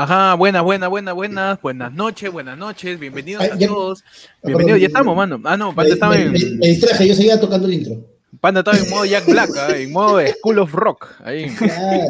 [0.00, 4.04] Ajá, buenas, buenas, buenas, buenas, buenas noches, buenas noches, bienvenidos a todos.
[4.44, 5.40] Bienvenidos, ya estamos, mano.
[5.42, 6.30] Ah, no, Panda estaba en.
[6.30, 7.96] Me, distraje, yo seguía tocando el intro.
[8.40, 9.82] Panda estaba en modo Jack Black, ¿eh?
[9.82, 11.52] en modo School of Rock, ahí.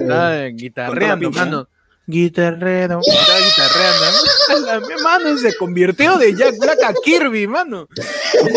[0.01, 0.55] Claro.
[0.55, 1.67] guitarreando, mano
[2.09, 4.89] guitarrero, estaba guitarreando.
[4.89, 7.87] Mi mano se convirtió de Jack Black a Kirby, mano.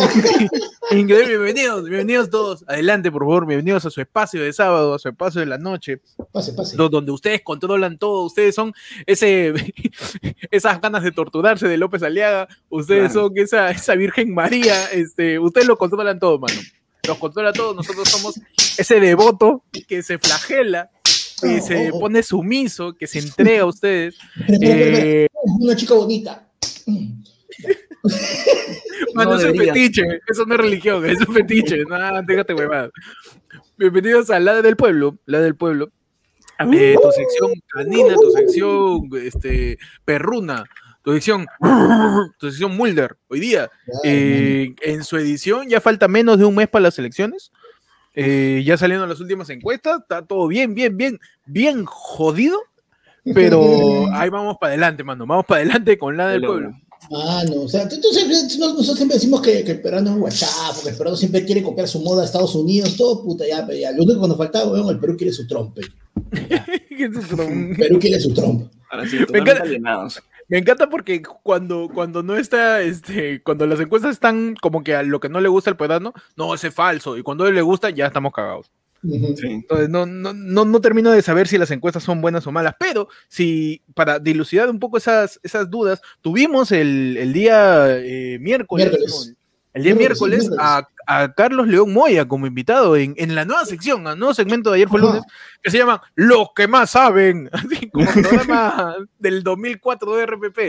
[0.91, 2.63] Increíble, bienvenidos, bienvenidos todos.
[2.65, 5.99] Adelante, por favor, bienvenidos a su espacio de sábado, a su espacio de la noche.
[6.31, 6.77] Pase, pase.
[6.77, 8.73] Donde ustedes controlan todo, ustedes son
[9.05, 9.53] ese,
[10.49, 15.67] esas ganas de torturarse de López Aliaga, ustedes son esa, esa Virgen María, este, ustedes
[15.67, 16.57] lo controlan todo, mano.
[17.05, 18.39] Los controla todo, nosotros somos
[18.77, 20.89] ese devoto que se flagela
[21.41, 24.17] que se pone sumiso, que se entrega a ustedes.
[24.47, 25.27] Eh,
[25.59, 26.47] una chica bonita.
[29.13, 31.83] Mano, eso es fetiche, eso no es religión, eso es fetiche.
[31.85, 32.89] No, déjate huevada.
[33.77, 35.89] Bienvenidos a La del Pueblo, La del Pueblo.
[36.73, 40.63] Eh, tu sección canina, tu sección este, perruna,
[41.03, 41.47] tu sección,
[42.39, 43.17] tu sección Mulder.
[43.27, 43.69] Hoy día,
[44.03, 47.51] eh, en su edición, ya falta menos de un mes para las elecciones.
[48.13, 52.59] Eh, ya saliendo las últimas encuestas, está todo bien, bien, bien, bien jodido,
[53.33, 53.61] pero
[54.13, 55.25] ahí vamos para adelante, mano.
[55.25, 56.71] Vamos para adelante con la del pueblo.
[57.13, 60.89] Ah, no, o sea, entonces, nosotros siempre decimos que, el peruano es un guachapo, que
[60.89, 63.91] el peruano siempre quiere copiar su moda a Estados Unidos, todo puta, ya, ya.
[63.91, 65.81] Lo único que nos faltaba, bueno, el Perú quiere su trompe.
[67.77, 68.69] Perú quiere su trompe.
[68.91, 69.17] Ahora sí,
[69.61, 70.21] alienados.
[70.51, 75.01] Me encanta porque cuando, cuando no está, este, cuando las encuestas están como que a
[75.01, 77.17] lo que no le gusta el peruano, no, ese es falso.
[77.17, 78.69] Y cuando le gusta, ya estamos cagados.
[79.01, 83.07] Entonces, no, no, no, termino de saber si las encuestas son buenas o malas, pero
[83.29, 89.33] si para dilucidar un poco esas, esas dudas, tuvimos el, día eh, miércoles,
[89.73, 90.87] el día miércoles a,
[91.35, 95.01] Carlos León Moya como invitado en, la nueva sección, el nuevo segmento de ayer fue
[95.01, 95.23] lunes,
[95.61, 100.59] que se llama Los que más saben, así como programa del 2004 de RPP,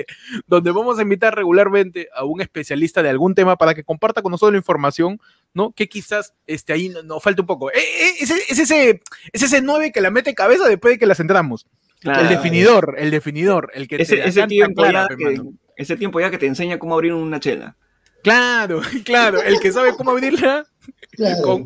[0.47, 4.33] donde vamos a invitar regularmente a un especialista de algún tema para que comparta con
[4.33, 5.21] nosotros la información,
[5.55, 5.73] ¿no?
[5.73, 7.71] Que quizás este, ahí nos no, falta un poco.
[7.71, 9.01] Eh, eh, es, ese,
[9.33, 11.67] es ese 9 que la mete cabeza después de que la centramos.
[12.03, 15.41] el definidor, el definidor, el que ese, ese tiempo ya que,
[15.77, 17.77] ese tiempo ya que te enseña cómo abrir una chela.
[18.23, 20.65] Claro, claro, el que sabe cómo abrirla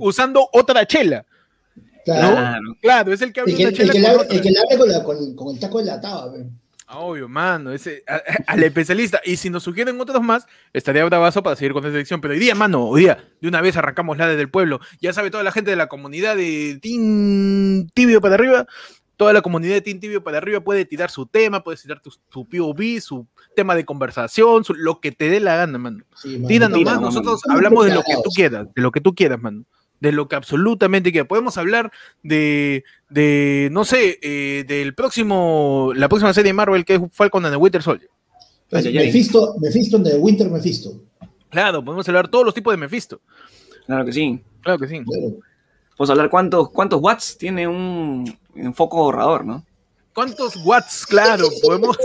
[0.01, 1.25] usando otra chela.
[2.05, 2.77] Claro.
[2.81, 3.69] claro, es el que abre chela.
[3.69, 6.33] El que, la, abre con, el taco de la taba.
[6.89, 8.05] Obvio, mano, ese,
[8.47, 9.21] al especialista.
[9.25, 12.21] Y si nos sugieren otros más, estaría bravazo para seguir con esa sección.
[12.21, 14.79] Pero hoy día, mano, hoy día, de una vez arrancamos la del pueblo.
[15.01, 18.67] Ya sabe toda la gente de la comunidad de Team Tibio para arriba.
[19.17, 22.11] Toda la comunidad de Team Tibio para arriba puede tirar su tema, puede tirar tu,
[22.11, 26.05] su POV, su tema de conversación, lo que te dé la gana, mano.
[26.15, 29.41] Sí, Tira nomás, nosotros hablamos de lo que tú quieras, de lo que tú quieras,
[29.41, 29.65] mano.
[30.01, 31.27] De lo que absolutamente quieras.
[31.27, 31.91] Podemos hablar
[32.23, 37.47] de, de no sé, eh, del próximo, la próxima serie de Marvel que es Falcon
[37.47, 38.11] and the Winter Soldier.
[38.69, 41.01] Pues, Mephisto, Mephisto de Winter Mephisto.
[41.49, 43.21] Claro, podemos hablar todos los tipos de Mephisto.
[43.87, 44.43] Claro que sí.
[44.61, 45.01] Claro que sí.
[45.97, 49.65] Podemos hablar cuántos, cuántos watts tiene un, un foco ahorrador, ¿no?
[50.15, 51.07] ¿Cuántos watts?
[51.07, 51.97] Claro, podemos,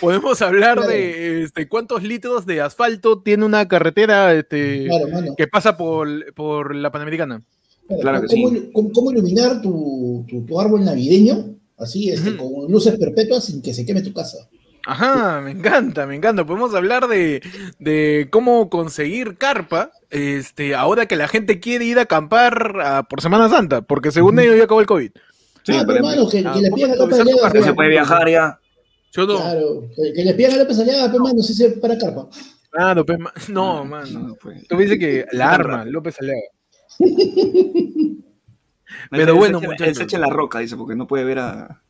[0.00, 4.88] Podemos hablar de este, cuántos litros de asfalto tiene una carretera este,
[5.36, 7.42] que pasa por, por la Panamericana.
[8.00, 8.22] Claro,
[8.72, 11.56] ¿cómo, iluminar tu, tu, árbol navideño?
[11.76, 14.48] Así, este, con luces perpetuas sin que se queme tu casa.
[14.86, 16.44] Ajá, me encanta, me encanta.
[16.44, 17.42] Podemos hablar de,
[17.78, 23.48] de cómo conseguir carpa, este, ahora que la gente quiere ir a acampar por Semana
[23.48, 25.10] Santa, porque según ellos ya acabó el COVID.
[25.62, 28.58] Sí, ah, pero hermano, que, que le pidan la Que se puede viajar ya.
[29.12, 32.28] Claro, que, le pidan a López Aliaga, pero no sé si para carpa.
[32.70, 33.18] Claro, pues,
[33.48, 34.36] no, mano.
[34.40, 34.66] Pues.
[34.68, 36.40] Tú dices que la arma, López Aliaga.
[39.10, 39.96] pero bueno, muchachos.
[39.96, 41.82] se echa la roca, dice, porque no puede ver a,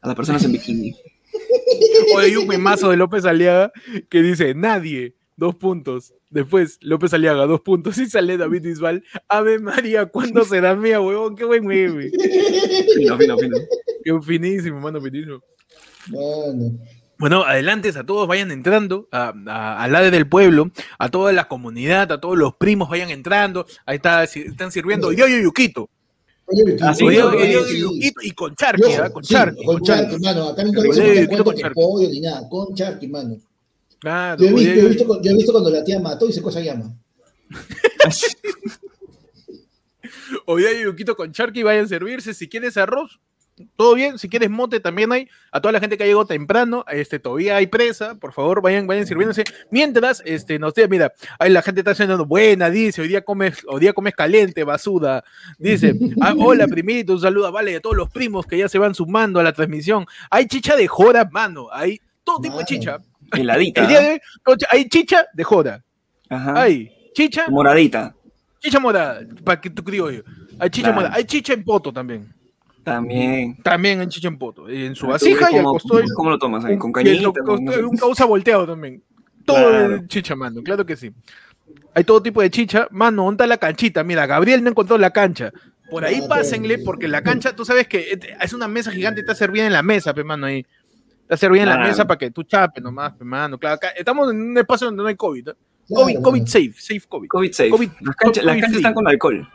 [0.00, 0.96] a las personas en bikini.
[2.14, 3.72] O hay un memazo de López Aliaga
[4.08, 6.14] que dice, nadie, dos puntos.
[6.30, 7.98] Después, López Aliaga, dos puntos.
[7.98, 9.04] Y sale David Isbal.
[9.28, 11.36] Ave María, ¿cuándo será mía, huevón?
[11.36, 12.10] Qué buen meme.
[12.94, 13.56] Fino, fino, fino.
[14.04, 15.40] Qué finísimo, mano, finísimo.
[16.08, 16.78] Bueno.
[17.18, 19.32] Bueno, adelante a todos, vayan entrando a,
[19.82, 23.66] a, la del pueblo, a toda la comunidad, a todos los primos vayan entrando.
[23.86, 25.88] Ahí está, están sirviendo yo yo yuquito.
[26.48, 29.10] Y con charqui, ¿ah?
[29.10, 29.64] con charqui.
[29.64, 30.48] Con charqui, mano.
[30.48, 30.86] Acá no con
[31.74, 33.36] pollo ni nada, con charqui, mano.
[33.98, 36.32] Claro, yo, he visto, yo, he visto, yo he visto cuando la tía mató y
[36.32, 36.94] se cosa llama.
[40.46, 42.34] Hoy hay yuquito con charqui, vayan a servirse.
[42.34, 43.18] Si quieres arroz,
[43.76, 44.18] todo bien.
[44.18, 45.28] Si quieres mote, también hay.
[45.50, 48.14] A toda la gente que ha llegado temprano, este, todavía hay presa.
[48.16, 49.44] Por favor, vayan, vayan sirviéndose.
[49.70, 53.64] Mientras, este, nos diga, mira, ahí la gente está haciendo buena, dice, hoy día comes,
[53.66, 55.24] hoy día comes caliente, basuda.
[55.58, 58.94] Dice, ah, hola, primito, un saludo, vale, a todos los primos que ya se van
[58.94, 60.06] sumando a la transmisión.
[60.30, 61.68] Hay chicha de joda, mano.
[61.72, 62.98] Hay todo tipo de chicha.
[63.32, 63.82] Heladita.
[63.82, 65.82] El día de hoy, hay chicha de joda.
[66.28, 66.60] Ajá.
[66.60, 67.46] Hay chicha.
[67.48, 68.14] Moradita.
[68.58, 70.24] Chicha morada, para que tú criollo.
[70.58, 71.14] Hay chicha morada.
[71.14, 72.35] Hay chicha en poto también.
[72.86, 73.56] También.
[73.64, 74.30] También en chicha
[74.68, 76.00] en su vasija y al costado.
[76.14, 76.78] ¿Cómo lo tomas ahí?
[76.78, 77.30] ¿Con cañita?
[77.30, 79.02] Un causa volteado también.
[79.44, 80.62] Todo el chicha, mano.
[80.62, 81.12] Claro que sí.
[81.94, 82.86] Hay todo tipo de chicha.
[82.92, 84.04] Mano, ¿dónde está la canchita?
[84.04, 85.50] Mira, Gabriel no encontró la cancha.
[85.90, 89.34] Por ahí pásenle, porque la cancha, tú sabes que es una mesa gigante y está
[89.34, 90.64] servida en la mesa, pe, mano, ahí.
[91.22, 93.58] Está servida en la mesa para que tú chapes nomás, pe, mano.
[93.58, 95.48] Claro, acá estamos en un espacio donde no hay COVID.
[95.48, 95.54] ¿eh?
[95.88, 97.26] COVID, COVID safe, safe COVID.
[97.26, 97.90] COVID safe.
[98.00, 99.48] las, canchas, están con alcohol.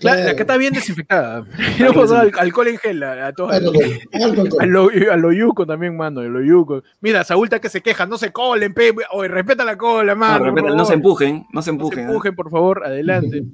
[0.00, 1.46] Claro, la que está bien desinfectada.
[1.78, 3.52] Dado alcohol en gel a, todos.
[3.52, 6.82] A lo, a lo yuco también, mano, a lo yuco.
[7.00, 10.52] Mira, Saúl está que se queja, no se colen, pe, oye, respeta la cola, mano.
[10.52, 11.98] No, se empujen, no se empujen.
[11.98, 13.44] No se empujen, por favor, adelante.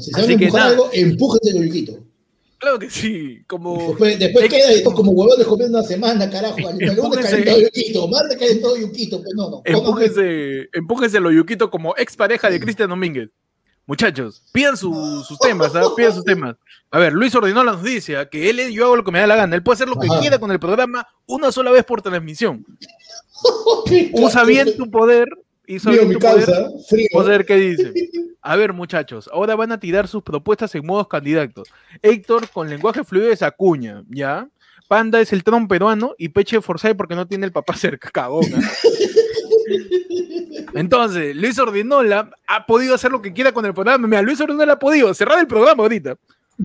[0.00, 2.08] si a empujar algo, empújense el yuquito.
[2.58, 3.76] Claro que sí, como...
[3.76, 6.56] Después, después queda esto como huevones comiendo una semana, carajo.
[6.58, 9.62] Lunes caen todo yuquito, martes caen todo yuquito, pues no, no.
[9.64, 13.30] Empújense, empújense los yuquitos como expareja de Cristian Domínguez.
[13.88, 15.74] Muchachos, pidan sus temas.
[15.74, 15.82] ¿ah?
[15.96, 16.56] pidan sus temas.
[16.90, 19.34] A ver, Luis Ordinola nos dice que él, yo hago lo que me da la
[19.34, 19.56] gana.
[19.56, 22.66] Él puede hacer lo que quiera con el programa una sola vez por transmisión.
[24.12, 25.26] Usa bien tu poder
[25.66, 26.48] y sobre tu poder,
[27.10, 27.92] poder ¿qué dice?
[28.42, 31.68] A ver, muchachos, ahora van a tirar sus propuestas en modos candidatos.
[32.02, 34.48] Héctor con lenguaje fluido es Acuña, ¿ya?
[34.86, 38.58] Panda es el tron peruano y Peche Forsyth porque no tiene el papá cerca, cagona.
[40.74, 44.06] Entonces, Luis Ordinola ha podido hacer lo que quiera con el programa.
[44.06, 46.16] Mira, Luis Ordinola ha podido cerrar el programa ahorita.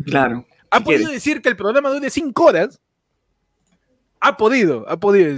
[0.05, 0.45] Claro.
[0.69, 2.79] Ha podido decir que el programa dure cinco horas.
[4.19, 5.38] Ha podido, ha podido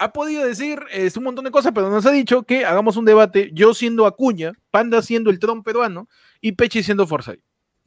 [0.00, 3.04] ha podido decir es un montón de cosas, pero nos ha dicho que hagamos un
[3.04, 6.08] debate, yo siendo Acuña, Panda siendo el tron peruano
[6.40, 7.40] y Peche siendo Forsyth.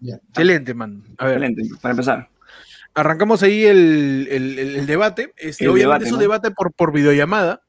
[0.05, 1.03] Excelente, man.
[1.17, 1.43] A ver.
[1.43, 2.29] Excelente, para empezar.
[2.93, 5.33] Arrancamos ahí el, debate.
[5.37, 7.62] Este, obviamente es un debate por, por videollamada.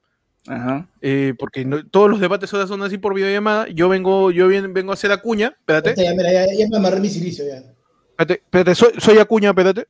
[0.47, 0.89] Ajá.
[1.01, 3.67] Eh, porque todos los debates ahora son así por videollamada.
[3.69, 5.57] Yo vengo, yo vengo a hacer Acuña.
[5.59, 5.95] Espérate.
[6.03, 7.63] Ya, mira, ya, ya me amarré mi silicio ya.
[8.11, 9.89] Espérate, espérate soy, soy Acuña, espérate.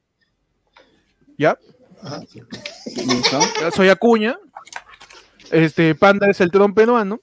[1.36, 1.58] ¿Ya?
[3.74, 4.38] Soy Acuña.
[5.50, 7.20] Este, Panda es el tron peruano.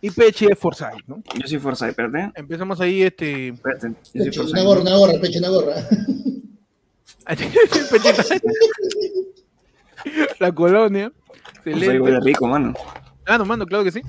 [0.00, 1.22] Y Peche es Forsyth, ¿no?
[1.34, 2.30] Yo soy Forsyth, espérate.
[2.36, 3.48] Empezamos ahí, este.
[3.48, 3.88] Espérate,
[4.40, 5.74] una gorra, una gorra, Peche, una gorra.
[10.38, 11.12] La colonia.
[11.64, 12.20] Excelente.
[12.20, 12.74] rico, mano.
[13.26, 14.02] Ah, no, mano, claro que sí.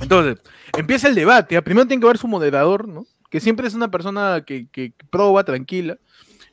[0.00, 0.42] Entonces,
[0.76, 1.60] empieza el debate.
[1.62, 3.06] Primero tiene que ver su moderador, ¿no?
[3.30, 5.98] Que siempre es una persona que, que proba, tranquila.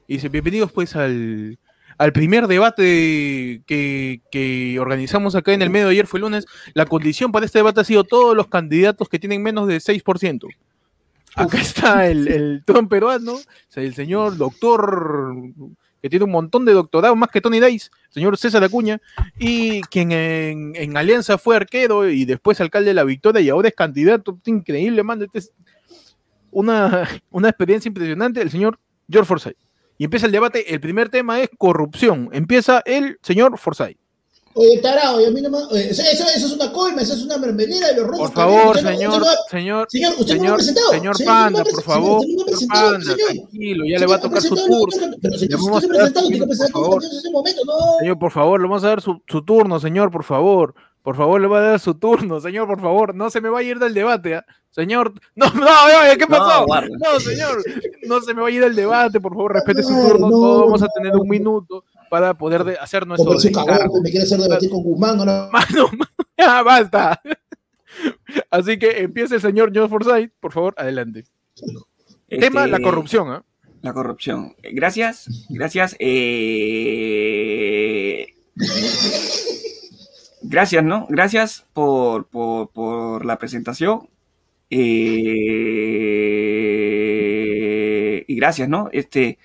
[0.07, 1.57] Y dice, bienvenidos pues al,
[1.97, 6.85] al primer debate que, organizamos acá en el medio de ayer fue el lunes, la
[6.85, 10.47] condición para este debate ha sido todos los candidatos que tienen menos de 6%.
[11.35, 13.39] Acá está el, el peruano,
[13.75, 15.33] el señor doctor
[16.03, 19.01] que tiene un montón de doctorados, más que Tony Dice, señor César Acuña,
[19.39, 23.73] y quien en, Alianza fue arquero y después alcalde de la Victoria y ahora es
[23.73, 25.53] candidato, increíble, man, este es
[26.51, 28.77] una, una experiencia impresionante, el señor
[29.09, 29.57] George Forsyth.
[29.97, 30.73] Y empieza el debate.
[30.73, 32.29] El primer tema es corrupción.
[32.33, 33.97] Empieza el señor Forsyth.
[34.55, 35.63] Oye, tarado, y a mí nomás.
[35.71, 38.31] eso, eso, es una coima, eso es una mermelera de los rojos.
[38.31, 42.21] Por favor, señor, señor, señor, usted señor, no señor Panda, por favor.
[42.21, 45.17] Señor, Panda, tranquilo, ya le va a tocar su turno.
[45.21, 47.73] Pero señor, usted se presentado, tiene que presentar en ese momento, no.
[47.99, 50.75] Señor, por favor, le vamos a dar su, su turno, señor, por favor.
[51.01, 53.13] Por favor, le va a dar su turno, señor, por favor.
[53.13, 54.41] No se me va a ir del debate, ¿eh?
[54.69, 55.65] Señor, no, no,
[56.17, 56.65] ¿qué pasó?
[56.67, 57.63] No, señor,
[58.07, 60.29] no se me va a ir del debate, por favor, respete su turno.
[60.29, 61.83] Todos vamos a tener un minuto
[62.13, 63.33] para poder de hacer nuestro.
[63.33, 63.39] me
[64.11, 65.25] quiere hacer debatir con Guzmán, ¿no?
[65.51, 65.89] Mano,
[66.37, 67.19] ya basta.
[68.51, 71.23] Así que empiece el señor John Forsyth, por favor, adelante.
[72.29, 73.43] Tema, la este, corrupción, ¿ah?
[73.81, 74.55] La corrupción.
[74.61, 75.95] Gracias, gracias.
[75.97, 76.67] Eh
[80.43, 81.07] gracias, ¿no?
[81.09, 82.27] Gracias por,
[83.25, 84.07] la presentación.
[84.69, 84.83] Eh,
[88.27, 88.89] y gracias, ¿no?
[88.91, 89.39] Este,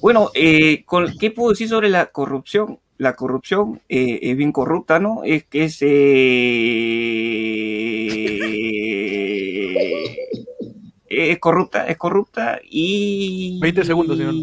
[0.00, 0.84] bueno, eh,
[1.18, 2.78] ¿qué puedo decir sobre la corrupción?
[2.98, 5.22] La corrupción eh, es bien corrupta, ¿no?
[5.24, 5.78] Es que es,
[11.08, 13.58] es corrupta, es corrupta y...
[13.60, 14.34] 20 segundos, señor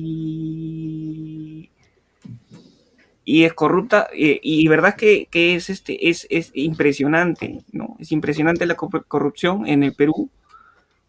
[3.29, 7.97] y es corrupta, eh, y verdad que, que, es, este, es, es impresionante, ¿no?
[7.99, 10.29] Es impresionante la corrupción en el Perú.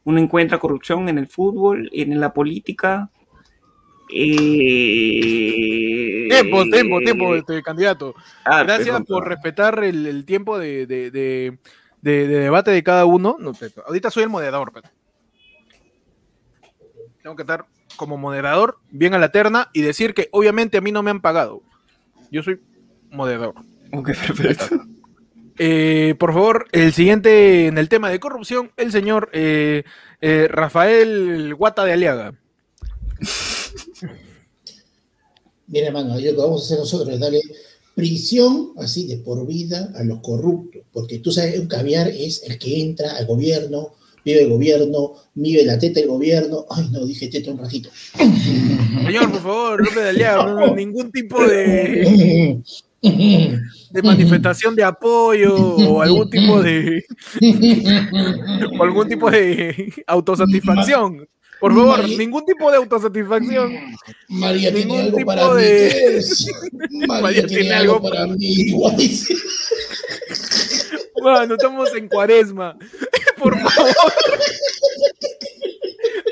[0.03, 3.13] Uno encuentra corrupción en el fútbol, en la política,
[4.11, 5.89] Eh...
[6.29, 8.15] Tiempo, tiempo, tiempo, este candidato.
[8.45, 10.87] Ah, Gracias por respetar el, tiempo de,
[12.03, 13.37] debate de cada uno.
[13.87, 14.73] ahorita soy el moderador.
[14.73, 14.89] Pero.
[17.23, 20.93] Tengo que estar como moderador, bien a la terna, y decir que obviamente a mí
[20.93, 21.63] no me han pagado.
[22.31, 22.61] Yo soy
[23.11, 23.55] moderador.
[23.93, 24.81] Ok, perfecto.
[25.59, 29.83] Eh, por favor, el siguiente en el tema de corrupción, el señor eh,
[30.21, 32.35] eh, Rafael Guata de Aliaga.
[35.67, 37.41] Mira, hermano, lo que vamos a hacer nosotros es darle
[37.95, 42.59] prisión así de por vida a los corruptos, porque tú sabes, un caviar es el
[42.59, 43.95] que entra al gobierno,
[44.25, 46.65] vive el gobierno, vive la teta del gobierno.
[46.71, 47.91] Ay, no, dije teta un ratito.
[48.17, 52.63] Señor, por favor, López de Aliaga, ningún tipo de
[53.01, 57.05] de manifestación de apoyo o algún tipo de
[58.79, 61.29] o algún tipo de autosatisfacción.
[61.61, 63.73] Por favor, ningún tipo de autosatisfacción.
[64.29, 66.23] María tiene algo para de...
[66.81, 67.07] mí.
[67.07, 68.73] María, tiene, algo para mí.
[71.21, 72.77] Bueno, estamos en cuaresma.
[73.39, 73.95] Por favor.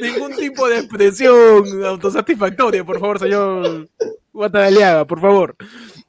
[0.01, 3.89] Ningún tipo de expresión autosatisfactoria, por favor, señor
[4.33, 5.57] Guataleaga, por favor.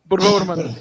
[0.08, 0.76] Por favor, mano.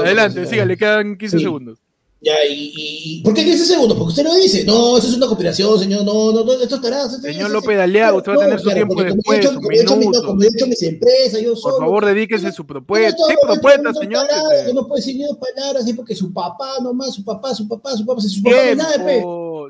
[0.00, 1.78] Adelante, siga, le quedan 15 segundos.
[2.18, 3.98] Ya, y, y, ¿Por qué 15 segundos?
[3.98, 7.06] Porque usted no dice, no, eso es una conspiración, señor, no, no, no esto estará.
[7.10, 10.22] Señor López Aliaga, usted va a tener su tiempo después, su minuto.
[10.24, 13.22] Como he hecho mis empresas, yo Por favor, dedíquese su propuesta.
[13.28, 14.26] ¿Qué propuesta, señor?
[14.66, 17.94] Yo no puedo decir ni dos palabras, porque su papá nomás, su papá, su papá,
[17.94, 19.04] su papá, su papá, nada.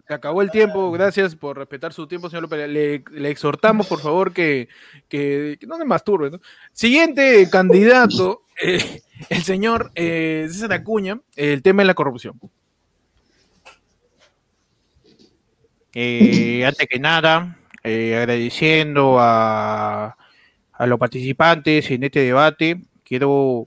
[0.06, 2.68] Se acabó el tiempo, gracias por respetar su tiempo, señor López.
[2.68, 4.68] Le, le exhortamos, por favor, que,
[5.08, 6.30] que, que no se masturbe.
[6.30, 6.40] ¿no?
[6.72, 8.45] Siguiente candidato.
[9.28, 12.38] El señor eh, César Acuña, el tema de la corrupción.
[15.94, 20.16] Eh, antes que nada, eh, agradeciendo a,
[20.72, 23.66] a, los participantes en este debate, quiero,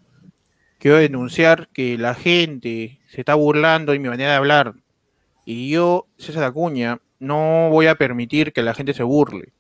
[0.78, 4.76] quiero denunciar que la gente se está burlando de mi manera de hablar.
[5.46, 9.54] Y yo, César Acuña, no voy a permitir que la gente se burle,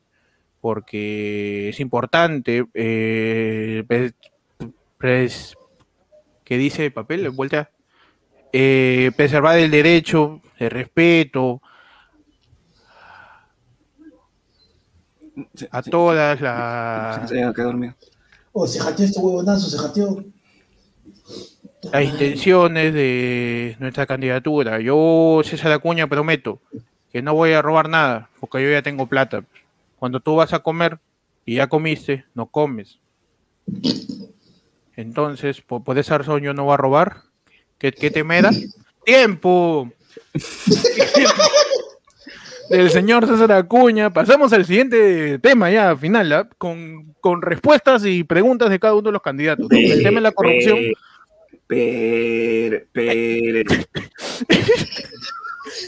[0.62, 3.84] porque es importante eh,
[5.00, 7.72] que dice el papel, en vuelta,
[8.52, 11.62] eh, preservar el derecho, el respeto
[15.72, 17.32] a todas las...
[18.52, 20.24] Oh, se jateó este huevonazo, se jateó.
[21.94, 24.82] Las intenciones de nuestra candidatura.
[24.82, 26.60] Yo, César Acuña, prometo
[27.12, 29.44] que no voy a robar nada, porque yo ya tengo plata.
[29.98, 31.00] Cuando tú vas a comer
[31.46, 33.00] y ya comiste, no comes.
[35.00, 37.22] Entonces, por, esa razón yo no voy a robar.
[37.78, 38.52] ¿Qué, te me da?
[39.06, 39.90] ¡Tiempo!
[42.70, 44.12] del señor César Acuña.
[44.12, 46.50] Pasamos al siguiente tema ya, final, ¿ah?
[46.58, 49.68] con, con, respuestas y preguntas de cada uno de los candidatos.
[49.72, 50.80] El tema de la corrupción.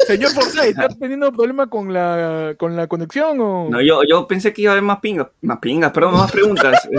[0.08, 3.41] Señor Forsyth, ¿estás teniendo problema con la, con la conexión?
[3.41, 3.68] O?
[3.70, 6.88] No, yo, yo pensé que iba a haber más pingas, más pingas, perdón, más preguntas.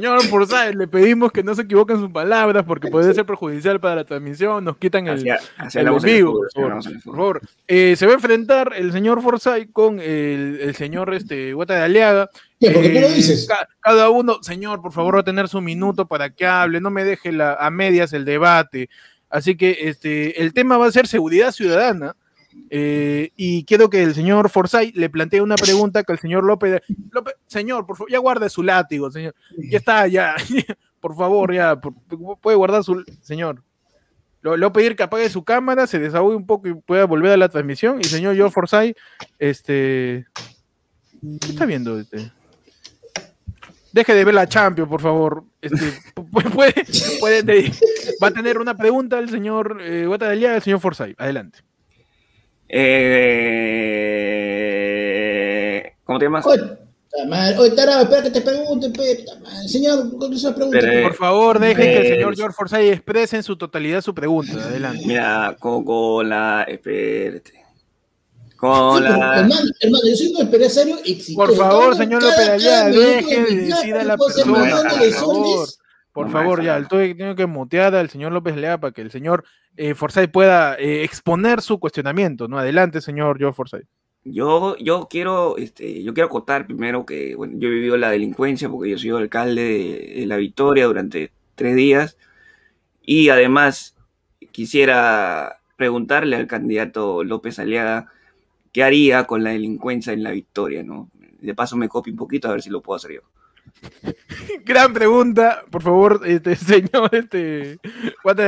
[0.00, 3.96] Señor Forsyth, le pedimos que no se equivoquen sus palabras porque puede ser perjudicial para
[3.96, 6.40] la transmisión, nos quitan el, el vivo.
[6.54, 11.52] Por, favor, eh, se va a enfrentar el señor Forsyth con el, el señor este,
[11.52, 12.30] Guata de Aliaga.
[12.58, 12.70] ¿Qué?
[12.70, 13.46] ¿Por qué lo dices?
[13.80, 17.04] cada uno, señor, por favor, va a tener su minuto para que hable, no me
[17.04, 18.88] deje la, a medias el debate.
[19.28, 22.16] Así que este, el tema va a ser seguridad ciudadana.
[22.68, 26.82] Eh, y quiero que el señor Forsyth le plantee una pregunta que el señor López,
[27.46, 29.34] señor, por favor, ya guarde su látigo, señor.
[29.56, 30.36] Ya está, ya,
[31.00, 31.80] por favor, ya,
[32.40, 33.62] puede guardar su, señor.
[34.42, 37.36] Le voy a que apague su cámara, se desahogue un poco y pueda volver a
[37.36, 38.00] la transmisión.
[38.00, 38.96] Y señor George Forsyth,
[39.38, 40.26] este,
[41.20, 41.98] ¿qué está viendo?
[41.98, 42.32] Este?
[43.92, 45.44] Deje de ver la Champions, por favor.
[45.60, 45.92] Este,
[46.54, 46.72] puede,
[47.20, 47.72] puede,
[48.22, 51.20] va a tener una pregunta el señor eh, el señor Forsyth.
[51.20, 51.58] Adelante.
[52.72, 54.30] Eh,
[56.04, 56.46] ¿Cómo te llamas?
[56.46, 58.92] Oye, tarado, espera que te pregunte,
[59.66, 60.78] señor, esa pregunta.
[61.02, 64.52] por favor, dejen que el señor George Forsyth exprese en su totalidad su pregunta.
[64.52, 65.02] Adelante.
[65.04, 66.62] Mira, con, la.
[66.68, 67.64] Espérate.
[68.56, 69.40] Con la...
[69.40, 71.46] hermano, hermano, yo soy un empresario exitoso.
[71.46, 74.82] Por favor, señor López Allá, deje de decir a la persona.
[74.98, 75.68] Por favor.
[76.12, 79.44] Por favor, ya, tengo que mutear al señor López Lea para que el señor
[79.76, 82.58] eh, Forsyth pueda eh, exponer su cuestionamiento, ¿no?
[82.58, 83.86] Adelante, señor Joe Forsyth.
[84.24, 88.68] Yo, yo quiero, este, yo quiero acotar primero que, bueno, yo he vivido la delincuencia
[88.68, 92.18] porque yo soy alcalde de, La Victoria durante tres días
[93.02, 93.96] y además
[94.52, 98.12] quisiera preguntarle al candidato López Aliaga
[98.72, 101.08] qué haría con la delincuencia en la victoria, ¿no?
[101.40, 103.22] De paso me copio un poquito a ver si lo puedo hacer yo.
[104.64, 107.78] Gran pregunta, por favor, este señor, este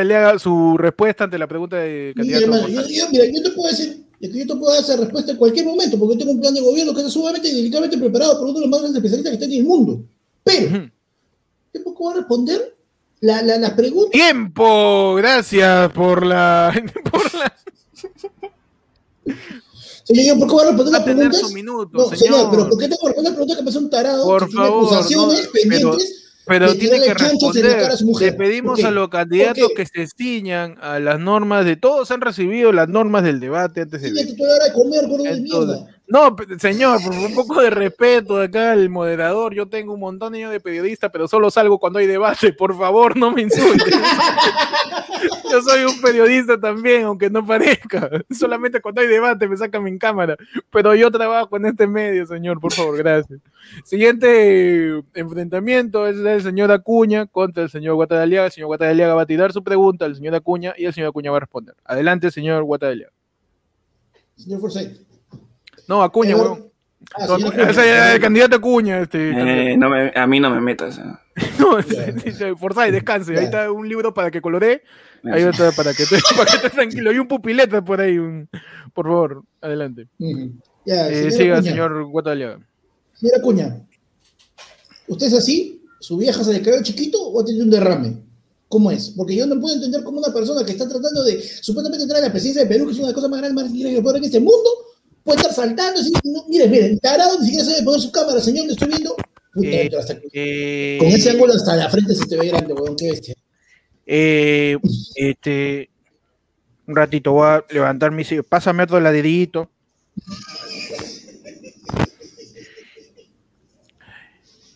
[0.05, 2.13] le haga su respuesta ante la pregunta de.
[2.17, 2.47] Mira, yo,
[3.11, 6.17] mira, yo te puedo decir, yo te puedo dar esa respuesta en cualquier momento, porque
[6.17, 8.71] tengo un plan de gobierno que está sumamente y delicadamente preparado por uno de los
[8.71, 10.05] más grandes especialistas que está en el mundo.
[10.45, 10.91] Pero,
[11.73, 12.77] ¿qué poco va a responder
[13.21, 14.13] la, la, las preguntas?
[14.13, 16.73] Tiempo, gracias por la,
[17.11, 17.53] por la...
[20.05, 21.53] Señor, ¿por qué voy a responder las preguntas?
[21.53, 22.19] Minuto, no, señor.
[22.19, 22.51] señor.
[22.51, 24.25] pero ¿por qué tengo que responder preguntas que son tarado?
[24.25, 26.23] Por que favor, acusaciones no, pendientes?
[26.45, 27.87] Pero tiene que responder.
[28.21, 32.73] Le pedimos a los candidatos que se ciñan a las normas de todos han recibido
[32.73, 34.37] las normas del debate antes de.
[34.73, 35.87] Comer, gordo de mierda.
[36.13, 39.55] No, señor, por un poco de respeto acá al moderador.
[39.55, 42.53] Yo tengo un montón de periodista, pero solo salgo cuando hay debate.
[42.53, 43.91] Por favor, no me insulte.
[45.51, 48.11] Yo soy un periodista también, aunque no parezca.
[48.31, 50.37] Solamente cuando hay debate me sacan mi cámara.
[50.71, 53.41] Pero yo trabajo en este medio, señor, por favor, gracias.
[53.85, 58.47] Siguiente enfrentamiento es el señor Acuña contra el señor Guatadaliaga.
[58.47, 61.31] El señor Guatadaliaga va a tirar su pregunta al señor Acuña y el señor Acuña
[61.31, 61.75] va a responder.
[61.85, 63.13] Adelante, señor Guatadaliaga.
[64.37, 65.12] Señor Forsyth.
[65.93, 66.73] No, Acuña, weón.
[67.15, 69.03] Ah, el candidato Acuña.
[69.03, 70.99] Este, eh, no me, a mí no me metas.
[71.35, 71.49] Eh.
[71.59, 71.79] no,
[72.25, 73.39] dice, Forsyth, descanse.
[73.39, 74.83] Ahí está un libro para que coloree.
[75.25, 77.13] Ahí está para que, esté tranquilo.
[77.13, 78.19] Y un pupileta por ahí.
[78.95, 80.09] por favor, adelante.
[80.19, 82.59] eh, siga, señor Guataliaga.
[83.15, 83.87] Señora Acuña,
[85.09, 85.83] ¿usted es así?
[86.01, 88.23] ¿Su vieja se le cayó chiquito o ha tenido un derrame?
[88.69, 89.11] ¿Cómo es?
[89.17, 92.27] Porque yo no puedo entender cómo una persona que está tratando de supuestamente entrar a
[92.27, 94.03] la presidencia de Perú, que es una de las cosas más grandes, más grandes que
[94.03, 94.71] puede en este mundo,
[95.25, 96.01] puede estar saltando.
[96.01, 98.89] Así, no, mire, mire, el tarado ni siquiera sabe poner su cámara, señor, le estoy
[98.89, 99.17] viendo.
[99.63, 99.91] Eh,
[100.33, 103.35] eh, con ese ángulo hasta la frente se te ve grande, weón, qué bestia.
[104.07, 104.79] Eh,
[105.15, 105.91] este,
[106.87, 109.71] un ratito voy a levantar mi Pásame otro ladidito.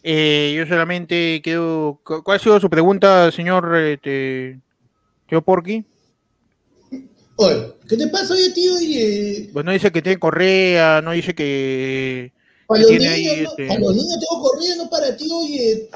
[0.02, 2.00] Eh, yo solamente quiero.
[2.04, 4.60] ¿Cuál ha sido su pregunta, señor este,
[5.28, 5.84] tío Porky?
[7.36, 8.74] Oye, ¿qué te pasa hoy, tío?
[8.74, 9.50] Oye?
[9.52, 12.32] Pues no dice que tiene correa, no dice que.
[12.66, 13.66] Para los, niños, ahí, este...
[13.68, 15.88] para los niños tengo correa, no para ti, oye.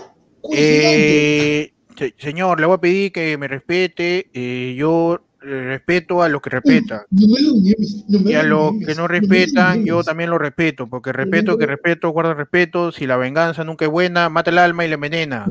[0.52, 1.72] Eh,
[2.18, 4.30] señor, le voy a pedir que me respete.
[4.32, 7.00] Eh, yo respeto a los que respetan.
[7.10, 12.34] y a los que no respetan, yo también lo respeto, porque respeto que respeto, guarda
[12.34, 12.92] respeto.
[12.92, 15.46] Si la venganza nunca es buena, mata el alma y la envenena.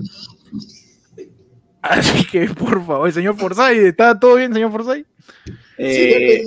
[1.82, 5.06] Así que, por favor, señor Forsyth, ¿está todo bien, señor Forsyth?
[5.78, 6.44] Eh,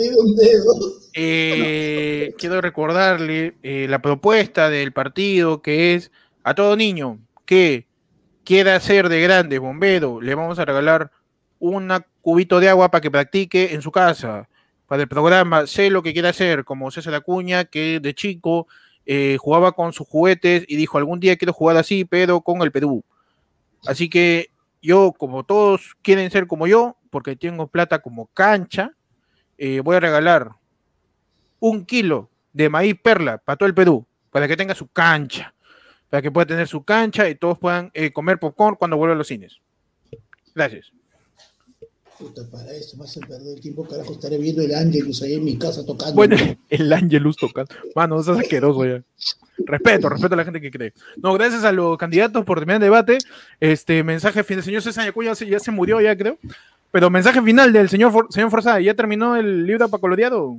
[1.15, 6.11] eh, quiero recordarle eh, la propuesta del partido que es
[6.45, 7.87] a todo niño que
[8.45, 11.11] quiera ser de grande bombero, le vamos a regalar
[11.59, 14.49] un cubito de agua para que practique en su casa.
[14.87, 18.67] Para el programa, sé lo que quiere hacer, como César Acuña, que de chico
[19.07, 22.73] eh, jugaba con sus juguetes y dijo, algún día quiero jugar así, pero con el
[22.73, 23.05] Perú.
[23.87, 24.51] Así que
[24.83, 28.93] yo, como todos quieren ser como yo, porque tengo plata como cancha,
[29.57, 30.51] eh, voy a regalar
[31.61, 35.55] un kilo de maíz perla para todo el Perú, para que tenga su cancha,
[36.11, 39.19] para que pueda tener su cancha y todos puedan eh, comer popcorn cuando vuelvan a
[39.19, 39.59] los cines.
[40.55, 40.93] Gracias.
[42.19, 45.45] Puta, para eso me hacen perder el tiempo, carajo, estaré viendo el Angelus ahí en
[45.45, 46.15] mi casa tocando.
[46.15, 46.37] Bueno,
[46.69, 47.75] el Angelus tocando.
[47.95, 49.03] Mano, no seas asqueroso ya.
[49.59, 50.93] Respeto, respeto a la gente que cree.
[51.17, 53.19] No, gracias a los candidatos por terminar el debate.
[53.61, 56.39] Este mensaje final, señor César Yacuya ya se murió ya, creo.
[56.91, 60.59] Pero mensaje final del señor, For, señor Forza, ¿ya terminó el libro para coloreado?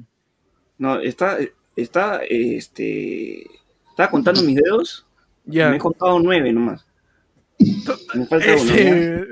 [0.78, 1.38] No, está,
[1.76, 3.44] está, este,
[3.90, 5.06] estaba contando mis dedos.
[5.46, 5.70] Ya.
[5.70, 6.86] Me he contado nueve nomás.
[8.16, 8.74] Me falta uno.
[8.74, 9.28] Este,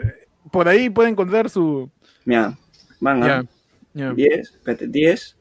[0.52, 1.90] por ahí puede encontrar su,
[2.26, 2.58] Mira,
[3.00, 3.46] van a
[3.94, 5.38] 10, espérate, 10,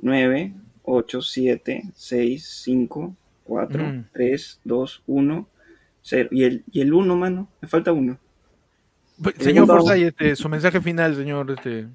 [0.00, 3.16] 9, 8, 7, 6, 5,
[3.46, 5.48] 4, 3, 2, 1,
[6.02, 6.28] 0.
[6.32, 8.18] Y el, y el 1, mano, me falta 1.
[9.38, 11.50] Señor Forza, este, su mensaje final, señor.
[11.50, 11.86] Este...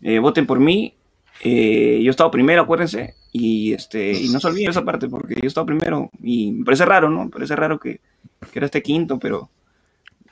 [0.00, 0.94] Eh, voten por mí.
[1.42, 3.14] Eh, yo he estado primero, acuérdense.
[3.32, 6.10] Y, este, y no se olviden esa parte, porque yo he estado primero.
[6.22, 7.24] Y me parece raro, ¿no?
[7.24, 8.00] Me parece raro que,
[8.50, 9.50] que era este quinto, pero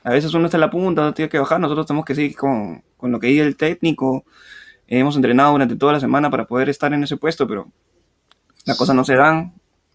[0.03, 2.35] a veces uno está en la punta, no tiene que bajar, nosotros tenemos que seguir
[2.35, 4.25] con, lo que dice el técnico.
[4.87, 7.71] Hemos entrenado durante toda la semana para poder estar en ese puesto, pero
[8.65, 9.53] las cosas no se dan.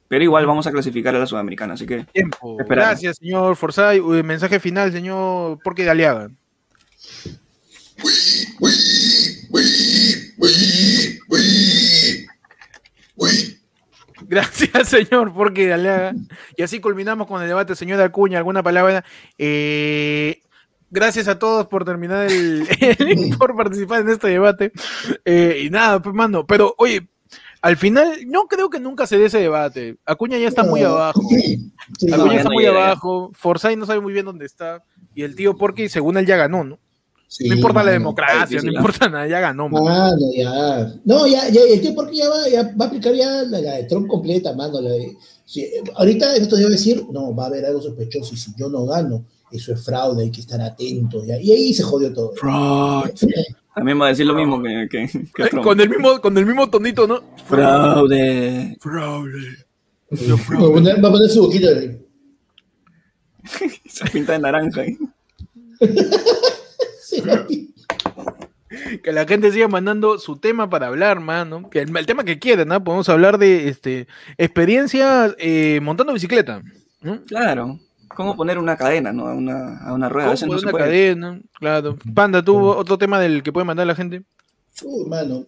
[0.09, 2.05] Pero igual vamos a clasificar a la Sudamericana, así que.
[2.05, 2.57] Tiempo.
[2.69, 4.01] Gracias, señor Forzay.
[4.01, 6.31] Mensaje final, señor Porque de Aliaga.
[14.29, 15.75] Gracias, señor, porque
[16.57, 18.39] Y así culminamos con el debate, señor Acuña.
[18.39, 19.05] ¿Alguna palabra?
[19.39, 20.41] Eh,
[20.91, 22.67] gracias a todos por terminar el,
[23.39, 24.73] por participar en este debate.
[25.25, 26.47] Eh, y nada, pues, mando.
[26.47, 27.07] Pero, oye,
[27.67, 29.97] al final, no creo que nunca se dé ese debate.
[30.07, 31.21] Acuña ya está muy abajo.
[32.13, 33.33] Acuña está muy abajo.
[33.35, 34.85] Forzay no sabe muy bien dónde está.
[35.17, 36.79] Y el tío Porky, según él, ya ganó, ¿no?
[37.41, 39.69] no importa la democracia, no importa nada, ya ganó.
[39.69, 40.17] Mano.
[40.33, 40.95] ya.
[41.05, 43.85] No, ya, ya, el tío Porky ya va, ya va a aplicar ya la, de
[43.89, 44.81] Trump completa, mano.
[44.81, 45.17] La de,
[45.97, 49.25] ahorita esto debe decir, no, va a haber algo sospechoso y si yo no gano,
[49.51, 51.25] eso es fraude, hay que estar atento.
[51.25, 52.33] Y ahí se jodió todo.
[53.77, 55.07] También va a decir lo mismo que, que,
[55.63, 57.21] con, el mismo, con el mismo tonito, ¿no?
[57.47, 58.75] Fraude.
[58.81, 59.67] Fraude.
[60.11, 62.01] Va a poner su boquita ahí.
[63.87, 64.97] Se pinta de naranja ahí.
[69.03, 71.69] que la gente siga mandando su tema para hablar, mano.
[71.69, 72.83] Que el, tema que quieran, ¿no?
[72.83, 74.09] Podemos hablar de este,
[74.39, 76.63] experiencia eh, montando bicicleta.
[77.27, 77.79] Claro.
[78.17, 79.29] ¿Cómo poner una cadena, ¿no?
[79.29, 80.35] A una, a una rueda.
[80.35, 81.41] ¿Cómo poner una cadena?
[81.53, 81.97] Claro.
[82.15, 84.23] Panda, ¿tú otro tema del que puede mandar la gente?
[84.83, 85.45] Uy, hermano.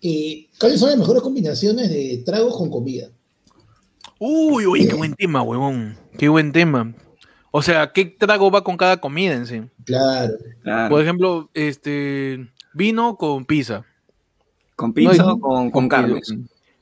[0.00, 3.08] Eh, ¿Cuáles son las mejores combinaciones de tragos con comida?
[4.18, 5.96] Uy, uy, qué buen tema, huevón.
[6.16, 6.94] Qué buen tema.
[7.50, 9.62] O sea, ¿qué trago va con cada comida en sí?
[9.84, 10.34] Claro.
[10.88, 13.84] Por ejemplo, este vino con pizza.
[14.76, 16.32] ¿Con pizza o con, con carnes?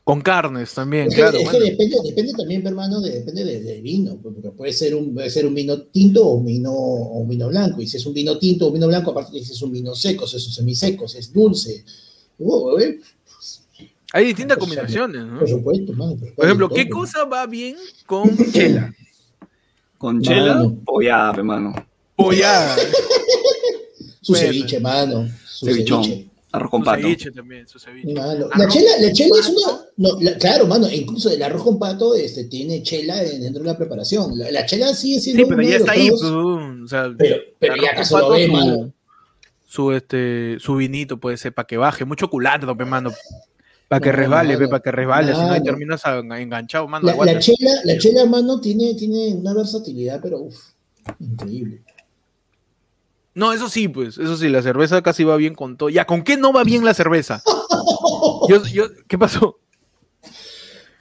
[0.07, 1.37] Con carnes también, claro.
[1.37, 5.45] Es que depende, depende también, hermano, depende del vino, porque puede ser, un, puede ser
[5.45, 7.83] un vino tinto o un vino, o un vino blanco.
[7.83, 9.97] Y si es un vino tinto o un vino blanco, aparte si es un vino
[9.97, 11.85] seco, si es un semiseco, si es dulce.
[12.39, 13.01] Uh, eh,
[14.13, 15.41] Hay distintas combinaciones, ¿no?
[15.41, 16.17] Por supuesto, hermano.
[16.37, 17.75] Por ejemplo, ¿qué cosa va bien
[18.07, 18.95] con chela?
[19.99, 20.73] ¿Con chela?
[20.85, 21.75] Pollada, hermano.
[22.15, 22.77] Pollada.
[24.21, 25.29] su ceviche, hermano.
[25.45, 26.29] Su ceviche.
[26.57, 27.03] Arroz con pato.
[27.03, 28.13] Ceviche también, su ceviche.
[28.13, 29.81] la, chela, la chela es una.
[29.97, 34.33] No, claro, mano, incluso el arroz con pato este, tiene chela dentro de la preparación.
[34.39, 35.45] La, chela sigue siendo.
[35.45, 36.09] Sí, pero ya está ahí.
[36.11, 38.93] Pues, o sea, pero, pero ya acaso lo ve, mano.
[39.65, 42.05] Su, este, su vinito puede ser para que baje.
[42.05, 43.13] Mucho culantro, mano.
[43.89, 47.07] Para que resbale, para que resbale, si no ahí terminas enganchado, mano.
[47.07, 50.57] La, la, chela, la chela, mano, tiene, tiene una versatilidad, pero uff,
[51.21, 51.83] increíble.
[53.37, 55.91] No, eso sí, pues, eso sí, la cerveza casi va bien con todo.
[55.91, 57.43] Ya, ¿con qué no va bien la cerveza?
[58.49, 59.59] Yo, yo, ¿Qué pasó?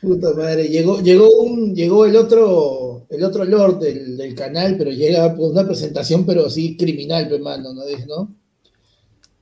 [0.01, 5.33] Puta madre, llegó, llegó, un, llegó el otro, el otro Lord del, canal, pero llega
[5.33, 7.83] por una presentación, pero sí criminal, hermano, ¿no?
[8.07, 8.35] ¿no?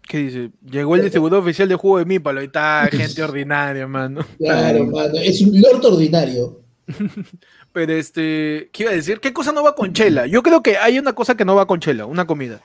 [0.08, 0.51] ¿Qué dice?
[0.69, 4.23] Llegó el distribuidor oficial de juego de Mípalo, ahí está gente ordinaria, hermano.
[4.38, 6.62] Claro, hermano, es un Lord ordinario.
[7.73, 9.19] Pero este, ¿qué iba a decir?
[9.19, 10.27] ¿Qué cosa no va con chela?
[10.27, 12.62] Yo creo que hay una cosa que no va con chela, una comida.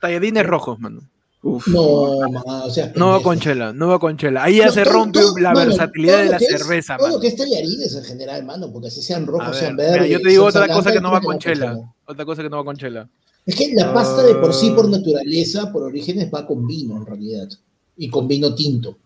[0.00, 1.02] Talladines rojos, mano.
[1.42, 4.42] No, o sea, no va con chela, no va con chela.
[4.42, 7.04] Ahí ya se rompe la versatilidad de la cerveza, mano.
[7.04, 10.10] Todo lo que es tallarines en general, mano, porque así sean rojos, sean verdes.
[10.10, 11.78] yo te digo otra cosa que no va con chela.
[12.04, 13.08] Otra cosa que no va con chela.
[13.46, 14.88] Es que la pasta de por sí, por ah.
[14.90, 17.48] naturaleza, por orígenes, va con vino, en realidad.
[17.96, 18.98] Y con vino tinto.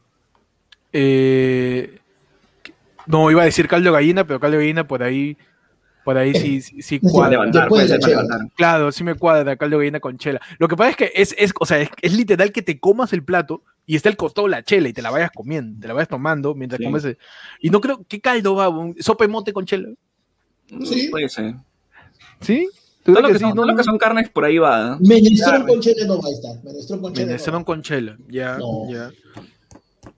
[0.92, 1.98] Eh,
[3.06, 5.36] no, iba a decir caldo de gallina, pero caldo de gallina por ahí
[6.04, 7.48] por ahí sí, sí, cuadra.
[8.56, 10.40] Claro, sí me cuadra caldo de gallina con chela.
[10.58, 13.24] Lo que pasa es que es, es o sea, es, literal que te comas el
[13.24, 16.08] plato y está el costado la chela y te la vayas comiendo, te la vayas
[16.08, 17.16] tomando mientras comes.
[17.60, 18.70] Y no creo, ¿qué caldo va?
[19.00, 19.88] ¿Sopa mote con chela?
[20.84, 21.08] Sí.
[21.10, 21.54] Puede ser.
[22.40, 22.68] ¿Sí?
[23.04, 24.96] Todo lo, que, son, todo lo que son carnes por ahí va.
[25.00, 26.64] Menestrón con chela no va a estar.
[26.64, 27.26] Menestrón con chela.
[27.26, 29.10] Menestrón con chela, ya, ya.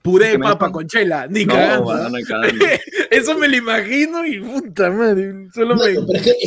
[0.01, 1.93] Puré de papa con chela, ni cagando.
[3.11, 5.47] Eso me lo imagino y puta madre.
[5.53, 5.93] Solo me,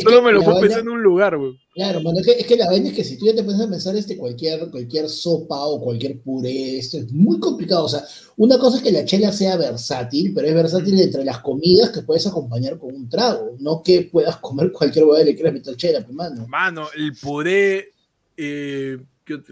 [0.01, 1.57] solo me lo puedo pensar en un lugar, güey.
[1.73, 3.61] Claro, mano, es que, es que la vaina es que si tú ya te pones
[3.61, 7.85] a pensar este, cualquier, cualquier sopa o cualquier puré, esto es muy complicado.
[7.85, 8.03] O sea,
[8.35, 12.01] una cosa es que la chela sea versátil, pero es versátil entre las comidas que
[12.01, 15.77] puedes acompañar con un trago, no que puedas comer cualquier hueá y le quieras meter
[15.77, 16.45] chela, pues, mano.
[16.47, 17.93] Mano, el puré.
[18.35, 18.97] Eh,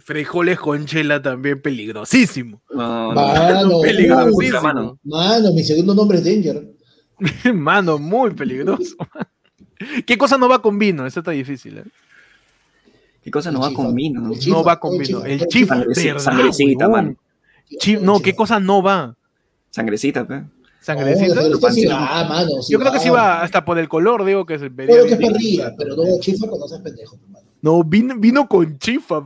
[0.04, 2.62] frijoles con chela también peligrosísimo.
[2.74, 4.62] mano, peligrosísimo.
[4.62, 5.00] Mano.
[5.04, 6.68] mano, mi segundo nombre es Danger.
[7.54, 8.96] mano, muy peligroso.
[10.06, 11.06] ¿Qué cosa no va con vino?
[11.06, 11.78] Eso está difícil.
[11.78, 11.84] ¿eh?
[13.24, 14.32] ¿Qué cosa no va con vino?
[14.48, 15.24] no va con vino.
[15.24, 15.84] El chifa.
[16.20, 17.16] Sangrecita, mano.
[18.02, 19.16] no, ¿qué cosa no va?
[19.70, 20.44] Sangrecita, pe.
[20.82, 21.42] ¿Sangrecita?
[22.70, 25.14] Yo creo que sí va hasta por el color, digo que es el Creo que
[25.14, 27.47] es parrilla, pero no, chifa cuando seas pendejo, hermano.
[27.68, 29.26] No, vino, vino con chifa.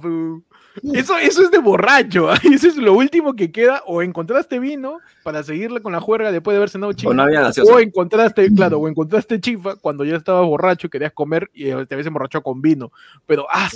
[0.93, 2.31] Eso, eso es de borracho.
[2.43, 3.83] Eso es lo último que queda.
[3.85, 7.11] O encontraste vino para seguirle con la juerga después de haber cenado chifa.
[7.11, 11.93] O, encontraste, claro, o encontraste chifa cuando ya estabas borracho y querías comer y te
[11.93, 12.91] habías emborrachado con vino.
[13.27, 13.69] Pero, ah,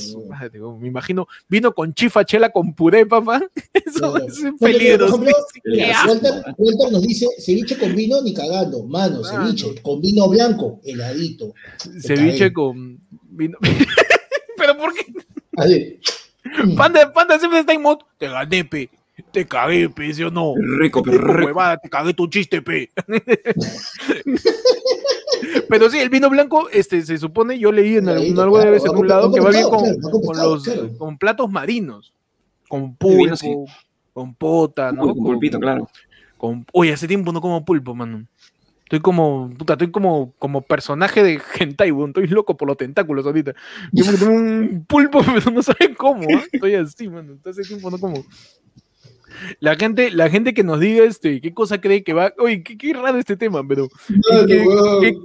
[0.80, 3.44] me imagino, vino con chifa, chela con puré, papá.
[3.74, 5.18] Eso es peligroso.
[6.58, 8.84] Walter, nos dice ceviche con vino ni cagando.
[8.84, 11.54] Mano, ceviche con vino blanco, heladito.
[12.02, 13.00] Ceviche con
[13.30, 13.60] vino.
[14.66, 15.06] ¿Pero por qué?
[15.58, 16.00] Así.
[16.76, 18.90] Panda, Panda siempre está en modo, te gané, pe.
[19.32, 20.54] Te cagué, pe, ¿sí o no?
[20.80, 21.46] Rico, dijo, rico.
[21.46, 22.90] huevada, te cagué tu chiste, pe.
[25.70, 28.72] Pero sí, el vino blanco, este, se supone, yo leí en algún, Claro, algo de
[28.72, 29.82] vez en un lado que va bien con,
[30.22, 30.90] con los claro.
[30.98, 32.14] con platos marinos,
[32.68, 33.54] con pulpo, sí.
[34.14, 35.04] con pota, ¿no?
[35.04, 35.90] Uy, con pulpito, claro.
[36.38, 38.26] con- oye, hace tiempo no como pulpo, mano.
[38.86, 42.10] Estoy como, puta, estoy como, como personaje de hentai, weón.
[42.12, 43.54] Estoy loco por los tentáculos ahorita.
[43.92, 46.44] Yo porque tengo un pulpo, pero no saben cómo, ¿ah?
[46.52, 47.34] Estoy así, mano.
[47.34, 48.24] Entonces hace tiempo no como.
[49.60, 52.34] La gente, la gente que nos diga este, qué cosa cree que va.
[52.38, 53.88] Oye, qué, qué raro este tema, pero.
[54.48, 55.02] ¿Qué, weón.
[55.02, 55.18] qué-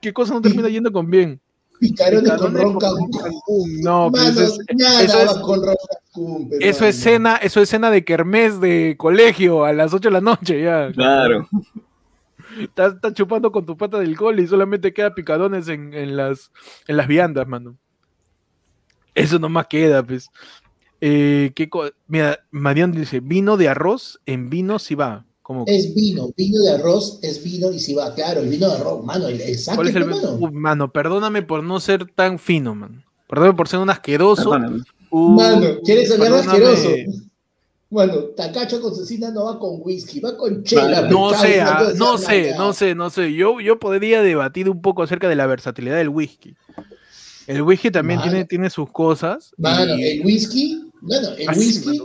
[0.00, 1.40] qué cosa no termina yendo con bien?
[1.78, 3.80] Picarones con ron Cancún.
[3.82, 5.74] No, eso es, nada eso es- va con ron
[6.14, 7.16] Cancún, pero, eso es mano.
[7.16, 10.90] cena, eso es cena de kermés de colegio a las 8 de la noche, ya.
[10.92, 11.48] Claro.
[12.58, 16.50] Estás, estás chupando con tu pata del cole y solamente queda picadones en, en las,
[16.86, 17.76] en las viandas, mano.
[19.14, 20.28] Eso nomás queda, pues.
[21.00, 25.24] Eh, ¿qué co- Mira, Mariano dice, vino de arroz en vino si va.
[25.42, 25.64] ¿Cómo?
[25.66, 29.04] Es vino, vino de arroz es vino y si va, claro, el vino de arroz,
[29.04, 30.38] mano, el, el saque, ¿Cuál es el mano.
[30.52, 33.02] Mano, perdóname por no ser tan fino, mano.
[33.28, 34.50] Perdóname por ser un asqueroso.
[35.10, 36.66] Uy, Mano, ¿quieres hablar perdóname.
[36.66, 36.96] asqueroso?
[37.90, 41.02] Bueno, Tacacho con cecina no va con whisky, va con chela.
[41.10, 43.34] No sé, ah, no sé, no sé, no sé.
[43.34, 46.54] Yo, yo podría debatir un poco acerca de la versatilidad del whisky.
[47.48, 48.30] El whisky también Mano.
[48.30, 49.50] tiene, tiene sus cosas.
[49.58, 52.00] Mano, y- el whisky, bueno, el Así, whisky,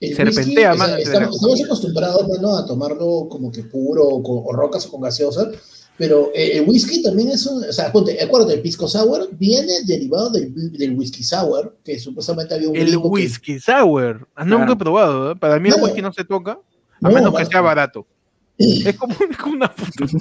[0.00, 4.04] el serpentea, whisky, o sea, mano, entre estamos, acostumbrados, mano, a tomarlo como que puro,
[4.08, 5.50] o, con- o rocas o con gaseosa,
[5.96, 9.72] pero eh, el whisky también es un, o sea, ponte, acuérdate, el pisco sour viene
[9.86, 14.26] derivado del, del whisky sour, que supuestamente había un El que- whisky sour.
[14.34, 15.32] Ah, Nunca he probado.
[15.32, 15.36] ¿eh?
[15.36, 15.84] Para mí el No.
[15.84, 16.58] whisky no se toca, a
[17.00, 18.06] No, menos que sea barato.
[18.58, 19.14] Es como,
[19.52, 20.04] una puta.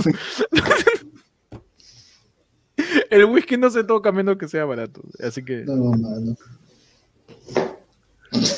[3.10, 5.02] El whisky no se toca a menos que sea barato.
[5.24, 5.64] Así que.
[5.66, 6.36] No, mano.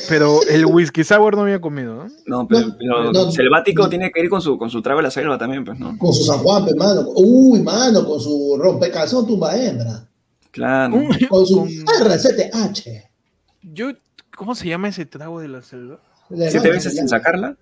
[0.08, 2.08] Pero el whisky sour no había comido, ¿no?
[2.26, 3.90] No, pero, No, pero no, selvático no.
[3.90, 5.98] tiene que ir con su, con su trago a la selva también, pues, ¿no?
[5.98, 7.10] Con su San Juan, pe, mano.
[7.16, 10.08] Uy, mano, con su rompecalzón tumba hembra.
[10.52, 10.94] Claro.
[11.30, 12.88] Con su Con- RCTH.
[13.62, 13.92] Yo,
[14.38, 16.00] ¿cómo se llama ese trago de la selva?
[16.30, 17.58] Siete veces sin sacarla.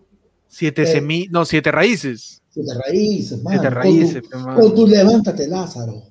[0.47, 0.87] Siete Eh.
[0.87, 2.41] semi, no, siete raíces.
[2.51, 3.59] Siete raíces, mano.
[3.59, 4.59] Siete Con raíces, tu- pe, mano.
[4.59, 6.03] Con tu levántate, Lázaro.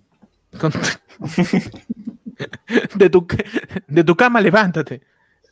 [0.58, 0.72] Con-
[2.98, 3.26] de, tu,
[3.88, 5.00] de tu cama, levántate.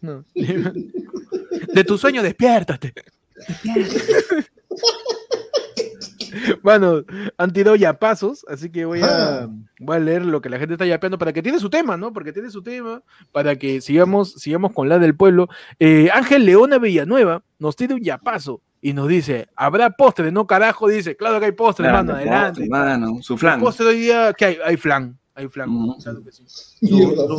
[0.01, 0.25] No.
[0.35, 2.93] De tu sueño, despiértate.
[6.63, 7.03] Bueno,
[7.39, 9.07] han tirado ya pasos, así que voy a,
[9.43, 9.49] Ah.
[9.81, 12.13] voy a leer lo que la gente está yapeando para que tiene su tema, ¿no?
[12.13, 15.49] Porque tiene su tema, para que sigamos, sigamos con la del pueblo.
[15.81, 20.31] Eh, Ángel Leona Villanueva nos tira un yapazo y nos dice, ¿habrá postre?
[20.31, 22.69] No, carajo, dice, claro que hay postre, hermano, adelante.
[22.69, 23.59] Mano, su flan.
[23.61, 24.59] postre hoy día, ¿qué hay?
[24.65, 25.97] Hay flan, hay flan, Ujú.
[26.03, 26.45] claro que sí.
[26.83, 27.37] Mierda, no.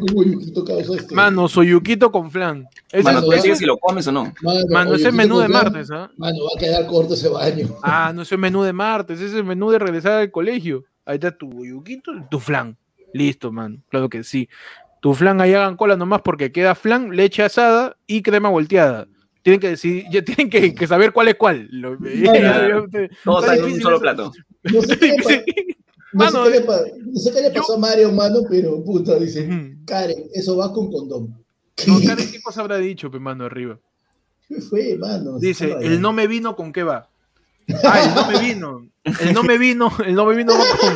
[0.00, 1.14] como causa este.
[1.14, 2.66] Mano, soyuquito con flan.
[2.90, 4.32] Ese, Mano, es- si lo comes o no.
[4.42, 6.10] Mano, mano, ese es menú de flan, martes, ¿ah?
[6.16, 7.68] Mano, va a quedar corto ese baño.
[7.82, 10.84] Ah, no, ese es menú de martes, ese es el menú de regresar al colegio.
[11.04, 12.76] Ahí está tu yuquito y tu flan.
[13.12, 13.82] Listo, man.
[13.90, 14.48] Claro que sí.
[15.00, 19.06] Tu flan ahí hagan cola nomás porque queda flan, leche asada y crema volteada.
[19.42, 21.66] Tienen que decir, ya tienen que, que saber cuál es cuál.
[21.72, 22.84] Lo- ya-
[23.24, 24.02] Todo está en un solo eso.
[24.02, 24.32] plato.
[24.62, 25.76] No sé qué
[26.18, 28.82] pa- no sé Mano, qué le no sé qué le pasó a Mario, mano, pero
[28.84, 29.48] puta, dice.
[29.86, 31.34] Karen, eso va con condón.
[31.86, 33.78] No, Karen, ¿qué cosa habrá dicho, pe, mano, arriba?
[34.48, 35.38] ¿Qué fue, mano?
[35.38, 37.08] Dice, el no me vino, ¿con qué va?
[37.84, 38.86] Ah, el no me vino.
[39.20, 40.94] El no me vino, el no me vino va con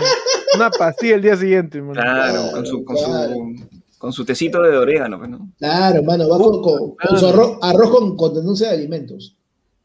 [0.57, 1.95] una pastilla el día siguiente, mano.
[1.95, 3.57] Claro, con su, con su,
[3.99, 5.49] con su tecito de orégano, pues, ¿no?
[5.59, 9.35] Claro, mano, va con, con- con su arroz, arroz con, con denuncia de alimentos.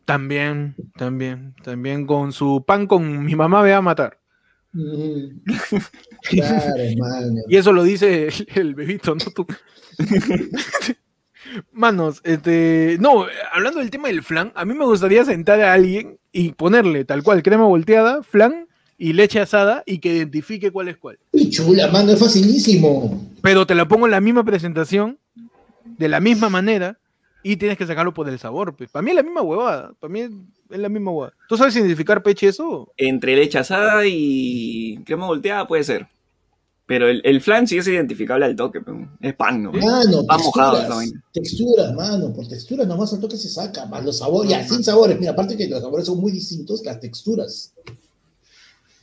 [0.05, 4.17] También, también, también con su pan con mi mamá me va a matar.
[6.23, 7.41] Claro, mano.
[7.49, 9.45] Y eso lo dice el, el bebito, no tú.
[11.71, 16.17] Manos, este, no, hablando del tema del flan, a mí me gustaría sentar a alguien
[16.31, 20.97] y ponerle tal cual crema volteada, flan y leche asada y que identifique cuál es
[20.97, 21.19] cuál.
[21.33, 23.29] Y chula, mano, es facilísimo.
[23.41, 25.17] Pero te la pongo en la misma presentación,
[25.83, 26.99] de la misma manera,
[27.43, 28.75] y tienes que sacarlo por el sabor.
[28.75, 28.89] Pues.
[28.91, 30.27] Para mí es la misma huevada, para mí
[30.71, 31.35] es, la misma huevada.
[31.47, 32.91] ¿Tú sabes identificar peche eso?
[32.97, 36.07] Entre leche asada y crema volteada puede ser.
[36.91, 39.71] Pero el, el flan sí es identificable al toque, pues, es pan, ¿no?
[39.71, 44.51] Mano, Va mojado texturas, mano, por texturas nomás al toque se saca, más los sabores,
[44.51, 47.73] ya, sin sabores, mira, aparte que los sabores son muy distintos, las texturas.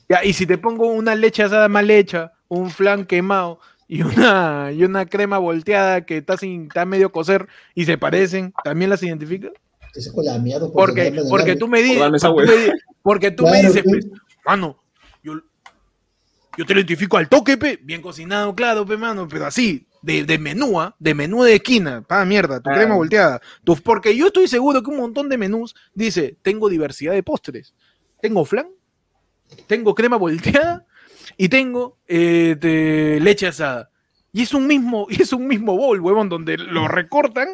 [0.06, 4.70] Ya, y si te pongo una leche asada mal hecha, un flan quemado y una,
[4.70, 9.02] y una crema volteada que está, sin, está medio cocer y se parecen, ¿también las
[9.02, 9.52] identificas?
[9.98, 12.70] Que se con la mierda por Porque, porque tú me dices, porque tú me di-
[13.02, 14.06] porque tú me Claro, dices, pues.
[14.46, 14.78] mano,
[15.24, 15.32] yo,
[16.56, 20.38] yo te identifico al toque, pe, bien cocinado, claro, pe, mano, pero así, de, de
[20.38, 20.94] menú, ¿ah?
[21.00, 22.74] de menú de esquina, pa mierda, tu Ah.
[22.74, 23.40] crema volteada.
[23.64, 27.74] Tu- porque yo estoy seguro que un montón de menús dice, tengo diversidad de postres.
[28.22, 28.68] Tengo flan,
[29.66, 30.86] tengo crema volteada
[31.36, 33.87] y tengo eh, de leche asada.
[34.32, 37.48] Y es un mismo, y es un mismo bowl, huevón, donde lo recortan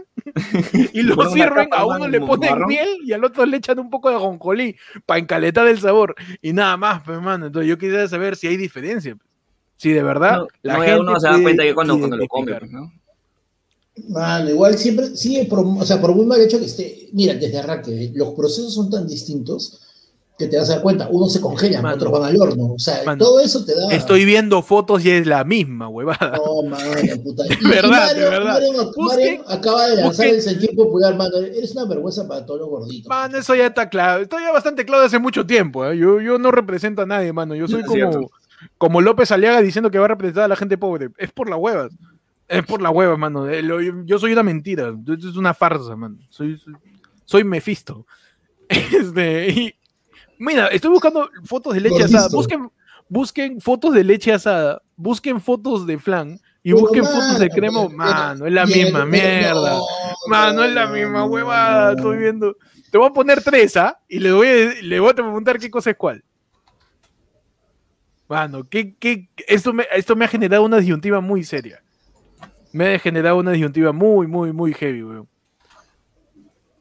[0.93, 2.69] y lo una sirven, a uno le ponen marrón.
[2.69, 6.15] miel y al otro le echan un poco de ajonjolí para encaletar el sabor.
[6.43, 7.47] Y nada más, pues, mano.
[7.47, 9.15] Entonces yo quisiera saber si hay diferencia.
[9.15, 9.29] pues.
[9.77, 12.27] Si de verdad No, la no, gente uno se da cuenta que cuando, cuando lo
[12.27, 12.93] come, pues, ¿no?
[14.09, 17.59] Mano, igual siempre, sigue, por, o sea, por muy mal hecho que esté, mira, desde
[17.59, 19.81] arranque, los procesos son tan distintos
[20.37, 21.95] que te vas a dar cuenta, unos se congelan, Mano.
[21.95, 23.93] otros van al horno, o sea, Mano, todo eso te da...
[23.95, 26.37] Estoy viendo fotos y es la misma, huevada.
[26.37, 26.85] No, mano,
[27.23, 27.45] puta.
[27.49, 28.55] De verdad, de verdad.
[28.55, 32.61] Mario, Mario acaba de lanzar busquen- el sentir popular, mano, eres una vergüenza para todos
[32.61, 33.09] los gorditos.
[33.09, 34.23] Mano, eso ya está claro.
[34.23, 35.87] Estoy ya bastante claro desde hace mucho tiempo.
[35.87, 35.97] ¿eh?
[35.97, 37.55] Yo, yo no represento a nadie, mano.
[37.55, 38.29] Yo soy como,
[38.77, 41.11] como López Aliaga diciendo que va a representar a la gente pobre.
[41.17, 41.89] Es por la hueva.
[42.49, 43.49] Es por la hueva, mano.
[43.49, 43.63] Eh,
[44.05, 44.93] Yo soy una mentira.
[45.09, 46.19] Esto es una farsa, mano.
[46.29, 46.75] Soy, soy,
[47.25, 48.05] soy Mefisto.
[48.69, 49.75] Este, y,
[50.39, 52.29] mira, estoy buscando fotos de leche asada.
[52.31, 52.71] Busquen,
[53.09, 54.83] busquen fotos de leche asada.
[54.97, 56.39] Busquen fotos de flan.
[56.63, 57.89] Y Pero, busquen mano, fotos de crema.
[57.89, 59.75] Mano, es la misma mierda.
[59.77, 59.85] no,
[60.29, 61.97] Mano, es la misma huevada, no.
[61.99, 62.57] estoy viendo.
[62.91, 63.99] Te voy a poner tres, ¿ah?
[64.09, 66.25] Y le voy, a, le voy a preguntar qué cosa es cuál.
[68.29, 71.83] Mano, ¿qué, qué, esto, me, esto me ha generado una disyuntiva muy seria.
[72.73, 75.29] Me ha generado una disyuntiva muy, muy, muy heavy, weón.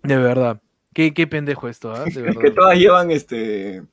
[0.04, 0.62] De verdad.
[0.94, 2.06] Qué, qué pendejo esto, ¿ah?
[2.06, 3.84] De que todas llevan este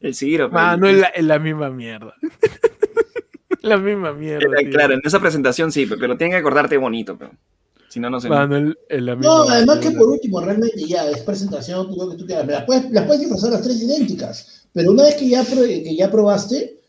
[0.00, 0.54] el sirope.
[0.54, 2.14] Mano, es la, es la misma mierda.
[3.62, 4.56] la misma mierda.
[4.70, 7.32] Claro, en esa presentación sí, pero tienen que acordarte bonito, pero
[7.88, 12.10] si no, no se No, además que por último, realmente ya es presentación, tú lo
[12.10, 12.46] que tú quieras.
[12.46, 16.10] Las puedes, las puedes disfrazar las tres idénticas, pero una vez que ya, que ya
[16.10, 16.80] probaste,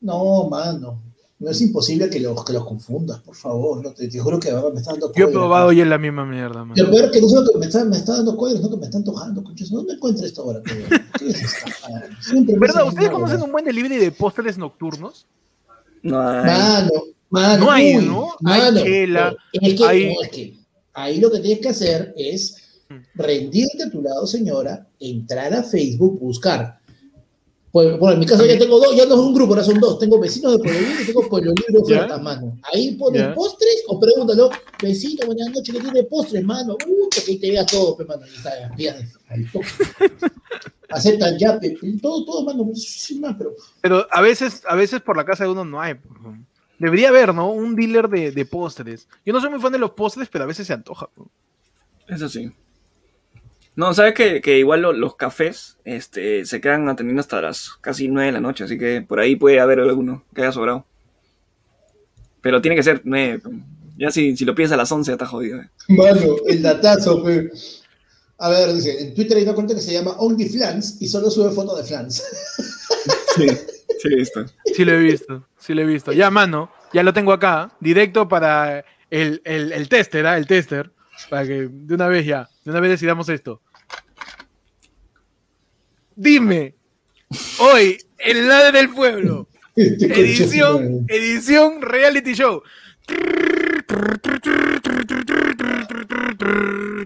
[0.00, 1.02] no, mano.
[1.38, 3.82] No es imposible que los, que los confundas, por favor.
[3.82, 5.98] No, te, te juro que ahora me está dando Yo he probado y es la
[5.98, 6.82] misma mierda, mano.
[6.82, 8.96] Lo peor que no que me está, me está dando cólera, sino que me está
[8.98, 9.70] antojando, conchas.
[9.70, 10.62] ¿Dónde encuentro esto ahora?
[10.64, 11.66] ¿Qué es esta
[12.32, 12.86] me ¿Verdad?
[12.88, 15.26] ¿Ustedes conocen un buen delivery de postres nocturnos?
[16.02, 16.44] No hay.
[16.46, 16.90] Mano,
[17.28, 17.64] mano.
[17.66, 18.28] No hay, uy, ¿no?
[18.44, 20.56] Hay mano, chela, Es que, hay- no, es que
[20.94, 22.94] ahí lo que tienes que hacer es Mm.
[23.20, 26.78] rendirte a tu lado, señora, entrar a Facebook, buscar.
[27.76, 29.78] Pues, bueno, en mi caso ya tengo dos, ya no es un grupo, ahora son
[29.78, 29.98] dos.
[29.98, 32.58] Tengo vecinos de Pueblo Libre y tengo Pueblo Libre ofertas, mano.
[32.72, 33.34] Ahí ponen ¿Ya?
[33.34, 34.48] postres o pregúntalo,
[34.82, 36.72] vecino, buenas noches, ¿qué tiene postres, mano?
[36.86, 38.22] Uh, que ahí te vea todo, pe, mano.
[38.22, 38.96] Ahí está,
[39.28, 39.66] al toque.
[40.88, 42.66] Aceptan ya, pe, todo, todo, mano.
[42.74, 43.50] Sin más, pero
[43.82, 45.96] Pero a veces, a veces por la casa de uno no hay.
[46.78, 47.52] Debería haber, ¿no?
[47.52, 49.06] Un dealer de, de postres.
[49.22, 51.10] Yo no soy muy fan de los postres, pero a veces se antoja.
[51.14, 51.28] pues.
[52.08, 52.50] Eso sí.
[53.76, 58.08] No, sabes que, que igual lo- los cafés este, se quedan atendiendo hasta las casi
[58.08, 60.86] 9 de la noche, así que por ahí puede haber alguno que haya sobrado.
[62.40, 63.42] Pero tiene que ser 9.
[63.98, 65.60] Ya si, si lo pides a las 11 ya está jodido.
[65.60, 65.68] eh.
[65.88, 67.50] Mano, el datazo, pe.
[68.38, 71.50] A ver, dice, en Twitter hay una cuenta que se llama OnlyFlans y solo sube
[71.52, 72.22] fotos de flans.
[73.36, 73.46] Sí,
[74.00, 74.46] sí, listo.
[74.74, 76.10] Sí lo he visto, sí lo he visto.
[76.12, 80.38] Ya, mano, ya lo tengo acá, directo para el, el, el tester, ¿ah?
[80.38, 80.90] El tester.
[81.28, 83.60] Para que de una vez ya, de una vez decidamos esto.
[86.18, 86.74] Dime,
[87.58, 92.62] hoy, el lado del pueblo, Este edición, edición reality show.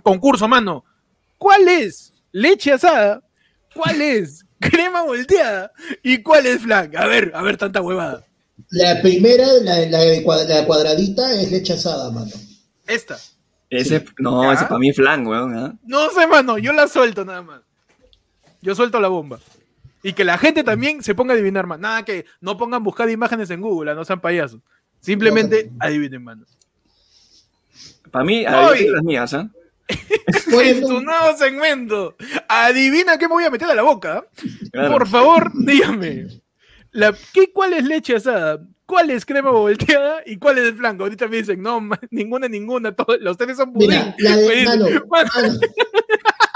[0.05, 0.85] Concurso, mano.
[1.39, 3.21] ¿Cuál es leche asada?
[3.75, 5.73] ¿Cuál es crema volteada?
[6.05, 6.97] ¿Y cuál es flan?
[6.97, 8.25] A ver, a ver, tanta huevada.
[8.71, 10.23] La primera, la,
[10.67, 12.31] cuadradita, es leche asada, mano.
[12.87, 13.19] Esta.
[13.69, 14.53] Ese, no, ¿Ya?
[14.53, 15.59] ese para mí es flan, weón.
[15.59, 15.75] ¿ah?
[15.83, 17.70] No sé, mano, yo la suelto nada más.
[18.63, 19.39] Yo suelto la bomba.
[20.03, 21.81] Y que la gente también se ponga a adivinar, man.
[21.81, 24.61] Nada que no pongan buscar imágenes en Google, ah, no sean payasos.
[25.01, 26.45] Simplemente adivinen, mano.
[28.11, 28.49] Para mí, Oye.
[28.49, 29.49] adivina las mías, ¿ah?
[30.55, 32.17] Oye, En su nuevo segmento.
[32.49, 34.25] Adivina qué me voy a meter a la boca.
[34.73, 34.91] Claro.
[34.93, 36.27] Por favor, dígame.
[36.93, 38.61] La, ¿qué, ¿Cuál es leche asada?
[38.87, 40.23] ¿Cuál es crema volteada?
[40.27, 41.05] ¿Y cuál es el flanco?
[41.05, 41.81] Ahorita me dicen, no,
[42.11, 42.93] ninguna, ninguna.
[42.93, 43.91] todos- los tres son pudín.
[43.91, 45.31] Mira, la de, mano, "Mano,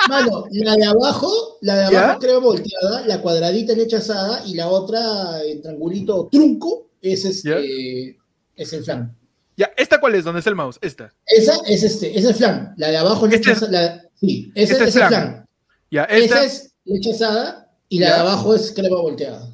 [0.08, 2.04] mano, la de abajo, la de ¿Ya?
[2.04, 7.24] abajo crema volteada, la cuadradita en leche asada y la otra en triangulito trunco es
[7.24, 8.16] este,
[8.56, 9.16] es el flan.
[9.56, 10.24] Ya, ¿esta cuál es?
[10.24, 10.78] ¿Dónde está el mouse?
[10.82, 11.12] Esta.
[11.26, 12.74] Esa es este, es el flan.
[12.76, 15.08] La de abajo leche Este es- asada, la- sí, ese este es es el flan.
[15.10, 15.46] flan.
[15.90, 18.14] Ya, esta Esa es leche asada y la ¿Ya?
[18.14, 19.48] de abajo es crema volteada.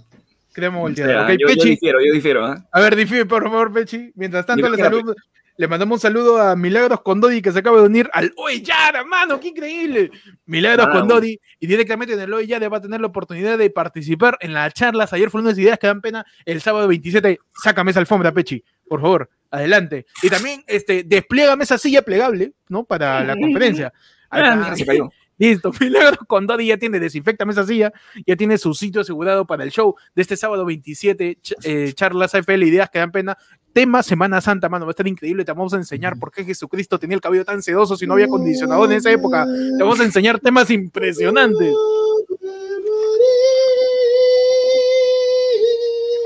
[0.53, 1.13] crema O volteada.
[1.13, 1.69] sea, Ok, yo, yo Pechi.
[1.71, 2.67] difiero, yo difiero, ¿ah?
[2.73, 4.11] A ver, difiere, por favor, Pechi.
[4.15, 5.15] Mientras tanto, Yo le, quiero- saludo-
[5.61, 9.05] le mandamos un saludo a Milagros Condodi que se acaba de unir al Oye Yara,
[9.05, 10.11] mano, qué increíble.
[10.47, 11.01] Milagros Wow.
[11.01, 14.55] Condodi y directamente en el Oye Yara va a tener la oportunidad de participar en
[14.55, 15.13] las charlas.
[15.13, 16.25] Ayer fueron unas ideas que dan pena.
[16.47, 18.65] El sábado 27, sácame esa alfombra, Pechi.
[18.89, 20.07] Por favor, adelante.
[20.23, 22.85] Y también, este, despliégame esa silla plegable, ¿no?
[22.85, 23.93] Para la conferencia.
[24.31, 25.11] Ah, se cayó.
[25.41, 27.93] Listo, Milagro con Dodi ya tiene desinfecta esa silla,
[28.27, 32.63] ya tiene su sitio asegurado para el show de este sábado 27, eh, charlas AFL,
[32.63, 33.39] ideas que dan pena.
[33.73, 35.45] Tema Semana Santa, mano, va a estar increíble.
[35.45, 38.27] Te vamos a enseñar por qué Jesucristo tenía el cabello tan sedoso si no había
[38.27, 39.47] acondicionador en esa época.
[39.47, 41.73] Te vamos a enseñar temas impresionantes.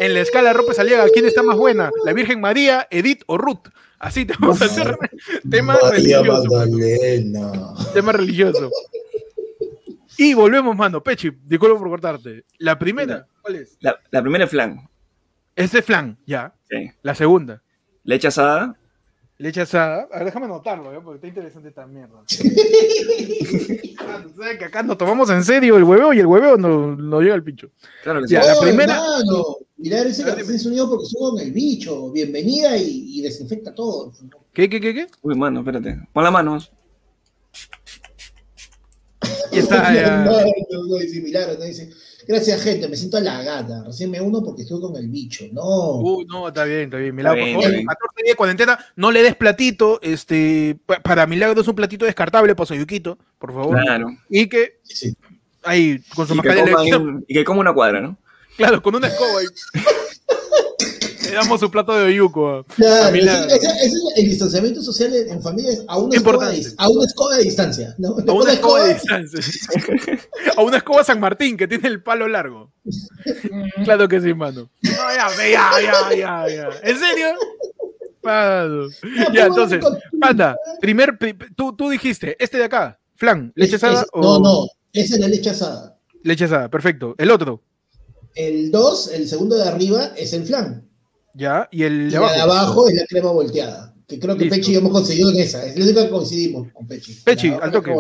[0.01, 1.91] En la escala Rope Saliega, ¿quién está más buena?
[2.05, 3.69] ¿La Virgen María, Edith o Ruth?
[4.05, 4.99] Así te vamos a hacer
[5.51, 6.43] tema religioso.
[7.95, 8.71] Tema religioso.
[10.19, 11.03] Y volvemos, mano.
[11.03, 12.45] Pechi, disculpo por cortarte.
[12.59, 13.79] La primera, ¿cuál es?
[13.81, 14.87] La, primera es flan.
[15.57, 16.55] Ese es flan, ya.
[16.69, 16.91] Sí.
[17.01, 17.63] La segunda.
[18.03, 18.77] Leche asada.
[19.39, 20.07] Leche asada.
[20.13, 21.01] A ver, déjame anotarlo, ¿eh?
[21.03, 22.21] porque está interesante esta mierda.
[24.37, 27.35] ¿Sabes que acá nos tomamos en serio el hueveo y el hueveo no, no llega
[27.35, 27.71] al pincho?
[28.03, 28.35] Claro que sí.
[28.35, 29.01] la primera.
[29.85, 32.11] Mirá, ese café se unió porque subo en el bicho.
[32.11, 34.15] Bienvenida y, desinfecta todo.
[34.55, 35.07] ¿Qué, qué, qué, qué?
[35.21, 35.99] Uy, mano, espérate.
[36.11, 36.73] Pon las manos.
[39.53, 39.95] Y está.
[39.95, 40.25] ya.
[40.25, 41.91] no, no, dice Milagro, no dice.
[42.27, 43.85] Gracias, gente, me siento halagada.
[43.85, 45.45] Recién me uno porque estoy con el bicho.
[45.53, 45.99] No.
[46.01, 47.15] Uh, no, está bien, está bien.
[47.15, 50.01] Milagro, por favor, 14 días de cuarentena, no le des platito.
[50.01, 53.79] Este, para Milagro es un platito descartable para Soyuquito, por favor.
[53.83, 54.07] Claro.
[54.31, 54.81] Y que.
[54.83, 55.15] Sí.
[55.63, 56.75] Ahí, con su mascarilla.
[57.29, 58.17] Y que como una cuadra, ¿no?
[58.57, 59.43] Claro, con una escoba.
[59.43, 59.47] Y...
[61.25, 62.65] Le damos su plato de oyuco.
[62.77, 67.37] Claro, ese, es el distanciamiento social en, familias a una, escoba de, a una escoba
[67.37, 67.95] de distancia.
[67.99, 68.17] ¿no?
[68.27, 69.41] A una escoba, de distancia.
[70.57, 72.71] a una escoba San Martín que tiene el palo largo.
[73.85, 74.71] claro que sí, mano.
[74.83, 76.69] No, ya, ya, ya, ya, ya.
[76.83, 77.27] ¿En serio?
[79.33, 79.85] Ya, entonces,
[80.21, 81.19] panda, primer,
[81.55, 84.23] tú, tú dijiste, este de acá, flan, leche asada o...
[84.23, 85.99] No, no, esa es la leche asada.
[86.23, 87.15] Leche asada, perfecto.
[87.19, 87.61] El otro.
[88.35, 90.89] El 2, el segundo de arriba, es el flan.
[91.35, 92.35] Ya, y el de abajo.
[92.35, 93.95] de abajo es la crema volteada.
[94.07, 95.65] Que creo que Pechi hemos conseguido en esa.
[95.65, 97.15] Es la única que coincidimos con Pechi.
[97.25, 97.95] Pechi, al toque.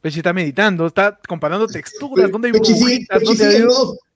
[0.00, 3.62] Pechi está meditando, está comparando texturas, dónde hay burbujitas, dónde hay...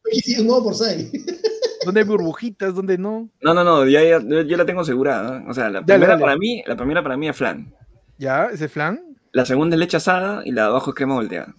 [0.02, 1.12] Pechi nuevo Forsyth.
[1.84, 2.74] ¿Dónde hay burbujitas?
[2.74, 3.28] ¿Dónde no?
[3.42, 5.44] No, no, no, ya, ya, yo la tengo asegurada.
[5.48, 7.74] O sea, la primera, Para mí, la primera para mí es flan.
[8.18, 8.46] ¿Ya?
[8.46, 9.16] ¿Ese flan?
[9.32, 11.55] La segunda es leche asada y la de abajo es crema volteada.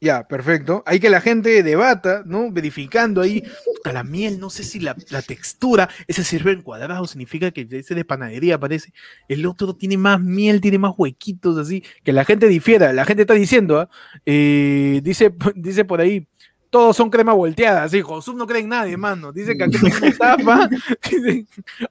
[0.00, 0.84] Ya, perfecto.
[0.86, 2.52] Hay que la gente debata, ¿no?
[2.52, 3.42] Verificando ahí.
[3.84, 4.94] la miel, no sé si la,
[5.26, 8.92] textura, ese sirve en cuadrado, significa que ese de panadería parece.
[9.28, 11.82] El otro tiene más miel, tiene más huequitos, así.
[12.04, 12.92] Que la gente difiera.
[12.92, 13.90] La gente está diciendo, ¿ah?
[14.24, 16.28] eh, dice, dice por ahí,
[16.70, 18.00] todos son crema volteada, así.
[18.00, 19.32] Josú no cree en nadie, mano.
[19.32, 20.68] Dice que aquí no tapa.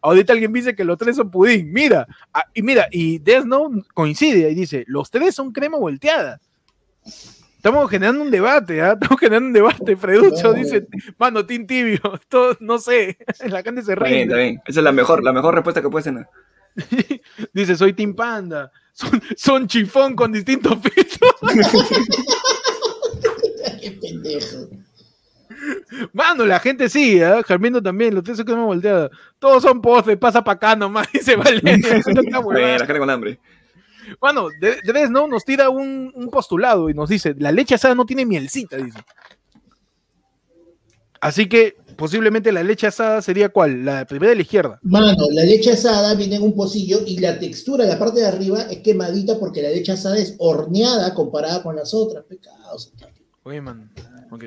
[0.02, 1.74] Ahorita alguien dice que los tres son pudín.
[1.74, 3.46] Mira, ah, y mira, y Death
[3.94, 6.40] coincide y dice, los tres son crema volteada.
[7.58, 8.92] Estamos generando un debate, ¿ah?
[9.02, 9.98] Estamos generando un debate.
[9.98, 10.88] Freducho dice,
[11.18, 12.00] mano, Team Tibio.
[12.30, 13.18] Todo, no sé,
[13.50, 14.24] la gente se ríe.
[14.24, 16.28] Está bien, Esa es la mejor, la mejor respuesta que puede tener.
[17.54, 18.72] dice, soy Team Panda.
[18.94, 21.20] Son, son chifón con distintos pesos.
[23.82, 24.70] Qué pendejo.
[26.14, 27.44] Mano, la gente sí, ¿eh?
[27.46, 29.12] Germindo también, los tres se quedan volteados.
[29.40, 31.62] Todos son postres, pasa para acá nomás, dice vale.
[31.64, 31.72] la
[32.86, 33.40] gente con hambre.
[34.20, 35.28] Bueno, Dres, ¿no?
[35.28, 39.00] Nos tira un, postulado y nos dice, la leche asada no tiene mielcita, dice.
[41.20, 43.84] Así que posiblemente la leche asada sería cuál?
[43.84, 44.80] La primera de la izquierda.
[44.84, 48.28] Mano, la leche asada viene en un pocillo y la textura de la parte de
[48.28, 52.24] arriba es quemadita porque la leche asada es horneada comparada con las otras.
[52.26, 52.94] Pecados.
[53.44, 53.92] Oye, man.
[54.30, 54.46] Ok.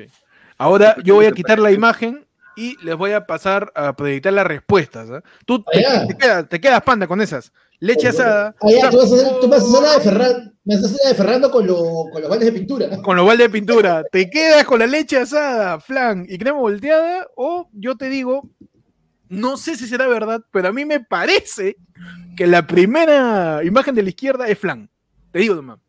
[0.57, 4.45] Ahora yo voy a quitar la imagen y les voy a pasar a proyectar las
[4.45, 5.09] respuestas.
[5.09, 5.21] ¿eh?
[5.45, 5.79] Tú te,
[6.17, 7.51] quedas, te, quedas, panda con esas.
[7.81, 8.55] Leche asada.
[8.59, 8.67] tú,
[9.49, 12.53] vas a hacer, de me vas a hacer la de Ferrando con, con, los baldes
[12.53, 13.01] de pintura.
[13.01, 14.03] Con los baldes de pintura.
[14.11, 18.47] te quedas con la leche asada, flan y crema volteada, o yo te digo,
[19.29, 21.75] no sé si será verdad, pero a mí me parece
[22.37, 24.87] que la primera imagen de la izquierda es flan.
[25.31, 25.79] Te digo, nomás.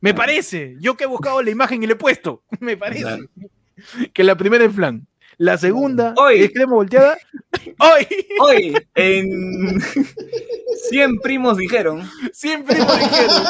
[0.00, 0.76] Me parece.
[0.78, 2.44] Yo que he buscado la imagen y le he puesto.
[2.60, 3.18] Me parece.
[4.12, 5.06] Que la primera es flan.
[5.40, 7.16] La segunda hoy, es crema volteada.
[7.78, 8.06] Hoy.
[8.42, 9.80] Hoy, en
[10.90, 12.06] 100 primos dijeron.
[12.30, 13.42] 100 primos dijeron.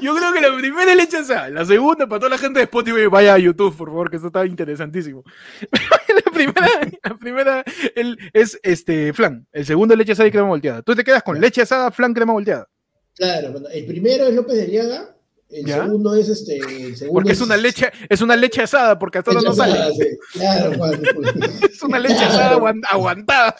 [0.00, 1.50] Yo creo que la primera es leche asada.
[1.50, 4.28] La segunda, para toda la gente de Spotify, vaya a YouTube, por favor, que eso
[4.28, 5.24] está interesantísimo.
[6.24, 6.68] la primera,
[7.04, 7.64] la primera
[8.32, 9.46] es este flan.
[9.52, 10.80] El segundo es leche asada y crema volteada.
[10.80, 12.66] Tú te quedas con leche asada, flan, crema volteada.
[13.14, 15.17] Claro, el primero es López de Liaga
[15.50, 16.60] el segundo es este.
[17.10, 20.18] porque es, una leche, es una leche asada, porque hasta ahora no sale.
[20.32, 21.02] Claro, Juan,
[21.70, 23.56] es una leche asada aguantada.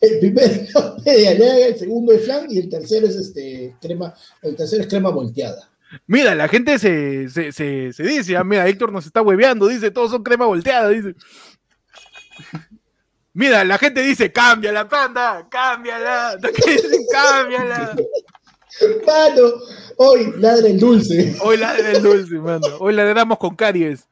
[0.00, 0.46] El primero
[0.98, 4.82] es de Aliaga, el segundo es flan y el tercero es este crema, el tercero
[4.82, 5.70] es crema volteada.
[6.06, 9.90] Mira, la gente se, se, se, se dice, ah, mira, Héctor nos está hueveando, dice,
[9.90, 11.14] todos son crema volteada, dice.
[13.32, 16.38] Mira, la gente dice, cámbiala, panda, cámbiala.
[17.12, 17.96] cámbiala.
[19.06, 19.52] Mano,
[19.96, 21.36] hoy ladra el dulce.
[21.42, 22.66] Hoy ladra el dulce, mano.
[22.78, 24.06] Hoy ladramos con caries.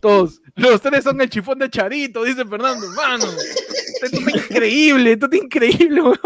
[0.00, 0.40] Todos.
[0.56, 2.88] Los tres son el chifón de Charito, dice Fernando.
[2.90, 3.24] Mano,
[4.02, 6.18] esto es increíble, esto es increíble, weón.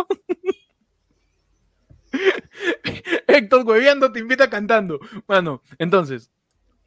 [3.26, 5.00] Héctor hueveando te invita cantando.
[5.26, 6.30] Mano, entonces,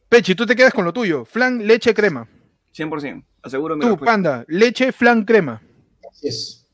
[0.08, 1.26] Pechi, tú te quedas con lo tuyo.
[1.26, 2.28] Flan, leche, crema.
[2.74, 5.62] 100%, aseguro Tú, panda, leche, flan, crema.
[6.10, 6.68] Así es.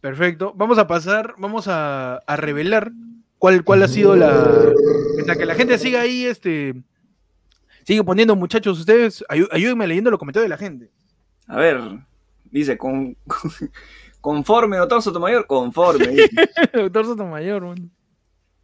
[0.00, 0.54] Perfecto.
[0.56, 2.92] Vamos a pasar, vamos a, a revelar
[3.40, 4.72] cuál, cuál ha sido la.
[5.14, 6.74] Mientras que la gente siga ahí, este.
[7.84, 10.90] Sigue poniendo, muchachos, ustedes, ayúdenme leyendo los comentarios de la gente.
[11.48, 11.80] A ver,
[12.50, 13.16] dice, con,
[14.20, 16.28] conforme, doctor Sotomayor, conforme.
[16.72, 17.90] doctor Sotomayor, man.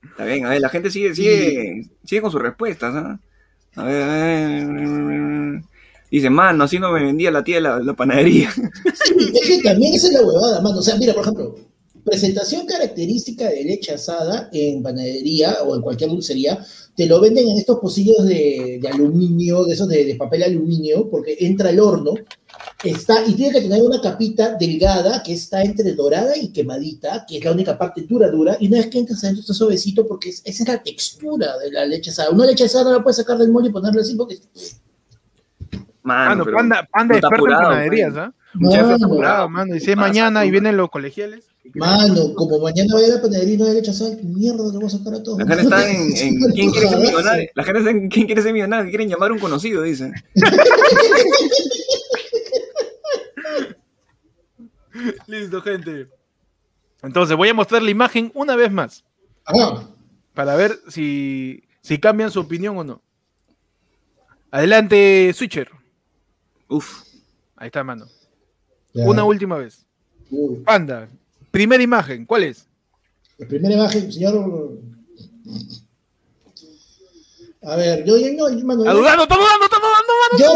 [0.05, 3.19] Está bien, a ver, la gente sigue, sigue, sigue con sus respuestas, ¿ah?
[3.75, 5.63] A ver, a ver.
[6.11, 8.53] Dice, mano, así no me vendía la tía la, la panadería.
[8.53, 10.79] Sí, es que también esa es la huevada, mano.
[10.79, 11.57] O sea, mira, por ejemplo,
[12.07, 17.59] presentación característica de leche asada en panadería o en cualquier dulcería, te lo venden en
[17.59, 22.15] estos pocillos de, de aluminio, de esos de, de, papel aluminio, porque entra al horno,
[22.85, 27.39] está, y tiene que tener una capita delgada que está entre dorada y quemadita, que
[27.39, 30.29] es la única parte dura, dura, y una vez que entras adentro está suavecito porque
[30.29, 32.31] es, esa es la textura de la leche asada.
[32.31, 34.39] Una leche asada no la puedes sacar del molde y ponerla así porque...
[36.03, 38.33] Mano, mano panda, panda experto en panaderías, ¿ah?
[38.59, 39.75] Mucha apurado, mano.
[39.75, 41.49] Y si es mañana y vienen los colegiales.
[41.75, 43.83] Mano, como mañana vaya a la panadería y no hay
[44.23, 45.39] mierda, lo vamos a sacar a todos.
[45.39, 47.51] La gente está en, en ¿quién quiere ser millonario?
[47.55, 48.89] La gente está en ¿quién quiere ser millonario?
[48.89, 50.15] Quieren llamar a un conocido, dicen.
[55.27, 56.09] Listo, gente.
[57.03, 59.05] Entonces voy a mostrar la imagen una vez más.
[59.45, 59.89] Ajá.
[60.35, 63.03] Para ver si, si cambian su opinión o no.
[64.51, 65.71] Adelante, Switcher.
[66.69, 67.03] Uf.
[67.57, 68.07] Ahí está, mano.
[68.97, 69.05] Ya.
[69.05, 69.85] Una última vez.
[70.31, 70.63] Uy.
[70.65, 71.09] Panda,
[71.51, 72.67] primera imagen, ¿cuál es?
[73.37, 74.81] La primera imagen, señor.
[77.63, 78.81] A ver, yo, yo, yo, mano.
[78.83, 80.39] Está dudando, está dudando, está dudando, mano.
[80.39, 80.47] Yo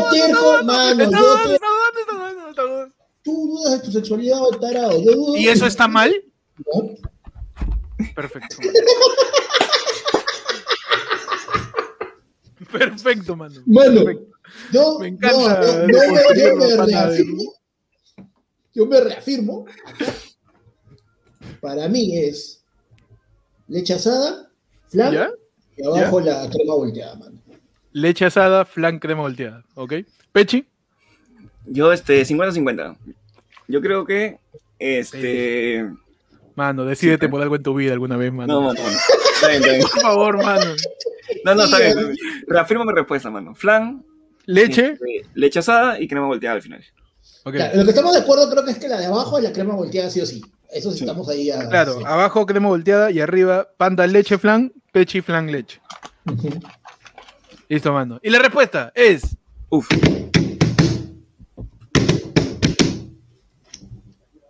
[0.64, 1.02] mano.
[1.02, 2.94] Está dudando, está dudando, está dudando, está dudando.
[3.22, 5.02] Tú dudas de tu sexualidad, tarado.
[5.02, 6.14] Yo dudo ¿Y eso está mal?
[6.56, 6.94] No.
[8.14, 8.56] Perfecto.
[12.72, 13.60] Perfecto, mano.
[13.66, 14.36] Mano, Perfecto.
[14.72, 15.86] yo, Me encanta.
[15.86, 17.59] no, yo, yo, yo me reafirmo.
[18.74, 19.66] Yo me reafirmo.
[21.60, 22.64] Para mí es
[23.68, 24.50] leche asada,
[24.88, 25.30] flan ¿Ya?
[25.76, 26.42] y abajo ¿Ya?
[26.44, 27.40] la crema volteada, mano.
[27.92, 29.64] Leche asada, flan, crema volteada.
[29.74, 29.94] ¿Ok?
[30.32, 30.66] Pechi.
[31.66, 32.96] Yo, este, 50-50.
[33.68, 34.38] Yo creo que,
[34.78, 35.88] este...
[36.54, 38.54] Mano, decídete por algo en tu vida alguna vez, mano.
[38.54, 38.80] No, mano.
[38.80, 39.82] Está bien, está bien.
[39.92, 40.74] Por favor, mano.
[41.44, 42.16] No, no, está bien.
[42.46, 43.54] Reafirmo mi respuesta, mano.
[43.54, 44.04] Flan,
[44.46, 46.84] leche, este, leche asada y crema volteada al final.
[47.44, 47.60] Okay.
[47.60, 49.52] Claro, lo que estamos de acuerdo creo que es que la de abajo es la
[49.52, 50.42] crema volteada sí o sí.
[50.70, 51.04] Eso sí, sí.
[51.04, 51.50] estamos ahí.
[51.50, 52.04] A, claro, sí.
[52.06, 55.80] abajo crema volteada y arriba panda leche flan, pechi flan leche.
[56.26, 56.62] Uh -huh.
[57.68, 58.18] Listo, mano.
[58.22, 59.36] Y la respuesta es.
[59.70, 59.88] Uf.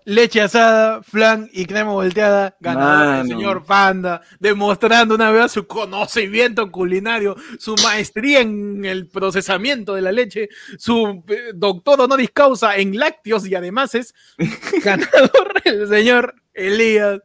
[0.05, 6.71] Leche asada, flan y crema volteada, ganador el señor Panda, demostrando una vez su conocimiento
[6.71, 10.49] culinario, su maestría en el procesamiento de la leche,
[10.79, 14.15] su eh, doctor honoris causa en lácteos y además es
[14.85, 17.21] ganador el señor Elías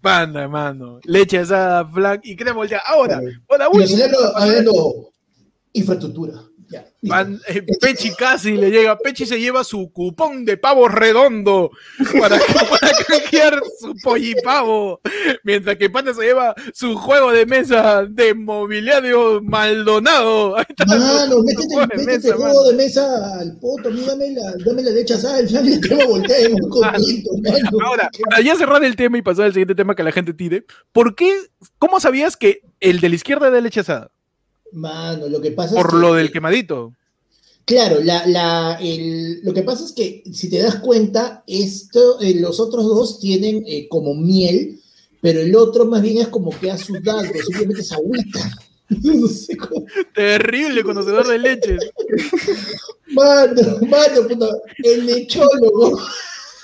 [0.00, 1.00] Panda, hermano.
[1.04, 2.84] Leche asada, flan y crema volteada.
[2.86, 3.82] Ahora, ahora último.
[5.72, 6.49] Infraestructura.
[7.02, 8.98] Man, eh, Pechi casi le llega.
[8.98, 11.70] Pechi se lleva su cupón de pavo redondo
[12.18, 12.38] para,
[12.70, 15.00] para canjear su pollipavo.
[15.44, 20.56] Mientras que Panda se lleva su juego de mesa de mobiliario Maldonado.
[20.58, 23.90] Ahí está mano, métete, juego métete mesa, juego de mesa al poto.
[23.90, 25.40] Dame la, dame la leche asada.
[25.40, 27.86] El flan y crema voltea muy contento, mano.
[27.86, 30.64] Ahora, para ya cerrar el tema y pasar al siguiente tema que la gente tire.
[30.92, 31.34] ¿Por qué?
[31.78, 34.10] ¿Cómo sabías que el de la izquierda es de leche asada?
[34.72, 36.94] Mano, lo que pasa Por es que, lo del quemadito.
[37.64, 42.34] Claro, la, la, el, lo que pasa es que si te das cuenta, esto, eh,
[42.34, 44.80] los otros dos tienen eh, como miel,
[45.20, 48.40] pero el otro más bien es como que ha sudado, simplemente es agüita.
[48.90, 49.86] No sé cómo.
[50.12, 51.78] Terrible conocedor de leches.
[53.06, 54.48] Mano, mano, puta,
[54.82, 56.00] el lechólogo.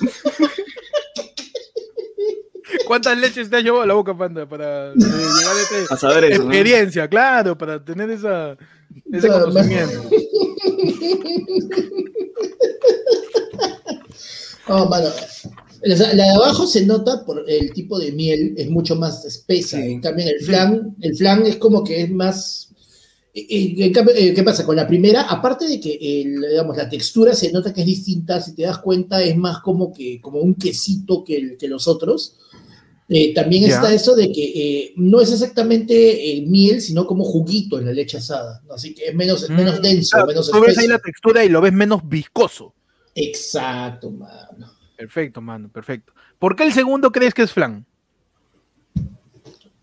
[2.87, 5.97] ¿Cuántas leches te has llevado a la boca, Panda, para eh, llegar a esa a
[5.97, 7.05] saber eso, experiencia?
[7.05, 7.11] ¿no?
[7.11, 8.57] Claro, para tener esa,
[9.13, 10.11] ese no, conocimiento.
[14.69, 15.09] Oh, mano.
[15.83, 19.77] La de abajo se nota por el tipo de miel, es mucho más espesa.
[19.77, 19.93] Sí.
[19.93, 22.67] En cambio, el flan, el flan es como que es más
[23.37, 24.65] ¿Qué pasa?
[24.65, 28.55] Con la primera, aparte de que digamos, la textura se nota que es distinta, si
[28.55, 32.39] te das cuenta, es más como que como un quesito que, que los otros.
[33.09, 37.79] Eh, también está eso de que eh, no es exactamente el miel, sino como juguito
[37.79, 38.63] en la leche asada.
[38.69, 41.61] Así que es menos, menos mm, denso, menos Tú ves ahí la textura y lo
[41.61, 42.75] ves menos viscoso.
[43.15, 44.73] Exacto, mano.
[44.97, 46.15] Perfecto, mano, perfecto.
[46.39, 47.87] ¿Por qué el segundo crees que es flan?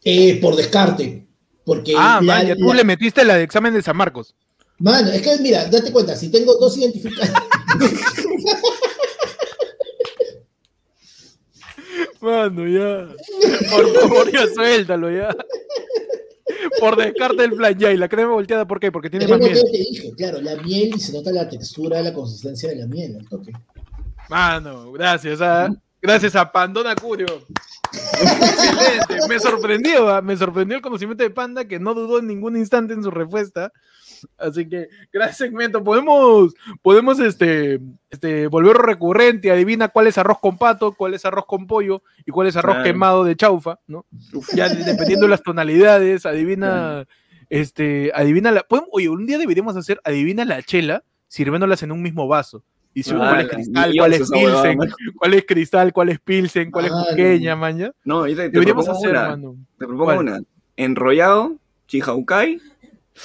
[0.04, 1.26] Eh, por descarte.
[1.64, 4.36] Porque ah, ya tú le metiste la de examen de San Marcos.
[4.80, 7.30] Mano, es que mira, date cuenta, si tengo dos identificados.
[12.24, 13.10] Mano, ya.
[13.70, 15.36] Por favor, ya suéltalo, ya.
[16.80, 17.92] Por descarte el plan, ya.
[17.92, 18.94] Y la crema volteada, ¿por qué?
[18.94, 19.60] Porque tiene más miel.
[20.16, 23.52] claro, la miel y se nota la textura, la consistencia de la miel, el toque.
[24.30, 25.70] Mano, gracias a,
[26.02, 27.46] gracias a Pandona Curio.
[27.92, 30.22] Excelente, me sorprendió, ¿ah?
[30.22, 33.74] me sorprendió el conocimiento de Panda que no dudó en ningún instante en su respuesta.
[34.38, 35.84] Así que, gran segmento.
[35.84, 39.52] Podemos, podemos este, este, volver recurrente.
[39.52, 42.78] Adivina cuál es arroz con pato, cuál es arroz con pollo y cuál es arroz
[42.84, 44.06] quemado de chaufa, ¿no?
[44.54, 47.06] Ya dependiendo de las tonalidades, adivina,
[47.50, 48.66] este, adivina la.
[48.92, 52.64] Oye, un día deberíamos hacer adivina la chela sirviéndolas en un mismo vaso.
[52.94, 54.78] Y si, cuál es cristal, cuál es pilsen,
[55.18, 57.92] cuál es cristal, cuál es pilsen, cuál es pequeña, maña.
[58.04, 59.56] No, te, deberíamos hacer, una, mano.
[59.80, 60.40] Te propongo una.
[60.78, 61.58] Enrollado,
[61.88, 62.62] chihaukai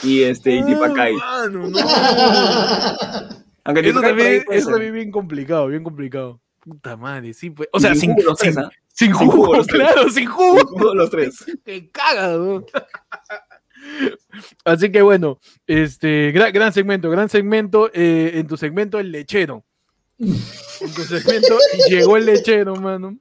[0.03, 1.15] y este y Tipakai.
[1.51, 1.71] no.
[3.65, 6.41] Aunque eso también, eso también bien complicado, bien complicado.
[6.61, 7.69] Puta madre, sí, pues.
[7.73, 10.59] O sea, sin, jugo, sin, tres, sin, jugo, claro, sin jugo.
[10.59, 11.45] Sin jugo los tres.
[11.65, 12.65] Te cagas, ¿no?
[14.65, 17.91] Así que bueno, este gran, gran segmento, gran segmento.
[17.93, 19.65] Eh, en tu segmento, el lechero.
[20.19, 21.59] En tu segmento
[21.89, 23.19] llegó el lechero, mano.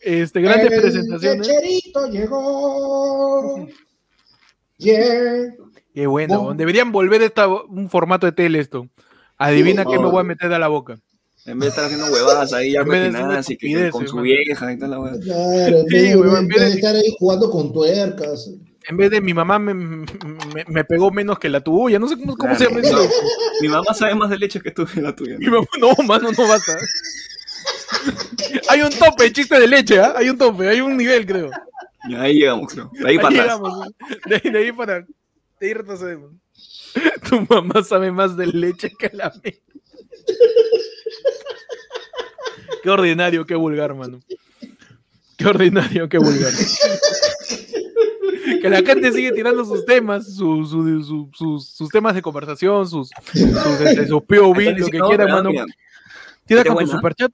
[0.00, 1.48] Este, grandes el presentaciones.
[1.48, 3.68] El lecherito llegó.
[4.78, 5.54] Yeah.
[5.94, 6.54] Qué bueno.
[6.54, 8.88] Deberían volver esta, un formato de tele esto.
[9.36, 10.98] Adivina qué me voy a meter a la boca.
[11.44, 14.78] En vez de estar haciendo huevadas ahí, ya cocinadas y que con su vieja y
[14.78, 15.14] tal la hueá.
[15.20, 18.50] Claro, sí, en vez de estar ahí jugando con tuercas.
[18.88, 20.06] En vez de mi mamá me, me,
[20.66, 23.08] me pegó menos que la tuya, no sé cómo, cómo se llama eso.
[23.60, 25.36] mi mamá sabe más de leche que tú que la tuya.
[25.38, 26.76] Mi mamá, no, mano, no basta.
[28.68, 30.14] hay un tope, chiste de leche, ¿ah?
[30.16, 31.50] Hay un tope, hay un nivel, creo.
[32.08, 32.90] Y ahí llegamos, creo.
[32.92, 33.88] De ahí, para llegamos,
[34.26, 35.06] de ahí para
[35.66, 36.32] ahí retrocedemos.
[37.28, 39.54] Tu mamá sabe más de leche que la mía.
[42.82, 44.20] Qué ordinario, qué vulgar, mano.
[45.36, 46.52] Qué ordinario, qué vulgar.
[48.60, 54.06] que la gente sigue tirando sus temas, sus, sus, temas de conversación, sus, sus, este,
[54.06, 55.50] POV, lo que quiera, mano.
[56.44, 57.32] Tira con tu superchat.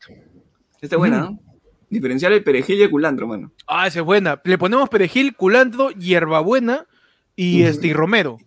[0.80, 1.40] Esta es buena, ¿no?
[1.90, 3.50] Diferenciar el perejil y el culantro, mano.
[3.66, 4.40] Ah, esa es buena.
[4.44, 6.86] Le ponemos perejil, culantro, hierbabuena
[7.38, 8.38] y, este, y Romero.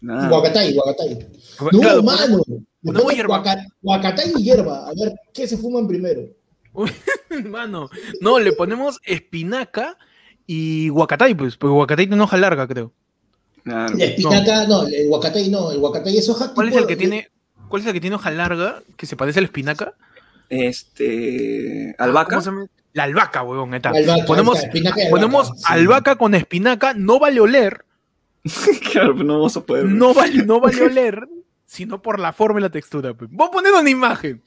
[0.00, 0.28] Nah.
[0.28, 1.18] Guacatay, guacatay.
[1.72, 2.40] No, mano.
[2.82, 3.42] No, hierba.
[3.82, 4.86] Guacatay y hierba.
[4.86, 6.28] A ver, ¿qué se fuman primero?
[7.50, 7.90] mano,
[8.20, 9.98] no, le ponemos espinaca
[10.46, 12.92] y guacatay, pues, porque guacatay tiene hoja larga, creo.
[13.64, 14.86] La espinaca, no.
[14.86, 17.30] el guacatay no, el guacatay es hoja ¿Cuál es el que tiene,
[17.68, 19.94] cuál es el que tiene hoja larga que se parece a la espinaca?
[20.48, 22.40] Este, albahaca.
[22.92, 23.70] La albahaca, huevón,
[24.26, 24.62] ponemos,
[25.10, 27.85] ponemos albahaca con espinaca, no vale oler,
[28.92, 29.86] claro, no vamos a poder.
[29.86, 31.28] No vale, no vale oler,
[31.64, 33.14] sino por la forma y la textura.
[33.14, 33.30] Pues.
[33.30, 34.42] Voy a poner una imagen.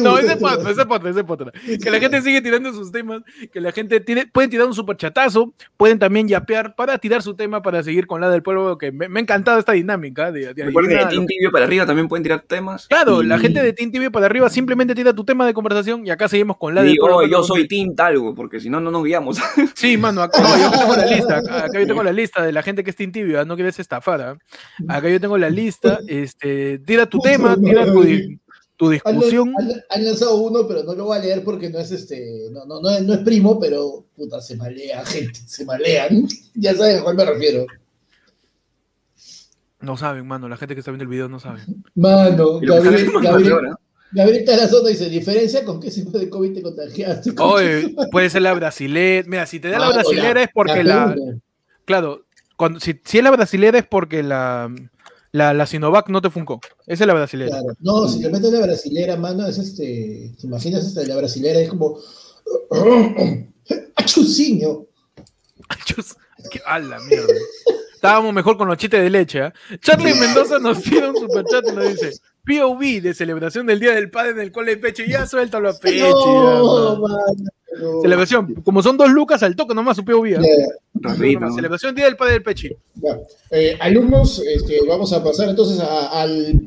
[0.00, 1.52] No, ese potro, ese potro, ese potro.
[1.82, 3.22] Que la gente sigue tirando sus temas,
[3.52, 7.34] que la gente tiene, pueden tirar un super chatazo, pueden también yapear para tirar su
[7.34, 10.30] tema para seguir con la del pueblo, que me, ha encantado esta dinámica.
[10.32, 12.86] De, de Recuerden de Team Tibio para arriba también pueden tirar temas.
[12.86, 16.10] Claro, la gente de Team Tibio para arriba simplemente tira tu tema de conversación y
[16.10, 17.26] acá seguimos con la del pueblo.
[17.26, 19.38] yo soy Team Talgo, porque si no, no nos guiamos.
[19.74, 22.82] Sí, mano, acá yo tengo la lista, acá yo tengo la lista de la gente
[22.82, 24.20] que es Team Tibio, no quieres estafar.
[24.20, 24.38] ¿ah?
[24.88, 28.02] Acá yo tengo la lista, este, tira tu tema, tira tu
[28.78, 29.52] tu discusión.
[29.90, 32.80] Han, lanzado uno, pero no lo voy a leer porque no es este, no, no,
[32.80, 36.26] no, es, primo, pero puta, se malea, gente, se malean.
[36.54, 37.66] ya saben a cuál me refiero.
[39.80, 41.60] No saben, mano, la gente que está viendo el video no sabe.
[41.94, 43.74] Mano, Gabriel, Gabriel,
[44.12, 47.34] Gabriel Tarazona dice, ¿diferencia con qué tipo de COVID te contagiaste?
[47.38, 49.28] Oye, puede ser la brasilera.
[49.28, 51.16] Mira, si te da la brasilera es porque la...
[51.84, 52.24] Claro,
[52.56, 54.70] cuando, si, si es la brasilera es porque la
[55.38, 56.60] la, la Sinovac no te funcó.
[56.86, 57.50] Esa es la brasilera.
[57.50, 57.76] Claro.
[57.80, 60.34] No, si te metes la brasilera, mano, es este.
[60.38, 61.60] ¿Te imaginas esta, la brasilera?
[61.60, 61.98] Es como.
[63.96, 64.86] ¡Achuciño!
[65.68, 66.16] ¡Achus!
[66.66, 67.34] ¡A la mierda!
[67.94, 69.46] Estábamos mejor con los chistes de leche.
[69.46, 69.52] ¿eh?
[69.80, 72.12] Charlie Mendoza nos tiene un superchat y nos dice:
[72.48, 75.02] POV de celebración del Día del Padre en el cole de Pecho.
[75.04, 76.06] Ya suéltalo a Pecho.
[76.06, 78.54] No, Celebración.
[78.64, 80.40] Como son dos lucas al toque, nomás supe vida.
[81.54, 82.70] Celebración Día del Padre del Pechi.
[83.50, 86.57] Eh, alumnos, este, vamos a pasar entonces al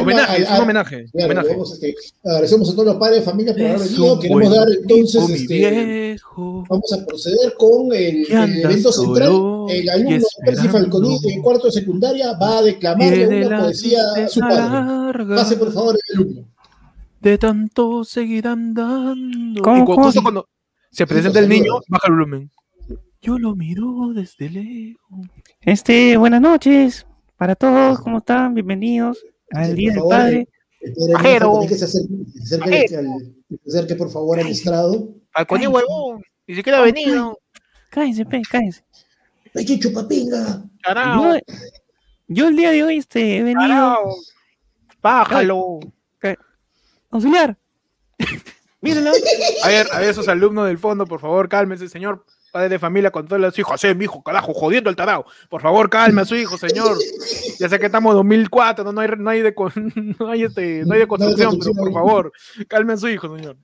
[0.00, 1.06] homenaje, es un homenaje.
[1.12, 4.18] este, agradecemos a todos los padres de familia por haber venido.
[4.18, 8.26] Queremos dar entonces, este, vamos a proceder con el,
[8.62, 9.32] evento central.
[9.68, 14.40] El alumno Percy Falconi de cuarto de secundaria va a declamarle una poesía a su
[14.40, 15.24] padre.
[15.26, 16.48] Pase por favor el alumno.
[17.20, 19.76] De tanto seguir andando.
[19.76, 20.48] Y justo cuando
[20.90, 22.50] se presenta el niño, baja el volumen.
[23.22, 25.26] Yo lo miro desde lejos.
[25.62, 27.06] Este, buenas noches
[27.38, 28.54] para todos, ¿cómo están?
[28.54, 29.18] Bienvenidos
[29.54, 30.48] al Día del Padre.
[30.80, 31.86] Que se
[33.66, 35.14] acerque, por favor al estrado.
[35.32, 37.38] Al coño huevón, ni siquiera ha venido.
[37.90, 38.84] Cállense, pe, cállense.
[39.54, 40.64] ¡Ay, qué chupapinga!
[40.94, 41.38] Yo,
[42.28, 43.98] yo, el día de hoy este, he venido.
[45.00, 45.80] Bájalo.
[47.10, 47.56] Auxiliar.
[48.80, 49.12] Mírenlo.
[49.62, 53.10] A ver, a ver, esos alumnos del fondo, por favor, cálmense, señor padre de familia
[53.10, 55.26] con todos los hijos, eh, mi hijo, carajo, jodiendo el tarao.
[55.48, 56.96] Por favor, calme a su hijo, señor.
[57.58, 59.52] Ya sé que estamos en 2004, no, hay, no, hay, de,
[60.20, 62.32] no, hay, este, no hay de construcción, pero por favor,
[62.68, 63.56] calme a su hijo, señor.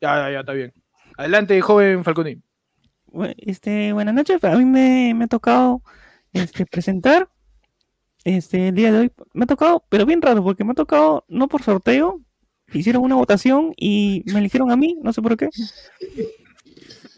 [0.00, 0.72] Ya, ya, ya, está bien.
[1.18, 2.42] Adelante, joven Falconín.
[3.36, 5.82] Este, buenas noches, a mí me, me ha tocado
[6.32, 7.28] este, presentar
[8.24, 9.12] este, el día de hoy.
[9.34, 12.22] Me ha tocado, pero bien raro, porque me ha tocado no por sorteo,
[12.72, 15.50] hicieron una votación y me eligieron a mí, no sé por qué.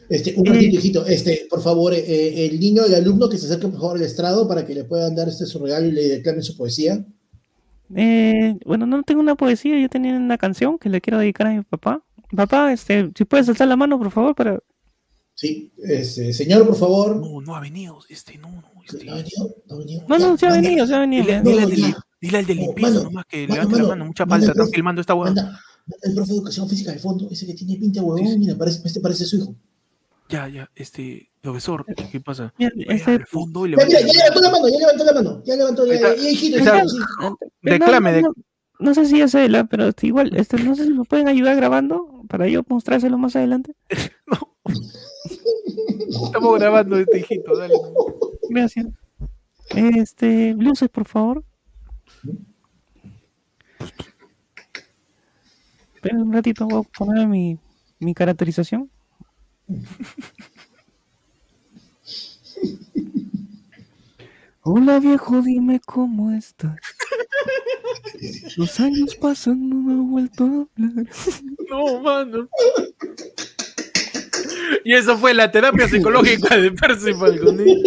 [0.09, 3.69] Este, un ratito, este, por favor, eh, eh, el niño, el alumno que se acerque
[3.69, 6.43] por favor al estrado para que le puedan dar este su regalo y le declamen
[6.43, 7.05] su poesía.
[7.95, 11.55] Eh, bueno, no tengo una poesía, yo tenía una canción que le quiero dedicar a
[11.55, 12.03] mi papá.
[12.35, 14.59] Papá, este, si puedes alzar la mano, por favor, para.
[15.35, 17.17] Sí, este, señor, por favor.
[17.17, 19.05] No, no ha venido, este, no, no, este.
[19.05, 19.55] ¿No ha venido?
[19.67, 20.05] No, ha venido.
[20.09, 21.25] no, no, se ha venido, se ha venido.
[22.21, 25.61] Dile, al de limpieza nomás que levante la mano, mucha falta, están filmando esta huevada.
[26.03, 29.01] El profe de educación física de fondo, ese que tiene pinta huevón, mira, parece, este
[29.01, 29.55] parece su hijo.
[30.29, 32.55] Ya, ya, este, profesor, ¿qué pasa?
[32.59, 36.01] Este, fondo ya, mira, ya levantó la mano, ya levantó la mano, ya levantó, ya,
[36.01, 36.59] ya, hijito,
[37.63, 38.23] Reclame,
[38.81, 42.23] no, sé si es él, pero igual, este, no sé si me pueden ayudar grabando
[42.29, 43.75] para yo mostrárselo más adelante.
[44.27, 44.57] no.
[46.27, 47.75] Estamos grabando este hijito, dale.
[48.49, 48.87] Gracias.
[49.71, 51.45] Este, luces, por favor.
[55.95, 57.59] Espera un ratito, voy a poner mi,
[57.99, 58.91] mi caracterización.
[64.63, 66.79] Hola viejo, dime cómo estás.
[68.57, 71.07] Los años pasan, no me he vuelto a hablar.
[71.69, 72.49] No, mano.
[74.85, 77.83] Y eso fue la terapia psicológica de Percy Falconi.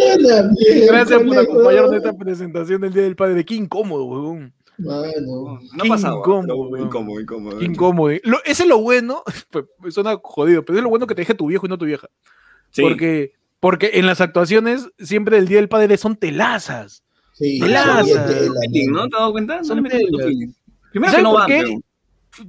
[0.86, 3.44] Gracias por acompañarnos en esta presentación del Día del Padre.
[3.44, 4.52] Qué incómodo, weón.
[4.78, 6.18] Bueno, no ha pasado.
[6.18, 7.62] Incómodo, incómodo, incómodo.
[7.62, 8.16] Incómodo.
[8.22, 11.34] Lo, ese es lo bueno, pues, suena jodido, pero es lo bueno que te deje
[11.34, 12.08] tu viejo y no tu vieja.
[12.80, 17.02] Porque, porque en las actuaciones siempre el Día del Padre son telazas.
[17.32, 18.06] Sí, telazas.
[18.88, 19.64] ¿No te has dado cuenta?
[19.64, 21.50] Son Primero que no van,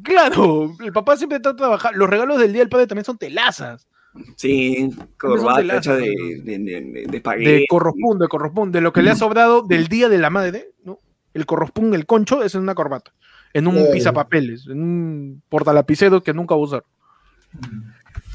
[0.04, 1.98] Claro, el papá siempre está trabajando.
[1.98, 3.88] Los regalos del Día del Padre también son telazas.
[4.36, 7.46] Sí, corbata hecha de, de, de, de, espagueti.
[7.46, 11.00] De de de lo que le ha sobrado del Día de la Madre, ¿no?
[11.40, 13.14] El corrospun, el concho, es en una corbata,
[13.54, 16.84] en un pisa pisapapeles, en un portalapicero que nunca va a usar.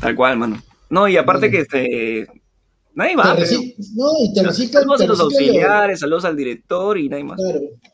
[0.01, 0.63] Tal cual, mano.
[0.91, 2.27] No, y aparte que este.
[2.95, 3.35] Nadie va.
[3.35, 4.83] no, y te reciclan.
[4.83, 7.41] Saludos a los auxiliares, saludos al director y nadie más.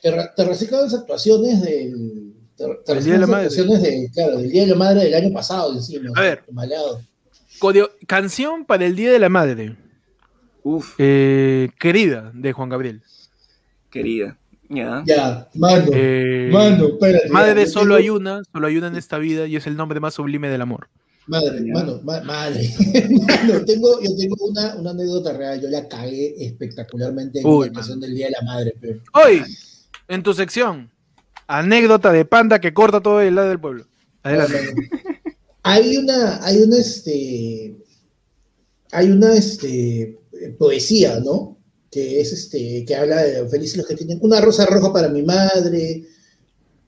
[0.02, 2.34] Claro, te, reciclan las actuaciones del.
[2.56, 3.48] Te, día de la madre.
[3.48, 6.10] De, claro, del Día de la Madre del año pasado, encima.
[6.14, 6.44] A ver.
[8.06, 9.76] canción para el Día de la Madre.
[10.62, 10.94] Uf.
[10.98, 13.02] Eh, querida, de Juan Gabriel.
[13.90, 14.39] Querida.
[14.70, 15.02] Ya.
[15.04, 15.90] Ya, mano.
[15.92, 17.28] Eh, mano, espérate.
[17.28, 20.14] Madre solo hay una, solo hay una en esta vida y es el nombre más
[20.14, 20.88] sublime del amor.
[21.26, 22.70] Madre, mano, madre.
[23.10, 25.60] mano, tengo, yo tengo una, una, anécdota real.
[25.60, 28.74] Yo la cagué espectacularmente en la ocasión del Día de la Madre.
[28.80, 29.00] Pero...
[29.12, 29.42] Hoy,
[30.06, 30.88] en tu sección,
[31.48, 33.86] anécdota de panda que corta todo el lado del pueblo.
[34.22, 34.72] Adelante.
[35.64, 37.76] hay una, hay una, este,
[38.92, 40.16] hay una, este,
[40.58, 41.59] poesía, ¿no?
[41.90, 45.22] Que es este, que habla de felices los que tienen una rosa roja para mi
[45.22, 46.04] madre,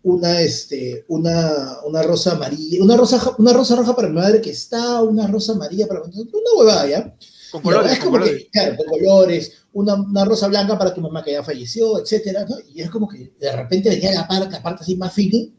[0.04, 4.50] una, este, una, una rosa amarilla, una rosa, una rosa roja para mi madre que
[4.50, 7.16] está, una rosa amarilla para mi una huevada, ¿ya?
[7.50, 11.22] Con colores, es como que, claro, con colores, una, una, rosa blanca para tu mamá
[11.22, 12.56] que ya falleció, etcétera, ¿no?
[12.72, 15.50] Y es como que de repente venía la parte, la parte así más feeling,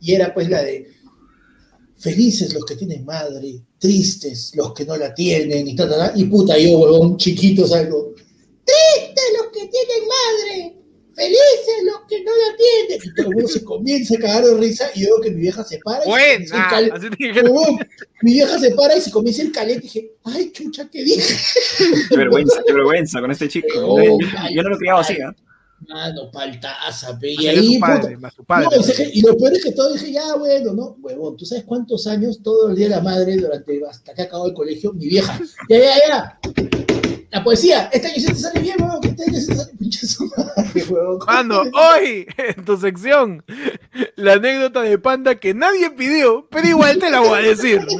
[0.00, 0.86] y era pues la de
[1.98, 6.56] felices los que tienen madre, tristes los que no la tienen, y tal, y puta,
[6.58, 8.14] yo, huevón, chiquito, salgo,
[8.68, 10.76] Tristes los que tienen madre,
[11.14, 13.08] felices los que no la atienden.
[13.08, 15.64] Y todo el mundo se comienza a cagar de risa y veo que mi vieja
[15.64, 16.04] se para.
[16.04, 16.92] Y Buena, el cal-
[18.22, 19.78] mi vieja se para y se comienza el calete.
[19.78, 21.34] Y dije, ay, chucha, ¿qué dije?
[22.08, 23.68] Qué vergüenza, qué vergüenza con este chico.
[23.76, 24.18] Oh,
[24.52, 25.34] yo, no lo criaba así, ¿ah?
[25.88, 27.30] Mano, paltaza, pe.
[27.30, 28.66] Y su ahí, padre, puta, más su padre.
[28.76, 32.06] No, y, lo peor es que todo dije, ya, bueno, no, huevón, ¿tú sabes cuántos
[32.08, 34.92] años todo el día de la madre durante hasta que acabó el colegio?
[34.92, 36.40] Mi vieja, ya, ya, ya.
[37.30, 40.06] La poesía, este año sí te sale bien, que este año sí te sale pinche
[40.06, 40.84] su madre.
[41.26, 43.44] Mano, hoy en tu sección,
[44.16, 47.80] la anécdota de Panda que nadie pidió, pero igual te la voy a decir.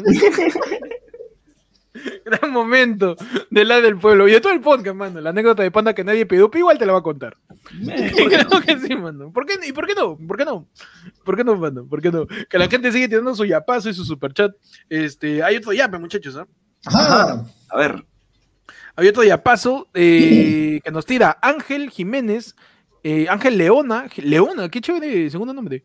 [2.24, 3.16] Gran momento
[3.50, 5.20] de la del pueblo y de todo el podcast, mano.
[5.20, 7.36] La anécdota de Panda que nadie pidió, pero igual te la va a contar.
[7.84, 9.32] Creo que sí, mano.
[9.32, 10.16] ¿Por qué, ¿Y por qué no?
[10.16, 10.68] ¿Por qué no?
[11.24, 11.86] ¿Por qué no, mano?
[11.86, 12.26] ¿Por qué no?
[12.48, 14.52] Que la gente sigue tirando su yapazo y su superchat.
[14.88, 16.46] Este, hay otro yape, muchachos, ¿ah?
[16.86, 17.44] Ajá.
[17.70, 18.04] A ver,
[18.98, 22.56] Hay otro yapazo eh, que nos tira Ángel Jiménez,
[23.04, 25.84] eh, Ángel Leona, Leona, qué chévere segundo nombre.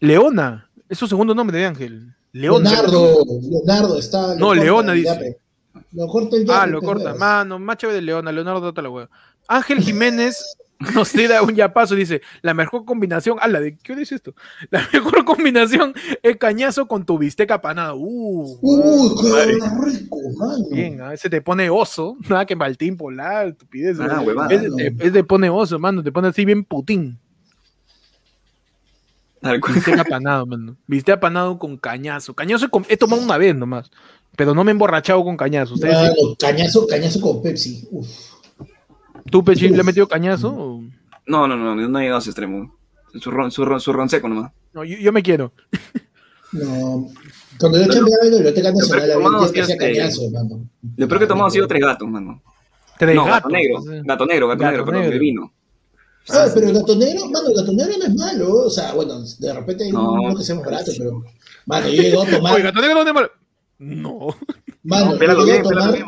[0.00, 2.14] Leona, es su segundo nombre de Ángel.
[2.32, 2.70] Leona.
[2.70, 4.34] Leonardo, Leonardo está.
[4.34, 5.38] No, Leona dice.
[5.92, 7.14] Lo corta el Ah, lo corta.
[7.14, 9.08] Mano, más chévere de Leona, Leonardo, date la hueá.
[9.48, 10.44] Ángel Jiménez
[10.94, 14.34] nos tira un yapazo y dice, la mejor combinación, ala, ¿de qué dice esto?
[14.70, 17.96] La mejor combinación es cañazo con tu bistec apanado.
[17.96, 19.52] Uh, Uy, qué Madre.
[19.84, 20.64] rico, mano.
[20.72, 23.98] bien, a veces te pone oso, nada que Maltín polar, estupidez.
[24.00, 24.54] Ah, huevada.
[24.54, 27.18] Es, es- es de pone oso, mano, te pone así bien putín.
[29.40, 29.74] tal cual.
[29.74, 30.76] Bistec apanado, mano.
[30.86, 32.34] Bistec apanado con cañazo.
[32.34, 33.90] Cañazo he, com- he tomado una vez nomás,
[34.36, 35.74] pero no me he emborrachado con cañazo.
[35.74, 36.02] ¿Ustedes sí?
[36.04, 37.86] Mano, cañazo, cañazo con Pepsi.
[37.90, 38.08] Uf.
[39.30, 40.48] ¿Tú, Pechi, le has metido cañazo?
[40.50, 40.82] o-
[41.26, 42.76] No, no, no, no he llegado a ese extremo.
[43.20, 44.52] Su ron, su ron, su ron seco nomás.
[44.72, 45.52] No, yo, yo me quiero.
[46.52, 47.08] No.
[47.58, 50.68] Cuando yo chambeaba en la Biblioteca Nacional, había que hacía cañazo, mano.
[50.96, 52.42] Lo peor que he tomado ha sido tres gatos, mano.
[52.98, 53.78] Tres no, gato gatos, negro.
[53.78, 54.02] o sea.
[54.04, 55.14] Gato negro, gato, Gato negro, perdón, negro.
[55.14, 55.52] de vino.
[56.28, 58.54] Ah, pero el gatonero, mano, el gatonero no es malo.
[58.66, 60.12] O sea, bueno, de repente hay No.
[60.12, 61.24] uno que sea más barato, pero.
[61.66, 62.54] Mano, yo llego a tomar.
[62.54, 63.30] Oye, gato negro, ¿dónde mal?
[63.78, 64.28] No.
[64.82, 65.92] mano, No, yo llego a tomar.
[65.94, 66.06] bien.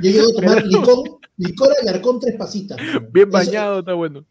[0.00, 0.98] Yo llego a tomar licor,
[1.36, 2.78] licor alarcón tres pasitas.
[2.78, 3.08] mano.
[3.12, 4.24] Bien Eso- bañado, está bueno.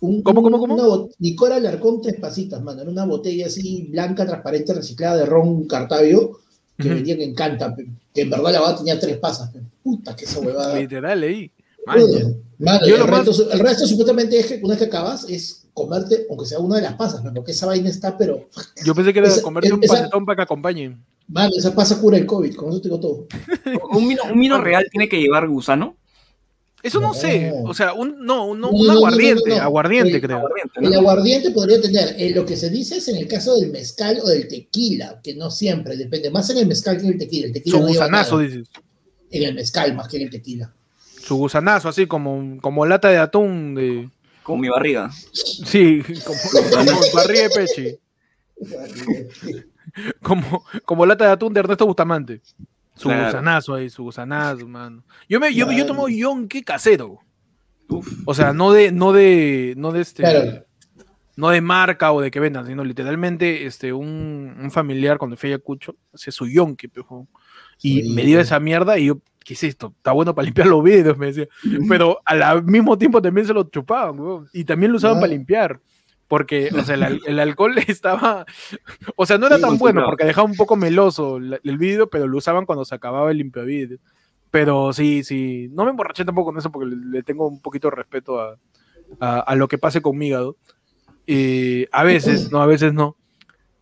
[0.00, 0.74] un- ¿Cómo, cómo, cómo?
[0.74, 2.82] Una licor alarcón tres pasitas, mano.
[2.82, 6.38] Era una botella así blanca, transparente, reciclada de ron Cartavio
[6.78, 6.94] que Ujú.
[6.96, 7.76] vendían en Canta,
[8.14, 9.50] que en verdad la bata tenía tres pasas.
[9.82, 10.78] Puta, que esa huevada.
[10.78, 11.50] Literal, ahí.
[11.86, 12.36] Joder.
[12.58, 15.64] Mano, lo el, más- resto, el resto supuestamente es que una vez que acabas es
[15.74, 18.48] comerte, aunque sea una de las pasas, porque esa vaina está, pero,
[18.84, 20.96] Yo pensé que era Esa- comerte un esa- panetón para que acompañe.
[21.30, 23.26] Mano, esa pasa cura el COVID, con eso te digo todo.
[23.92, 25.96] ¿Un vino, un vino real tiene que llevar gusano?
[26.82, 27.14] Eso no, No.
[27.14, 27.52] sé.
[27.64, 29.58] O sea, un, no, un, No, no, no, un no, no, aguardiente.
[29.58, 30.38] Aguardiente, El creo.
[30.38, 33.70] Aguardiente, El aguardiente podría tener, eh, lo que se dice es en el caso del
[33.70, 37.18] mezcal o del tequila, que no siempre, depende más en el mezcal que en el
[37.18, 37.46] tequila.
[37.48, 38.48] El tequila Su gusanazo, nada.
[38.48, 38.68] dices.
[39.30, 40.72] En el mezcal más que en el tequila.
[41.22, 44.08] Su gusanazo, así como, como lata de atún de.
[44.42, 45.10] Con mi barriga.
[45.32, 46.38] Sí, como,
[46.70, 47.98] como barriga de peche.
[50.22, 52.40] Como, como lata de atún de Ernesto Bustamante.
[52.94, 53.24] Su Claro.
[53.26, 55.02] gusanazo ahí, su gusanazo, mano.
[55.28, 55.86] Yo me, yo, yo Claro.
[55.86, 57.18] tomo yonque casero.
[57.88, 58.08] Uf.
[58.26, 60.64] O sea, no de, no de, no de este, Claro.
[61.36, 65.50] no de marca o de que vendan, sino literalmente este, un, un familiar cuando fui
[65.50, 67.26] a Ayacucho hacía su yonque, pejo.
[67.82, 68.10] Y Sí.
[68.12, 69.94] me dio esa mierda y yo, ¿qué es esto?
[69.96, 71.48] Está bueno para limpiar los vidrios, me decía.
[71.88, 75.20] Pero al mismo tiempo también se lo chupaban, weón, Y también lo usaban Ah.
[75.22, 75.80] para limpiar.
[76.30, 78.46] Porque, o sea, el, el alcohol estaba.
[79.16, 82.28] O sea, no era tan bueno porque dejaba un poco meloso la- el vidrio, pero
[82.28, 83.98] lo usaban cuando se acababa el limpiavidrio.
[84.52, 85.68] Pero sí, sí.
[85.72, 88.56] No me emborraché tampoco con eso porque le, le tengo un poquito de respeto a,
[89.18, 90.56] a- a lo que pase con mi hígado.
[91.26, 93.16] Y a veces, no, a veces no.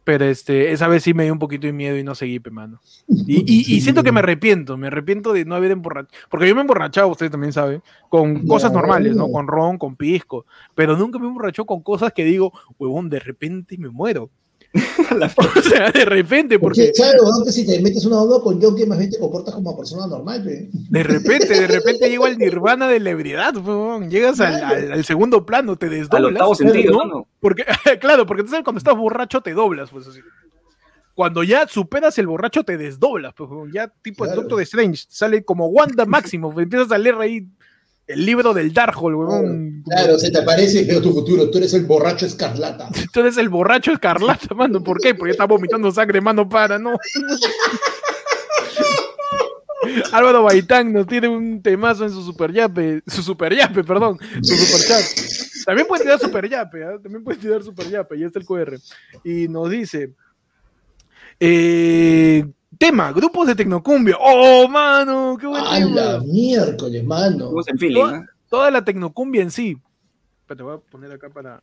[0.08, 2.48] Pero este, esa vez sí me dio un poquito de miedo y no seguí, pe,
[2.50, 2.80] mano.
[3.08, 6.16] Y, y- y siento que me arrepiento, me arrepiento de no haber emborrachado.
[6.30, 8.78] Porque yo me he emborrachado, usted también sabe, con cosas No.
[8.78, 9.30] normales, ¿no?
[9.30, 10.46] Con ron, con pisco.
[10.74, 14.30] Pero nunca me he emborrachado con cosas que digo, huevón, de repente me muero.
[14.74, 18.76] o sea, de repente, Porque, porque claro, aunque si te metes una bomba con John,
[18.76, 20.68] que más bien te comportas como persona normal, pe.
[20.72, 23.54] de repente, de repente llego al nirvana de la ebriedad.
[24.08, 26.32] Llegas al, al- al segundo plano, te Al desdoblas.
[26.32, 27.04] octavo sentido, ¿no?
[27.06, 27.28] ¿no?
[27.40, 27.64] Porque,
[28.00, 30.20] claro, porque tú sabes, cuando estás borracho te doblas, pues así.
[31.14, 34.42] Cuando ya superas el borracho te desdoblas, pues ya tipo el Claro.
[34.42, 37.48] Doctor Strange, sale como Wanda Máximo, pues, empiezas a leer ahí
[38.08, 39.84] el libro del Darkhold, huevón.
[39.84, 42.88] Claro, se te aparece, veo tu futuro, tú eres el borracho escarlata.
[43.12, 44.82] Tú eres el borracho escarlata, mano.
[44.82, 45.14] ¿Por qué?
[45.14, 46.96] Porque está vomitando sangre, mano, para, no.
[50.12, 54.56] Álvaro Baitán nos tiene un temazo en su super yape, su super yape, perdón, su
[54.56, 55.04] super chat.
[55.64, 56.98] También puede tirar super yape, ¿ah?
[57.02, 58.78] también puede tirar super yape, ya está el QR.
[59.24, 60.14] Y nos dice,
[61.40, 62.44] eh,
[62.78, 64.16] tema, grupos de tecnocumbia.
[64.20, 65.36] ¡Oh, mano!
[65.38, 66.24] ¡Qué buen ¡A la tema!
[66.32, 67.48] miércoles, mano!
[67.48, 68.04] ¿Cómo es el feeling?
[68.04, 68.26] ¿eh?
[68.48, 69.76] Toda la tecnocumbia en sí.
[70.46, 71.62] Te voy a poner acá para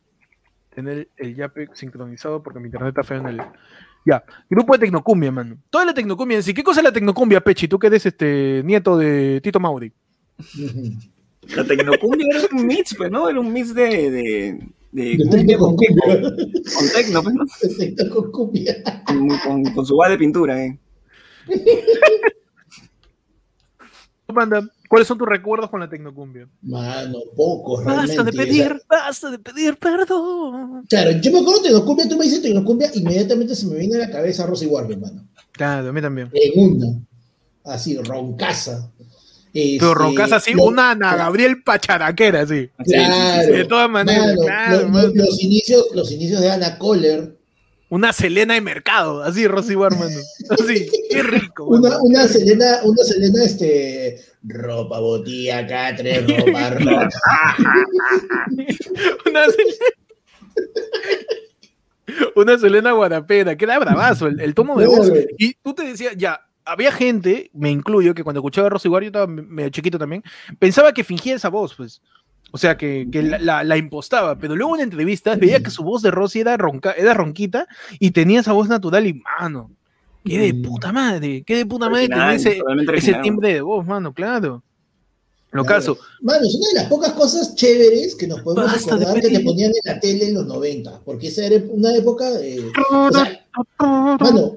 [0.74, 3.40] tener el yape sincronizado porque mi internet está feo en el.
[4.04, 5.58] Ya, grupo de Tecnocumbia, mano.
[5.68, 6.54] Toda la Tecnocumbia en sí.
[6.54, 7.66] ¿Qué cosa es la Tecnocumbia, Pechi?
[7.66, 9.92] Tú que eres este nieto de Tito Mauri.
[11.56, 13.28] La Tecnocumbia era un mix, pues, ¿no?
[13.28, 14.10] Era un mix de.
[14.10, 14.68] de...
[14.92, 16.20] De, De cumbia con con, cumbia.
[16.22, 17.44] con tecno, pues, ¿no?
[17.76, 18.76] Tecno con cumbia.
[19.04, 20.78] Con, con, con su base de pintura, ¿eh?
[24.28, 26.48] Manda, ¿cuáles son tus recuerdos con la Tecnocumbia?
[26.62, 28.16] Mano, pocos realmente.
[28.16, 30.84] Basta de o sea, pedir, basta de pedir perdón.
[30.88, 33.98] Claro, yo me acuerdo de Tecnocumbia, tú me dices Tecnocumbia, inmediatamente se me viene a
[34.00, 35.24] la cabeza Rosy Warren, mano.
[35.52, 36.28] Claro, a mí también.
[36.34, 36.86] En una.
[37.64, 38.90] Así, roncaza.
[39.54, 42.68] Este, Pero Roncasa así, lo- una Ana Gabriel Pacharaquera, sí.
[42.84, 43.52] Claro.
[43.52, 45.08] De todas maneras, Mano, claro, lo- mano.
[45.08, 47.36] lo- los, inicios, los inicios de Ana Kohler.
[47.88, 50.10] Una Selena de mercado, así, Rosy Warman.
[50.50, 51.66] Así, qué rico.
[51.66, 57.20] Una, una Selena, una Selena, este, ropa botía, catre, ropa rota.
[59.26, 59.86] Una Selena.
[62.34, 65.12] Una Selena Guarapera, que era bravazo, el, el tono de voz.
[65.38, 69.02] Y tú te decías, ya, había gente, me incluyo, que cuando escuchaba a Rosy War,
[69.02, 70.22] yo estaba medio chiquito también,
[70.58, 72.02] pensaba que fingía esa voz, pues.
[72.52, 75.82] O sea, que, que la, la- la impostaba, pero luego en entrevistas veía que su
[75.82, 77.66] voz de Rosy era, ronca, era ronquita
[77.98, 79.70] y tenía esa voz natural y, mano,
[80.24, 84.12] qué de puta madre, qué de puta madre Original, tener ese, timbre de voz, mano,
[84.14, 84.62] claro.
[85.52, 85.78] Lo Claro.
[85.80, 85.98] caso.
[86.22, 89.40] Mano, es una de las pocas cosas chéveres que nos podemos Basta acordar que te
[89.40, 92.70] ponían en la tele en los 90, porque esa era una época de...
[92.90, 93.44] o sea,
[94.20, 94.54] mano,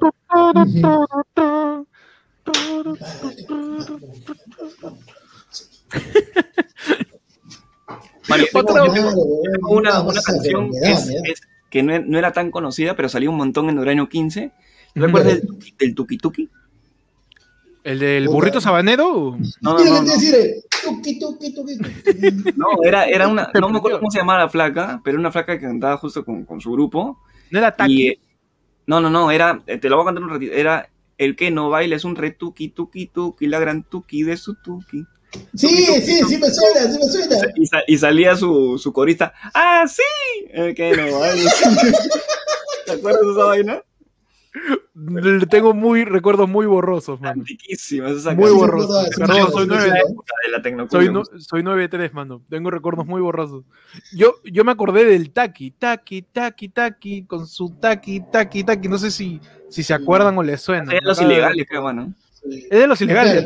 [8.53, 12.31] Otra- yo tengo- Claro, tengo una, una canción me que, es- es- no, no era
[12.31, 14.51] tan conocida, pero salió un montón en Uranio 15.
[14.95, 16.49] ¿Recuerdas del, tuki- del Tuki Tuki?
[17.83, 19.37] ¿El del burrito sabanero?
[19.61, 20.01] No, no, no, te no.
[20.01, 20.35] decir,
[20.83, 22.53] tuki, tuki, tuki, tuki.
[22.57, 25.31] No, era, era una, no me acuerdo cómo se llamaba la flaca, pero era una
[25.31, 27.19] flaca que cantaba justo con, con su grupo.
[27.51, 27.93] ¿No era Taki?
[28.03, 28.19] Y, eh,
[28.85, 31.51] no, no, no, era, eh, te lo voy a contar un ratito, era el que
[31.51, 35.05] no baila es un retuki, tuki, tuki, la gran tuki de su tuki.
[35.55, 37.37] Sí, sí, sí me suena, sí me suena.
[37.55, 40.01] Y, sa- y salía su, su corista, ¡ah, sí!
[40.51, 41.05] El que no.
[42.85, 43.83] ¿Te acuerdas de esa vaina?
[44.95, 47.43] Le Tengo muy recuerdos muy borrosos, mano.
[47.67, 48.89] Esa Muy borrosos.
[49.15, 50.11] soy sí, nueve, sí, de sí.
[50.11, 51.05] época de la tecnocumbia.
[51.05, 52.41] soy, no- soy 9-3, mano.
[52.49, 53.63] Tengo recuerdos muy borrosos.
[54.11, 58.87] Yo, yo me acordé del Taki, Taki, Taki, Taki, con su Taki, Taki, Taki.
[58.87, 60.91] No sé si, si se acuerdan o les suena.
[60.91, 62.13] Eran los Ah, ilegales, creo, mano.
[62.41, 62.67] Sí.
[62.69, 63.45] Es de los ilegales.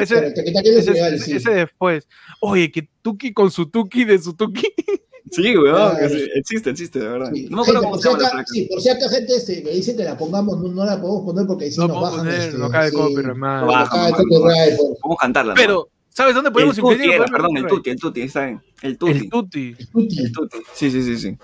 [0.00, 1.50] Ese- sí.
[1.50, 2.06] después.
[2.40, 4.62] Oye, que Tuki con su Tuki de su Tuki.
[5.30, 7.30] Sí, weón, sí, existe, existe, de verdad.
[7.32, 7.46] Sí.
[7.48, 8.44] No me acuerdo Gente, cómo por se si llama la.
[8.46, 11.24] Sí, por si acá gente este, me dicen que la pongamos, no, no la podemos
[11.24, 12.18] poner porque sí No nos bajan.
[12.18, 13.60] poner, este, no cae sí, copyright, mano.
[13.62, 15.58] No baja, no copyright, Vamos a cantarla, ¿no?
[15.58, 17.14] Pero, ¿sabes dónde el podemos tuti influir?
[17.14, 18.60] era, perdón, el tuti, el tuti, está bien.
[18.82, 19.12] El tuti.
[19.12, 19.74] El Tuti.
[19.90, 20.18] Tuti.
[20.18, 20.58] El tuti.
[20.74, 21.38] Sí, sí, sí, sí.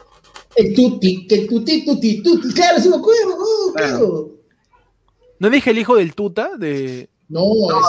[0.56, 2.52] El tuti, que el tuti, tuti, tuti.
[2.52, 3.38] Claro, sí me acuerdo,
[3.74, 4.30] claro.
[5.40, 6.50] ¿No dije el hijo del Tuta?
[6.56, 7.08] De...
[7.28, 7.42] No,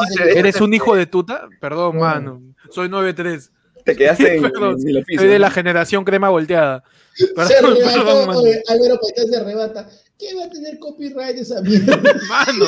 [0.03, 1.47] ese ese- ¿Eres un hijo de Tuta?
[1.61, 2.01] Perdón, No.
[2.01, 2.41] mano.
[2.71, 3.49] Soy 9-3.
[3.85, 5.21] Te quedaste en, Perdón, en el oficio.
[5.21, 5.53] Soy de la ¿no?
[5.53, 6.83] generación crema volteada.
[7.15, 8.39] se Perdón, perdón, arrebató, mano.
[8.41, 9.89] oye, Álvaro Paitán se arrebata.
[10.19, 11.95] ¿Qué va a tener copyright esa mierda?
[12.27, 12.65] Mano.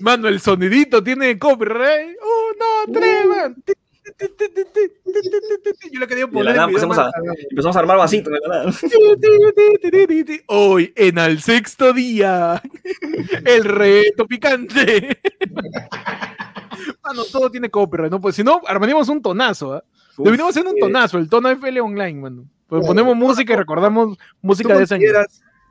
[0.00, 2.16] Mano, el sonidito tiene copyright.
[2.20, 3.56] Uno, tres, man.
[5.92, 6.54] Yo lo quería poner.
[6.56, 7.10] Nada, empezamos, a,
[7.50, 8.32] empezamos, a, armar vasitos.
[10.46, 12.62] Hoy, en el sexto día,
[13.44, 15.18] el reto picante.
[17.04, 18.20] Mano, todo tiene copyright, ¿no?
[18.20, 19.76] Pues si no, armaríamos un tonazo.
[19.76, 19.82] ¿eh?
[20.18, 22.44] Deberíamos hacer un tonazo, el tono FL online, mano.
[22.66, 25.06] Pues ponemos música y recordamos música de ese año.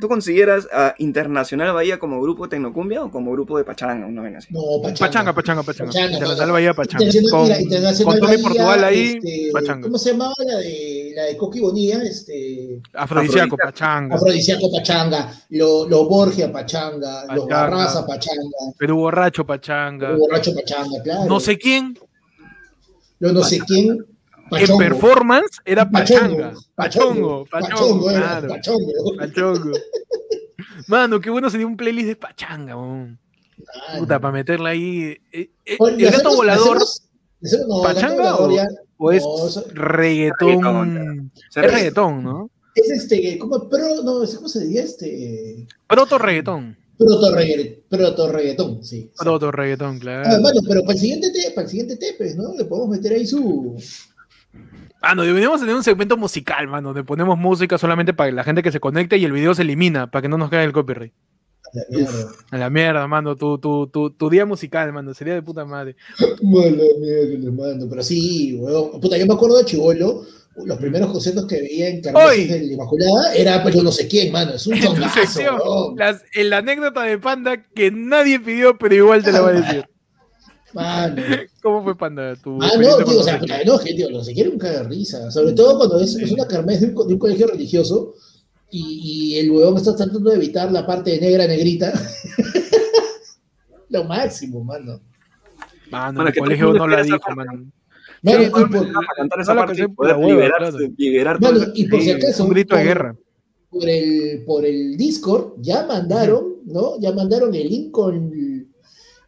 [0.01, 4.07] ¿Tú consideras a Internacional Bahía como grupo de Tecnocumbia o como grupo de Pachanga?
[4.07, 4.51] Una vaina así.
[4.51, 5.91] No, Pachanga, Pachanga, Pachanga.
[5.91, 6.51] Pachanga, Internacional Pachanga.
[6.51, 7.05] Bahía, Pachanga.
[7.05, 9.81] Internacional, Con, mira, Internacional con Tommy Bahía, Portugal ahí, este, Pachanga.
[9.83, 12.01] ¿Cómo se llamaba la de, la de Coqui Bonilla?
[12.01, 13.57] Este, Afrodisíaco, Afrodisíaco.
[13.57, 14.15] Pachanga.
[14.15, 17.47] Afrodisíaco Pachanga, los lo Borgia Pachanga, los.
[17.47, 20.09] Barraza Pachanga, Perú Borracho, Pachanga.
[20.09, 21.25] los Borracho Pachanga, claro.
[21.25, 21.95] No sé quién,
[23.19, 24.03] Los no sé quién.
[24.51, 26.53] En performance era Pachanga.
[26.75, 27.45] Pachongo.
[27.45, 28.47] Pachongo, Pachongo, Pachongo, era, claro.
[28.49, 28.91] Pachongo.
[29.17, 29.71] Pachongo.
[30.87, 33.19] Mano, qué bueno sería un playlist de Pachanga, weón.
[33.87, 35.17] Ah, Puta, para meterla ahí.
[35.31, 37.03] Eh, eh, Oye, ¿El gato hacemos- volador hacemos-
[37.43, 41.31] hacemos- no, gato ¿Pachanga volador o- es no, reggaetón?
[41.49, 42.49] Es re- reggaetón, ¿no?
[42.73, 45.67] es este, ¿cómo, pro, no, ¿cómo se diría este?
[45.87, 46.77] Proto reggaetón.
[46.97, 49.11] Proto reggaetón, proto reggaetón, sí.
[49.17, 50.41] Proto reggaetón, Ah, claro.
[50.41, 52.53] bueno, pero para el siguiente te, para el siguiente tepes, ¿no?
[52.55, 53.75] Le podemos meter ahí su.
[55.01, 58.61] Ah, no, deberíamos tener un segmento musical, mano, donde ponemos música solamente para la gente
[58.61, 61.13] que se conecte y el video se elimina, para que no nos caiga el copyright.
[61.73, 62.31] La mierda.
[62.51, 65.95] A la mierda, mano, tu, tu, tu, tu día musical, mano, sería de puta madre.
[66.41, 67.87] Mala mierda, hermano.
[67.89, 68.99] Pero sí, weón.
[68.99, 70.23] Puta, yo me acuerdo de Chivolo
[70.65, 74.07] los primeros conciertos que veía en Carlos de la Inmaculada era, pues yo no sé
[74.07, 75.95] quién, mano, es un chongazo.
[75.95, 79.85] Las, la anécdota de Panda que nadie pidió, pero igual te la voy a decir.
[80.73, 81.21] Mano.
[81.61, 82.35] ¿Cómo fue Panda?
[82.35, 84.89] Tu ah, no, tío, o sea, no, que tío, no se quiere un caga de
[84.89, 85.29] risa.
[85.31, 88.13] Sobre todo cuando es, es una carmes de un, de un, colegio religioso
[88.69, 91.93] y, y el huevón está tratando de evitar la parte de negra negrita.
[93.89, 95.01] Lo máximo, mano.
[95.91, 97.65] Mano, el colegio no la dijo, mano.
[98.23, 98.69] No, sí, y por,
[99.15, 102.83] cantar esa parte y poder liberarse, liberar mano, y por si acaso, un grito de
[102.83, 103.15] guerra.
[103.69, 106.99] Por el, por el Discord ya mandaron, ¿no?
[106.99, 108.31] Ya mandaron el link con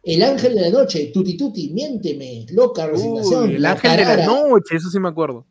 [0.04, 3.50] el ángel de la noche, tuti tuti, miénteme, loca resignación.
[3.50, 5.46] el ángel de la noche, eso sí me acuerdo.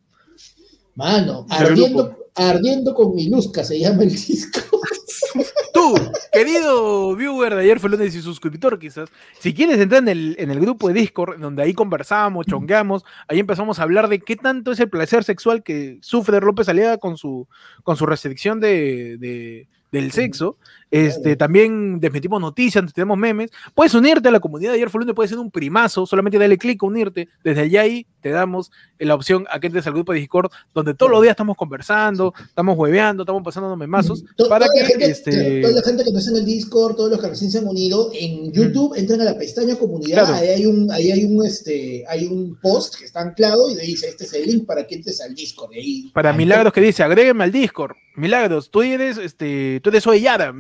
[0.95, 4.59] Mano, ardiendo, ardiendo con mi luzca se llama el disco.
[5.73, 5.95] Tú,
[6.31, 10.51] querido viewer de ayer fue lunes y suscriptor quizás, si quieres entrar en el, en
[10.51, 14.71] el grupo de Discord, donde ahí conversamos, chongueamos, ahí empezamos a hablar de qué tanto
[14.71, 17.47] es el placer sexual que sufre López Aliaga con su,
[17.83, 20.57] con su restricción de, del sexo,
[20.93, 23.49] este, también desmentimos noticias, tenemos memes.
[23.73, 26.55] Puedes unirte a la comunidad de ayer fue lunes, puede ser un primazo, solamente dale
[26.55, 27.29] clic a unirte.
[27.43, 30.93] Desde allá ahí te damos la opción a que entres al grupo de Discord, donde
[30.93, 34.23] todos los días estamos conversando, estamos hueveando, estamos pasando memazos.
[34.47, 35.61] para que, este...
[35.63, 38.11] Toda la gente que está en el Discord, todos los que recién se han unido,
[38.13, 42.27] en YouTube entran a la pestaña comunidad, ahí hay un, ahí hay un, este, hay
[42.27, 45.19] un post que está anclado y le dice, este es el link para que entres
[45.21, 45.71] al Discord.
[45.73, 47.95] Ahí, para Milagros que dice, agrégueme al Discord.
[48.15, 50.53] Milagros, tú eres, este, tú eres Yara,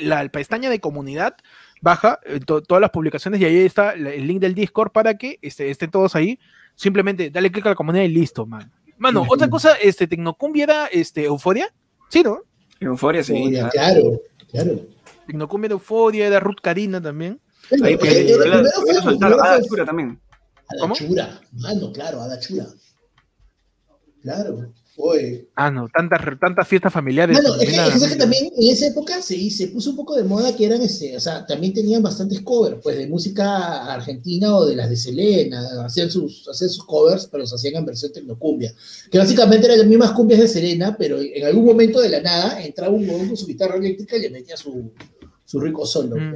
[0.00, 1.36] la pestaña de comunidad,
[1.80, 5.70] baja eh, todas las publicaciones y ahí está el link del Discord para que este,
[5.70, 6.38] estén todos ahí.
[6.74, 8.70] Simplemente dale clic a la comunidad y listo, man.
[8.98, 11.72] Mano, otra cosa, este, Tecnocumbia era este, Euforia,
[12.08, 12.40] ¿sí, no?
[12.80, 13.50] Euforia, sí.
[13.72, 14.86] claro, claro.
[15.26, 17.40] Tecnocumbia era Euforia, era Ruth Karina también.
[17.82, 17.98] ahí, el,
[19.68, 20.20] fue, también.
[20.82, 22.38] A Chura, mano, claro, a la
[25.54, 27.38] Ah, no, tantas, tantas fiestas familiares.
[27.40, 30.66] Bueno, es que, también en esa época se, se puso un poco de moda que
[30.66, 34.90] eran, ese, o sea, también tenían bastantes covers, pues de música argentina o de las
[34.90, 38.74] de Selena, hacían sus, hacían sus covers, pero los hacían en versión tecnocumbia,
[39.10, 42.62] que básicamente eran las mismas cumbias de Selena, pero en algún momento de la nada
[42.62, 44.92] entraba un huevón con su guitarra eléctrica y le metía su,
[45.44, 46.16] su rico solo.
[46.16, 46.34] Mm.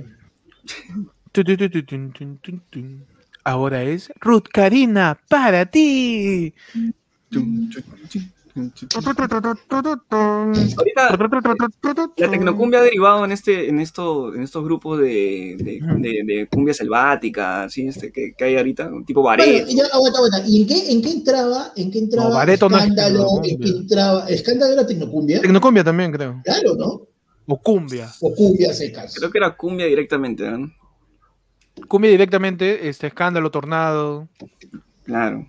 [3.42, 6.54] Ahora es Ruth Karina para ti.
[8.56, 9.40] Ahorita
[12.16, 17.64] la tecnocumbia ha derivado en este, en esto, en estos grupos de, de, cumbia selvática,
[17.64, 19.68] así este que, que, hay ahorita, tipo bareto.
[20.46, 21.72] ¿Y en qué, en qué entraba?
[21.74, 23.40] ¿En qué entraba escándalo?
[23.42, 24.28] ¿En qué entraba?
[24.28, 25.40] ¿Escándalo era tecnocumbia?
[25.40, 26.40] Tecnocumbia también, creo.
[26.44, 27.08] Claro, ¿no?
[27.46, 28.08] O cumbia.
[28.20, 29.16] O cumbia secas.
[29.16, 30.70] Creo que era cumbia directamente, ¿no?
[31.88, 34.28] Cumbia directamente, este escándalo, tornado.
[35.04, 35.44] Claro.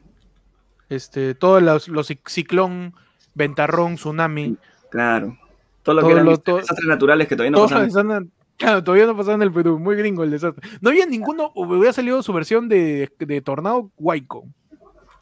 [0.89, 2.93] Este, todos los, los ciclón,
[3.33, 4.57] ventarrón, tsunami.
[4.89, 5.37] Claro.
[5.83, 8.31] Todo lo que eran desastres naturales que todavía no pasan.
[8.57, 10.67] Claro, todavía no pasaban en el Perú, muy gringo el desastre.
[10.79, 14.45] No había ninguno, hubiera salido su versión de, de Tornado Huayco.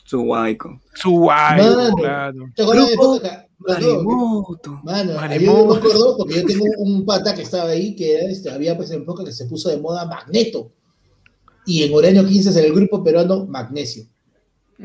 [0.03, 0.79] Su Huayco.
[0.93, 2.49] Su Huayco, claro.
[2.55, 3.47] ¿Te acuerdas de época?
[3.57, 4.81] Maremoto.
[4.83, 8.75] Mano, yo me acuerdo porque yo tengo un pata que estaba ahí que este, había
[8.75, 10.71] pues en época que se puso de moda Magneto.
[11.65, 14.05] Y en Horario 15 es el grupo peruano Magnesio.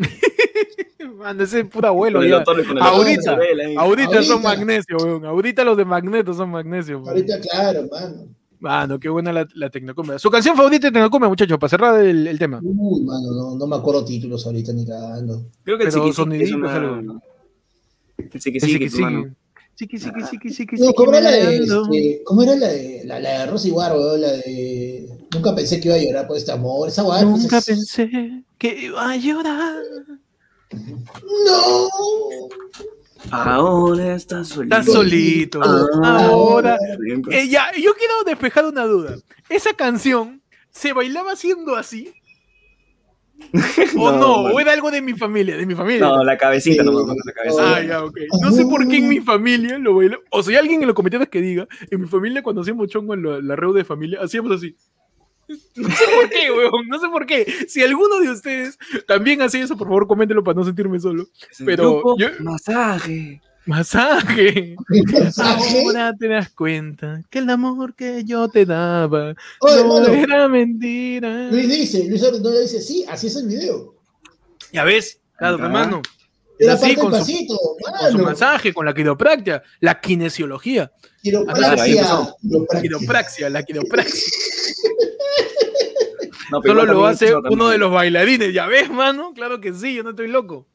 [1.17, 2.21] Man, ese es puro abuelo.
[2.21, 3.37] Ahorita,
[3.77, 5.25] ahorita, son magnesio, weón.
[5.25, 7.03] Ahorita los de magneto son magnesio.
[7.07, 8.27] Ahorita, claro, mano.
[8.61, 10.19] Mano, qué buena la, la Tecnocumbia.
[10.19, 12.61] Su canción favorita de Tecnocumbia, muchachos, para cerrar el, el, tema.
[12.63, 15.47] Uy, mano, no, no me acuerdo títulos ahorita ni cagando.
[15.63, 16.33] Creo que el es algo.
[18.19, 18.89] El sí, sí,
[19.79, 23.21] Chiqui, chiqui, chiqui, chiqui, no, ¿cómo, era la de, este, ¿Cómo era la de, la,
[23.21, 24.21] la de Rosy War, weón?
[24.21, 25.09] La de.
[25.33, 26.89] Nunca pensé que iba a llorar por este amor.
[26.89, 28.11] Esa guay, Nunca pensé
[28.59, 29.77] que iba a llorar.
[30.71, 31.89] No.
[33.31, 34.77] Ahora estás solito.
[34.77, 35.61] Estás solito.
[35.63, 36.77] Ah, Ahora.
[37.31, 39.17] Eh, ya, yo quiero despejar una duda.
[39.49, 42.13] ¿Esa canción se bailaba siendo así?
[43.97, 44.35] ¿O no?
[44.45, 45.57] ¿O era algo de mi familia?
[45.57, 46.01] De mi familia.
[46.07, 47.77] No, la cabecita, no, no, la cabecita.
[47.77, 48.19] Ah, ya, ok.
[48.43, 50.21] No sé por qué en mi familia lo bailó.
[50.31, 53.15] O sea, hay alguien en los comentarios que diga, en mi familia cuando hacíamos chongo
[53.15, 54.77] en la, la de familia, hacíamos así.
[55.77, 57.47] No sé por qué, weón, no sé por qué.
[57.69, 61.27] Si alguno de ustedes también hace eso, por favor, coméntelo para no sentirme solo.
[61.65, 62.29] Pero yo...
[62.41, 63.41] Masaje.
[63.69, 64.77] Masaje.
[65.37, 71.49] Ahora te das cuenta que el amor que yo te daba no era mentira.
[71.51, 73.95] Luis dice, Luis le dice, sí, así es el video.
[74.73, 76.01] Ya ves, claro, hermano.
[76.59, 80.91] Es así con su, con su, masaje, con la quiropraxia, la kinesiología.
[81.23, 82.07] Quiropraxia.
[82.81, 84.33] Quiropraxia, la quiropraxia.
[86.51, 88.53] Solo lo hace uno de los bailarines.
[88.55, 89.33] ¿Ya ves, mano?
[89.35, 90.67] Claro que sí, yo no estoy loco.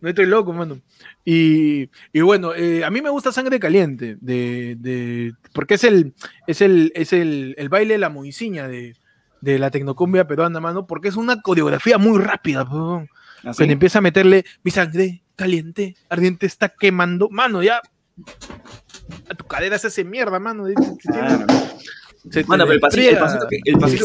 [0.00, 0.80] No estoy loco, mano.
[1.24, 6.14] Y, y bueno, eh, a mí me gusta Sangre Caliente, de, de, porque es el,
[6.46, 8.96] es el, es el, el baile de la moiciña de,
[9.40, 12.62] de la tecnocumbia peruana, mano, porque es una coreografía muy rápida.
[12.62, 13.56] ¿Así?
[13.58, 17.80] Cuando empieza a meterle mi sangre caliente, ardiente está quemando, mano, ya.
[19.28, 20.64] A tu cadera se hace mierda, mano.
[21.02, 21.46] Claro.
[22.30, 24.04] Se pero el pasito, el despliega pasito que, el pasito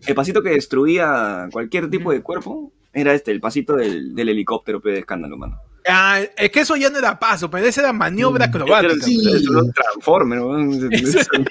[0.00, 4.28] que el pasito que destruía cualquier tipo de cuerpo era este, el pasito del, del
[4.30, 5.60] helicóptero de escándalo, mano.
[5.88, 8.48] Ah, es que eso ya no era paso, pero esa era maniobra Mm.
[8.50, 9.04] acrobática.
[9.04, 9.22] Sí.
[9.74, 10.72] Transformer, weón.
[10.90, 11.44] Se- Eso- se-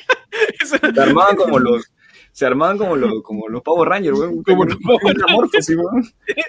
[0.60, 1.86] Eso se armaban como los.
[2.34, 4.44] Se armaban como los, como los Power Rangers, weón.
[4.44, 5.16] Como los Power
[5.78, 6.04] weón.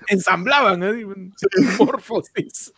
[0.08, 1.06] ensamblaban, ¿eh?
[1.78, 2.72] Morfosis.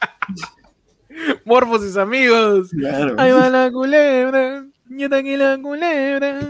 [1.44, 2.70] Morfosis, amigos.
[2.70, 3.14] Claro.
[3.18, 6.40] Ahí va la culebra, está aquí la culebra,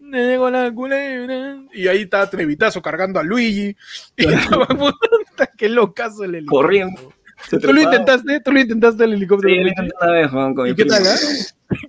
[0.00, 1.62] ya llegó la culebra.
[1.72, 3.76] Y ahí está Trevitazo cargando a Luigi.
[4.16, 6.62] Y estaba, puta, qué locazo el helicóptero.
[6.62, 7.12] Corriendo.
[7.50, 8.40] ¿Tú lo intentaste?
[8.40, 9.54] ¿Tú lo intentaste el helicóptero?
[9.54, 11.08] Sí, lo intenté una vez, weón, con mi ¿Y qué tal, eh?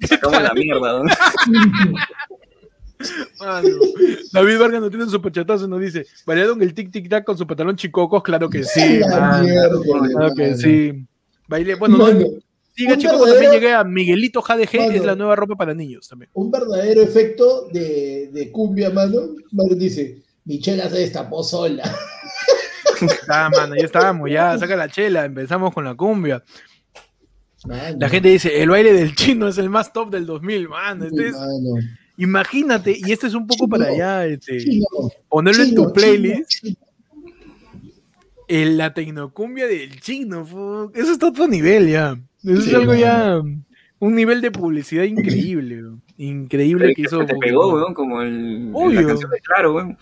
[0.07, 1.07] Sacamos la mierda, weón.
[3.39, 3.69] Mano,
[4.34, 7.38] David Vargas nos tiene un superchatazo y nos dice, ¿bailaron el tic tic tac con
[7.38, 8.21] su pantalón chicocos?
[8.21, 10.57] Claro que sí, mierda, claro que mano.
[10.57, 11.05] sí.
[11.47, 12.07] Bailé, bueno, no,
[12.88, 14.91] Un chicos, también llegué a Miguelito JDG, Mano.
[14.91, 16.30] es la nueva ropa para niños también.
[16.34, 19.35] un verdadero efecto de, de cumbia, mano.
[19.51, 21.84] Mano dice, Michela se destapó sola.
[23.30, 26.43] Ah, mano, ya estábamos, ya, saca la chela, empezamos con la cumbia.
[27.65, 31.06] Mano, La gente dice, el baile del chino es el más top del 2000, mano.
[31.06, 31.81] Este es, mano.
[32.18, 34.85] imagínate, y este es un poco para allá, este, Chino,
[35.30, 36.65] ponerlo en tu playlist,
[38.49, 42.19] la tecnocumbia del chino, eso está a otro nivel ya.
[42.43, 43.41] Eso Sí, es algo ya,
[43.99, 45.81] un nivel de publicidad increíble,
[46.17, 47.19] increíble que hizo.
[47.19, 48.71] Se te pegó, weón, como el.
[48.73, 49.01] Obvio.
[49.01, 49.97] La canción de Claro, weón.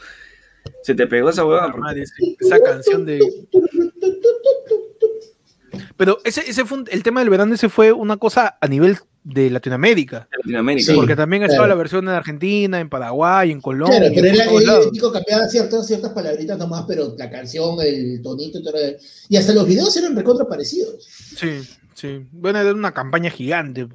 [0.84, 1.64] Se te pegó esa weón.
[1.66, 3.20] porque- Madre, ese- esa canción de.
[5.96, 8.98] Pero ese, ese fue un- el tema del verano, ese fue una cosa a nivel
[9.24, 10.28] de Latinoamérica.
[10.38, 10.92] Latinoamérica.
[10.92, 10.96] Sí.
[10.96, 11.70] porque también estaba claro.
[11.70, 14.00] la versión en Argentina, en Paraguay, en Colombia.
[14.00, 18.60] Claro, pero el chico cambiaba ciertas, ciertas palabritas nomás, pero la canción, el tonito,
[19.28, 21.04] y hasta los videos eran recontra parecidos.
[21.36, 21.62] Sí,
[21.98, 22.26] sí.
[22.32, 23.88] Bueno, era una campaña gigante.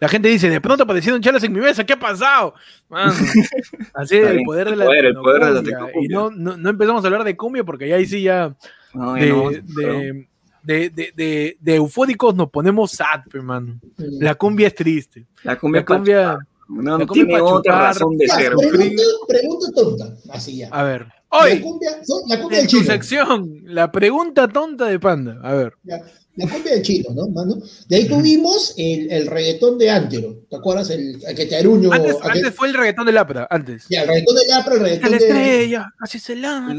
[0.00, 2.54] La gente dice, de pronto aparecieron chalas en mi mesa, ¿qué ha pasado?
[2.88, 3.12] Mano,
[3.94, 6.02] así es el poder de la poder, el poder de la tecnocumbia.
[6.04, 8.56] Y no, no, no empezamos a hablar de cumbia porque ya ahí sí ya
[8.94, 10.26] No, de, no, de,
[10.62, 13.20] de, de, de- de eufóricos nos ponemos sad.
[13.32, 13.78] Mm.
[14.20, 15.26] La cumbia es triste.
[15.42, 16.38] La cumbia, La cumbia,
[16.68, 18.52] no la cumbia tiene otra razón de ser.
[18.54, 20.68] pregunta, pregunta tonta, así ya.
[20.70, 21.06] a ver.
[21.30, 25.38] La Hoy, cumbia, son- la cumbia en del tu sección, la pregunta tonta de Panda.
[25.42, 25.74] A ver.
[25.84, 26.00] Ya,
[26.38, 27.56] La cumbia del chino, ¿no, mano?
[27.88, 30.36] De ahí tuvimos el, el reggaetón de Antero.
[30.48, 30.88] ¿Te acuerdas?
[30.90, 31.92] El, el que te aruño.
[31.92, 33.86] Antes, aquel- antes fue el reggaetón del Apra, antes.
[33.90, 35.26] Ya, el reggaetón de Lapra, el reggaetón la de.
[35.26, 36.74] estrella, así se tú la,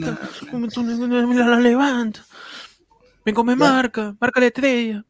[1.45, 2.26] la, levanta.
[3.26, 5.06] Ven come marca, marca la estrella.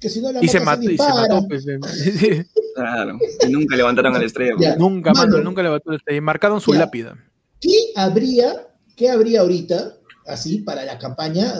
[0.00, 1.48] Que si no la Y se mata, mató, y se mató.
[1.48, 2.46] pues.
[2.74, 3.18] Claro.
[3.46, 4.54] Y nunca levantaron a la estrella.
[4.58, 4.68] Ya.
[4.70, 4.78] weón.
[4.80, 5.44] nunca, mano, Mano.
[5.44, 6.20] nunca levantó la estrella.
[6.20, 6.80] Marcaron su Ya.
[6.80, 7.16] lápida.
[7.60, 8.66] ¿Qué habría,
[8.96, 9.94] qué habría ahorita,
[10.26, 11.54] así, para la campaña?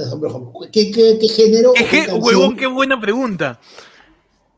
[0.72, 1.72] ¿Qué, qué, qué género?
[1.74, 3.60] ¿Qué, qué huevón, buena pregunta.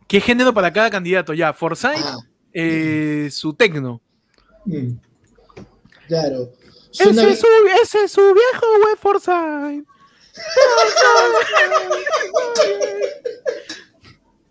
[0.09, 1.35] ¿Qué género para cada candidato?
[1.35, 2.19] Ya, Forsyth, Ah,
[2.53, 4.01] eh, su tecno.
[4.65, 4.91] mm.
[6.09, 6.53] Claro.
[6.93, 7.47] Ese es, su,
[7.83, 9.85] ese es su viejo, güey, Forsyth.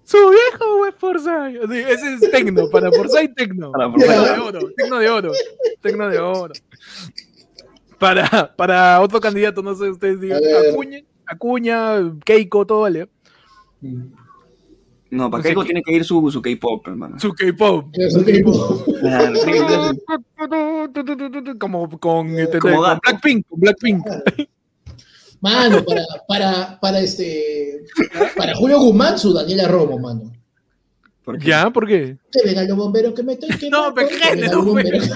[0.04, 1.72] Su viejo, güey, Forsyth.
[1.72, 3.72] Sí, ese es tecno, para Forsyth, tecno.
[3.72, 4.36] Para Tecno Forsyth.
[4.36, 5.32] de oro, tecno de oro,
[5.82, 6.54] tecno de oro.
[8.06, 10.40] Para, para otro candidato, no sé, ustedes digan.
[10.70, 13.10] Acuña, Acuña, Keiko, todo vale.
[15.10, 17.20] No, para Keiko qué- tiene que ir su, su K-pop, hermano.
[17.20, 17.88] Su K-pop.
[18.12, 18.88] Su K-pop.
[21.60, 23.02] Como con, este, Como con gato.
[23.04, 24.06] Blackpink, con Blackpink.
[25.42, 27.86] Mano, para, para, para este.
[28.38, 30.32] Para Julio Guzmán, su Daniela Romo, mano.
[31.24, 31.70] porque ¿Ya?
[31.72, 32.18] ¿Por qué?
[32.32, 33.94] Que vengan los bomberos que me estoy quemando.
[33.96, 35.10] pero ¿qué no, los bomberos.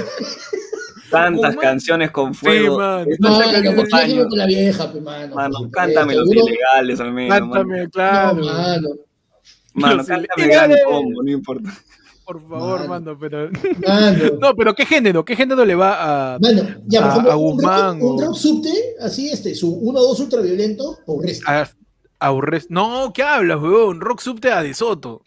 [1.09, 1.57] Tantas Guzmán.
[1.57, 2.77] canciones con fuego.
[2.77, 3.83] Mano, porque años.
[3.93, 5.35] yo quiero con la vieja, pe, mano.
[5.35, 6.27] Mano, por cántame los.
[6.27, 7.39] Uno- ilegales al menos.
[7.39, 8.35] Mano, Cántame, claro.
[8.37, 8.89] No, mano.
[9.73, 10.77] mano los cántame ilegales.
[10.85, 11.73] gran combo, no importa.
[12.25, 12.89] Por favor, Mano.
[12.89, 13.49] mano, pero.
[13.87, 14.17] Mano.
[14.39, 15.25] No, pero ¿qué género?
[15.25, 16.39] ¿Qué género le va a.
[16.39, 19.81] Mano, ya, por ejemplo, a un Guzmán rock, un o- rock subte, así, este, su
[19.81, 21.43] 1-2 ultra violento, por resto.
[21.49, 21.67] a,
[22.19, 23.99] a Urres- No, ¿qué hablas, weón?
[23.99, 25.23] Rock subte a De Soto.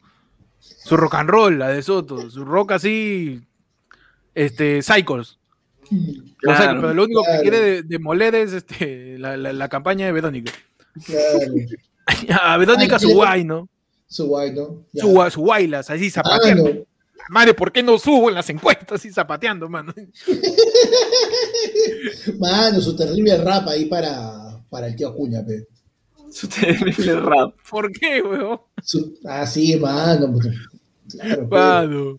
[0.61, 2.31] Su rock and roll, a De Soto.
[2.31, 3.41] Su rock así.
[4.35, 5.39] Este, Cycles.
[6.39, 6.59] Claro.
[6.63, 7.43] Cycles, pero lo único Claro.
[7.43, 10.53] que quiere de- demoler es este, la, la- la campaña de Verónica.
[11.05, 11.55] Claro.
[12.43, 13.69] A Verónica Ay, su guay, ¿no?
[14.07, 14.85] Su guay, ¿no?
[14.93, 15.03] Ya.
[15.03, 16.65] Su, su guaylas, así zapateando.
[16.65, 16.81] Mano.
[17.31, 19.95] Madre, ¿por qué no subo en las encuestas así zapateando, mano?
[22.39, 25.67] Mano, su terrible rap ahí para, para el tío Acuña, pe.
[26.31, 27.55] Su terrible rap.
[27.71, 28.61] ¿Por qué, weón?
[29.25, 30.33] Ah, sí, mano.
[30.33, 30.49] pues,
[31.11, 31.47] Claro.
[31.49, 32.19] Mano.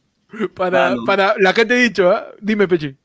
[0.56, 1.06] Para, Mano.
[1.06, 2.28] para la que te he dicho, ¿ah?
[2.42, 2.96] Dime, Pechi.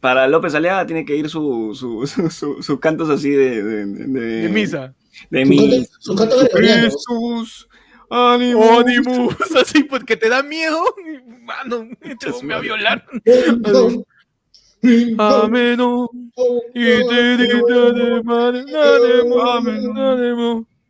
[0.00, 3.86] Para López Aliaga tiene que ir su, su, su, su- sus cantos así de, de,
[3.86, 4.94] de, De misa.
[5.30, 5.76] De Su misa.
[5.76, 6.82] canto- Su canto gregoriano.
[6.84, 7.68] Jesús,
[8.10, 8.60] ánimo.
[8.60, 10.82] Onimus, así porque te da miedo.
[11.42, 13.04] Mano, esto me va a violar.
[15.18, 16.08] Ameno.
[16.74, 18.64] Y te dicta de madre,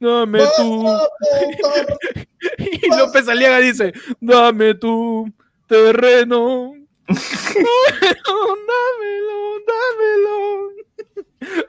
[0.00, 0.86] dame tú.
[2.58, 5.32] Y López Aliaga dice, dame tu
[5.66, 6.72] terreno.
[8.28, 10.36] Dámelo, dámelo.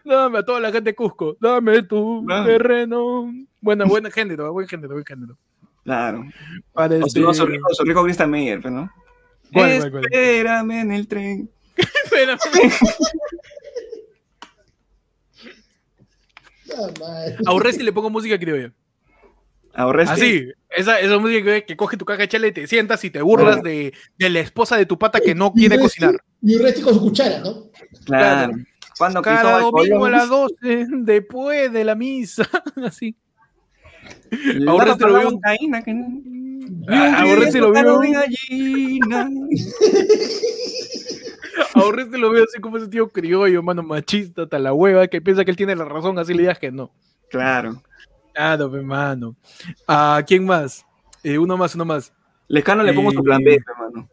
[0.04, 2.44] Dame a toda la gente de Cusco, dame tu Ah.
[2.46, 3.32] terreno.
[3.62, 5.38] Buena, buena género, buen género, buen género.
[5.84, 6.24] Claro.
[6.74, 8.90] Para O si no, su este- rico, su rico Christian Meyer, pues, ¿no?
[9.54, 10.04] ¿Cuál, cuál, cuál?
[10.06, 11.50] Espérame en el tren.
[12.04, 12.40] Espérame.
[17.00, 17.38] Madre.
[17.46, 18.72] A Urresti le pongo música criolla.
[19.74, 22.68] Ahorré este- Así, esa, esa música que, que coge tu caja de chela y te
[22.68, 26.16] sientas y te burlas de, de la esposa de tu pata que no quiere cocinar.
[26.42, 27.70] Y Urresti con su cuchara, ¿no?
[28.06, 28.54] Claro.
[28.98, 32.48] Cuando Cada domingo a las 12, después de la misa.
[32.86, 33.16] Así.
[34.68, 35.32] Ahora te lo veo.
[35.32, 35.92] cocaína que
[36.88, 38.12] Ah, ahora sí lo Caro veo.
[41.74, 45.22] Ahora te lo veo así como ese tío criollo, mano machista, hasta la hueva, que
[45.22, 46.92] piensa que él tiene la razón, así le digas que no.
[47.30, 47.82] Claro.
[48.34, 49.36] Claro, pe, mano.
[49.88, 50.86] ¿A quién más?
[51.24, 52.14] Eh, uno más, uno más.
[52.48, 54.10] Lescano le pongo su plan B, hermano.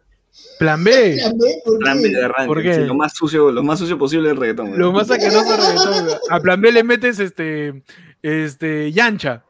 [0.59, 1.18] Plan B.
[1.64, 2.47] ¿Por Plan B de arranque.
[2.47, 2.74] ¿Por qué?
[2.74, 4.78] sí, lo más sucio, lo más sucio posible del reggaetón.
[4.78, 6.18] Lo más asqueroso de reggaetón.
[6.30, 7.82] A plan B le metes este.
[8.22, 8.93] Este.
[8.93, 9.44] Yancha.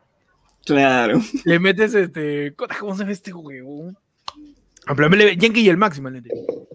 [0.65, 1.21] Claro.
[1.45, 2.55] Le metes este.
[2.55, 3.93] ¿Cómo se llama este huevo?
[4.87, 6.09] A plan B le Yankee y el máximo.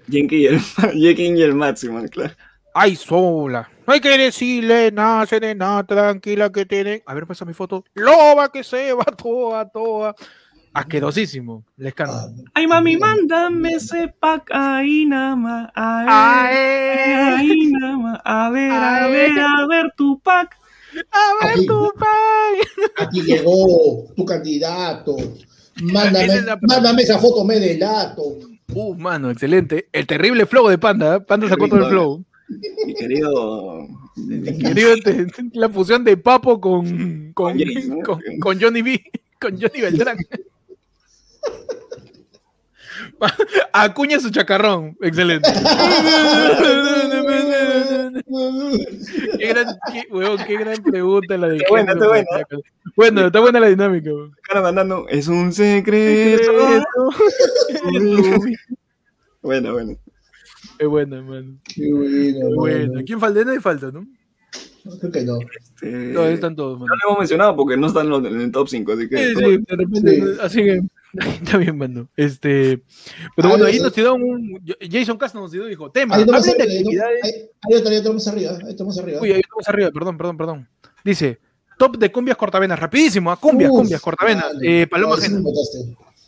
[0.07, 0.59] Yankee y el,
[0.95, 2.34] Yankee y el máximo, claro.
[2.73, 3.69] Ay, sola.
[3.85, 7.03] No hay que decirle nada, serena, tranquila que tiene.
[7.06, 7.84] A ver, pasa mi foto.
[7.93, 10.15] Loba que se va toda, toda.
[10.73, 11.65] Asquerosísimo.
[11.76, 12.14] Lescano.
[12.14, 15.69] Ah, Ay, mami, mándame ese pack ahí nada más.
[15.76, 18.22] A ver, Ay, ahí nada más.
[18.23, 20.56] A ver, a ver, a ver tu pack.
[21.11, 21.68] a ver Aquí.
[21.68, 22.85] tu pai.
[23.06, 25.18] Aquí llegó tu candidato.
[25.84, 28.23] Mándame, Esa es la- mándame esa foto, me delato.
[28.73, 29.89] Uh, mano, excelente.
[29.91, 31.18] El terrible flow de Panda.
[31.18, 31.19] ¿eh?
[31.19, 32.23] Panda sacó todo el flow.
[32.85, 33.87] Mi querido.
[34.59, 37.99] Querido, te- la fusión de Papo con, con, Con Jace, ¿no?
[38.03, 39.01] con, con Johnny B,
[39.39, 40.17] con Johnny Beltrán.
[43.73, 44.97] Acuña su chacarrón.
[45.01, 45.49] Excelente.
[49.37, 49.65] qué, gran,
[50.47, 52.45] qué, gran pregunta la de Está buena, está.
[52.95, 54.09] Bueno, está buena la dinámica.
[54.11, 54.35] huevón.
[54.43, 55.07] Cara mandando.
[55.07, 56.51] Es un secreto.
[59.41, 59.97] bueno, bueno.
[60.81, 61.57] Es buena, mano.
[61.63, 62.45] Qué buena.
[62.55, 63.01] bueno.
[63.05, 63.43] ¿Quién falta?
[63.45, 64.07] Nadie falta, ¿no?
[64.99, 65.37] Creo que no.
[65.39, 66.95] Este, No, están todos, no mano.
[67.03, 69.17] lo hemos mencionado porque no están en los- en el top 5, así que.
[69.17, 70.21] Sí, sí, de repente, Sí.
[70.41, 70.81] así que
[71.43, 72.09] está bien, mano.
[72.15, 72.81] Este,
[73.35, 74.59] pero bueno, no ahí nos tiró un
[74.89, 77.23] Jason Castro nos tiró dijo, tema, Ahí estamos de arriba, ahí actividades.
[77.23, 77.31] ahí-
[77.69, 78.51] ahí otro, ahí estamos arriba.
[78.63, 79.21] Ahí estamos arriba.
[79.21, 80.67] Uy, ahí estamos arriba, perdón, perdón, perdón.
[81.05, 81.39] Dice,
[81.77, 84.45] top de cumbias cortavenas, rapidísimo, a cumbias, Uf, cumbias cortavenas.
[84.55, 84.81] vale.
[84.81, 85.21] Eh, Paloma No,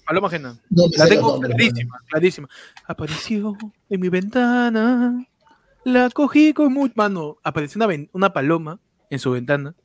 [0.05, 0.59] paloma ajena.
[0.69, 2.49] No La tengo los nombres, clarísima, clarísima.
[2.87, 3.57] Apareció
[3.89, 5.25] en mi ventana,
[5.83, 6.93] la cogí con mucho...
[6.95, 9.75] Mano, apareció una, ven- una paloma en su ventana,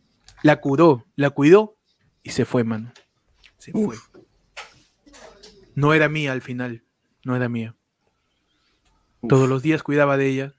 [0.42, 1.76] la curó, la cuidó
[2.22, 2.92] y se fue, mano.
[3.58, 3.96] Se fue.
[5.74, 6.84] No era mía al final,
[7.24, 7.74] no era mía.
[9.28, 10.54] Todos los días cuidaba de ella.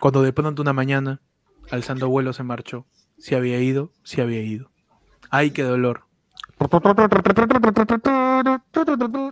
[0.00, 1.20] Cuando de pronto una mañana,
[1.70, 2.86] alzando vuelo, se marchó.
[3.18, 4.70] Se había ido, se había ido.
[5.30, 6.05] Ay, qué dolor.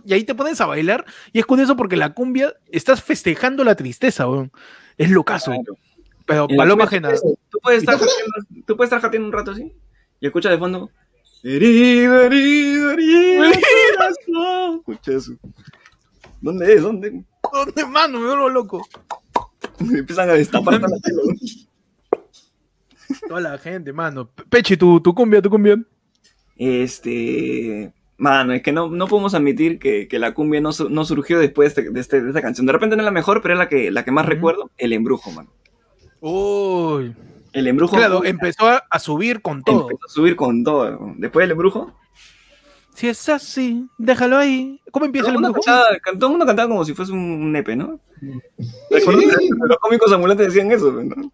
[0.03, 1.05] Y ahí te pones a bailar.
[1.33, 4.51] Y es curioso porque la cumbia estás festejando la tristeza, weón.
[4.97, 5.51] Es lo caso.
[5.51, 5.77] Claro.
[6.25, 7.11] Pero paloma ajena.
[7.49, 8.33] Tú puedes estar jateando,
[8.65, 9.73] tú puedes estar jateando un rato así
[10.19, 10.89] y escuchas de fondo.
[11.43, 13.43] Herido, herido, herido.
[13.95, 14.77] corazón".
[14.79, 15.33] Escucha eso.
[16.41, 16.81] ¿Dónde es?
[16.81, 17.23] ¿Dónde?
[17.53, 18.19] ¿Dónde, mano?
[18.19, 18.87] Me vuelvo loco.
[19.79, 20.81] Empiezan a destapar.
[23.27, 24.29] Toda la gente, mano.
[24.49, 25.77] Pechi, tu, tu cumbia, tu cumbia.
[26.57, 27.91] Este.
[28.17, 31.75] Mano, es que no, no podemos admitir que, que la cumbia no, no surgió después
[31.75, 32.65] de, de este- de esta canción.
[32.65, 34.71] De repente no es la mejor, pero es la que, la que más recuerdo.
[34.77, 35.49] El embrujo, mano.
[36.21, 37.13] Uy.
[37.51, 39.89] El embrujo Claro, empezó a, a subir con todo.
[39.89, 41.13] empezó a subir con todo.
[41.17, 41.93] Después del embrujo,
[42.93, 44.79] Si es así, déjalo ahí.
[44.91, 45.61] ¿Cómo empieza todo el embrujo?
[45.65, 45.87] cantaba,
[46.17, 47.99] todo el mundo cantaba como si fuese un nepe, ¿no?
[48.89, 51.31] Los cómicos ambulantes decían eso, ¿no?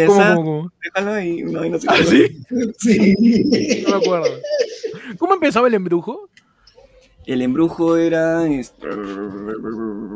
[0.00, 0.72] Es ¿Cómo, así, cómo, cómo?
[0.82, 1.42] déjalo ahí.
[1.42, 2.04] No, sé ¿Ah, qué.
[2.04, 2.42] sí?
[2.78, 3.84] Sí.
[3.84, 4.30] No me acuerdo.
[5.18, 6.28] ¿Cómo empezaba el embrujo?
[7.24, 8.42] El embrujo era.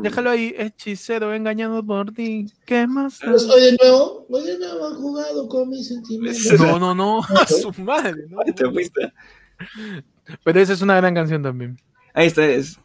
[0.01, 2.51] Déjalo ahí, hechicero engañado por ti.
[2.65, 3.19] ¿Qué más?
[3.23, 6.59] Pues, hoy de nuevo, hoy de nuevo han jugado con mis sentimientos.
[6.59, 8.25] No, no, no, a su madre.
[8.29, 8.39] ¿no?
[8.45, 9.13] Ahí te fuiste.
[10.43, 11.79] Pero esa es una gran canción también.
[12.13, 12.77] Ahí está, es.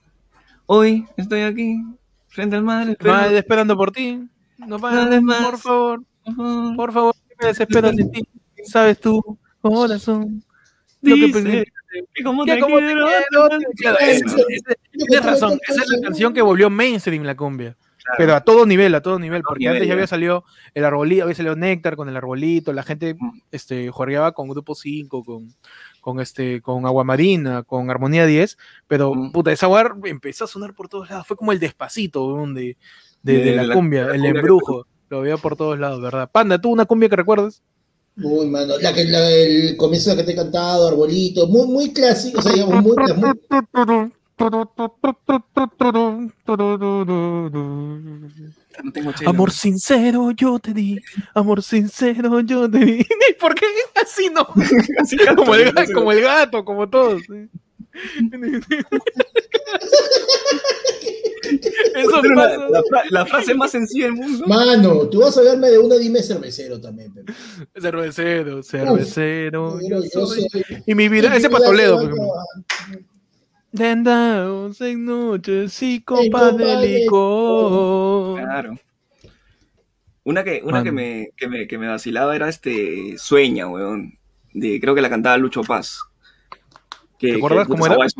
[0.66, 1.82] Hoy estoy aquí,
[2.28, 2.96] frente al mar.
[3.02, 4.28] Madre, esperando por ti.
[4.58, 6.02] No pares por favor,
[6.76, 8.22] por favor, me desespero de ti.
[8.64, 10.42] Sabes tú, corazón.
[11.00, 11.64] Lo que pensé.
[11.64, 11.72] te
[12.14, 17.76] quiero, te Tienes razón, esa es la canción que volvió mainstream la cumbia.
[18.18, 20.44] Pero a todo nivel, a todo nivel, porque antes ya había salido
[20.74, 23.40] el arbolito, había salido Néctar con el arbolito, la gente Mm.
[23.52, 25.54] este, jorgeaba con Grupo 5, con,
[26.00, 28.58] con, este, con Agua Marina, con Armonía 10,
[28.88, 29.30] pero Mm.
[29.32, 32.76] puta, esa guar empezó a sonar por todos lados, fue como el despacito de,
[33.22, 36.00] de, De de la, cumbia, la el cumbia que- embrujo, lo veía por todos lados,
[36.00, 36.30] ¿verdad?
[36.32, 37.60] Panda, ¿tú una cumbia que recuerdas?
[38.16, 41.66] Uy, mano, la que, la, el comienzo de la que te he cantado, Arbolito, muy,
[41.66, 43.06] muy clásico, o sea, digamos, muy, muy-
[48.82, 49.30] No tengo chela.
[49.30, 50.98] Amor sincero yo te di,
[51.34, 53.06] amor sincero yo te di.
[53.40, 53.66] ¿Por qué
[54.02, 54.48] así no?
[54.98, 57.20] Así el, como el gato, como todos.
[61.42, 62.68] Eso Pero la, pasa.
[62.70, 64.46] la fra- la frase más sencilla del mundo.
[64.46, 67.12] Mano, tú vas a hablarme de una, dime cervecero también.
[67.14, 67.34] Pero.
[67.80, 69.78] Cervecero, cervecero.
[69.80, 70.42] Pero yo yo soy.
[70.48, 72.00] soy- Y mi vida, ese patoledo.
[72.00, 72.24] se por va
[72.88, 73.06] ejemplo.
[73.76, 78.40] Tentados en noches y copas de licor.
[78.40, 78.74] Claro.
[80.24, 84.18] Una que, una que me, que, me, que me vacilaba era este Sueña, weón.
[84.52, 86.00] De, creo que la cantaba Lucho Paz.
[87.18, 87.96] Que, ¿Te acuerdas que, cómo era?
[88.04, 88.14] Es,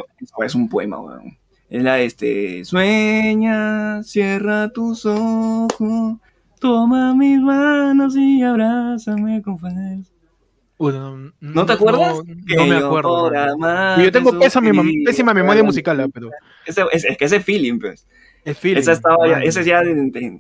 [0.44, 1.36] es un poema, weón.
[1.74, 2.66] Era este.
[2.66, 6.18] Sueña, cierra tus ojos,
[6.60, 10.10] toma mis manos y abrázame con fuerza.
[10.78, 12.16] No, ¿No te acuerdas?
[12.18, 13.30] No, Que no me acuerdo.
[14.02, 16.28] Yo tengo pésima, pésima memoria musical, ah, pero
[16.66, 18.06] Ese- es, es que ese feeling, pues.
[18.44, 19.82] Es feeling, Esa estaba ya, ese ya,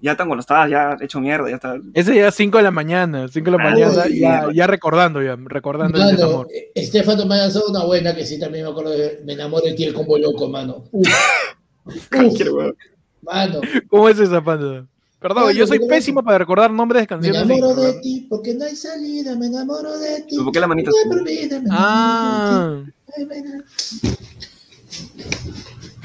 [0.00, 1.76] ya tan cuando estaba ya hecho mierda, ya está.
[1.94, 4.20] Ese ya 5 de la mañana, 5 de la mañana, sí,
[4.54, 6.48] ya, recordando, ya, recordando el Mano, desamor.
[6.52, 9.64] eh, Estefano me ha lanzado una buena que sí también me acuerdo de Me enamoro
[9.66, 10.84] de ti el combo loco, mano.
[10.90, 11.08] Uf.
[12.12, 12.40] Uf,
[13.22, 14.86] mano, ¿Cómo es esa panda?
[15.20, 17.42] Perdón, yo soy ¿cómo pésimo para recordar nombres de me canciones.
[17.48, 20.34] enamoro y- de ti porque no hay salida, me enamoro de ti.
[20.36, 21.30] ¿Pero por qué la manita me enamoro
[21.70, 22.92] Ah, de ti.
[23.16, 23.64] Ay, me enamoro.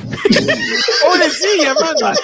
[1.06, 2.16] pobrecilla, mano.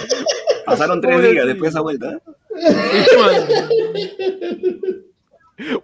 [0.66, 2.20] Pasaron tres días después de esa vuelta.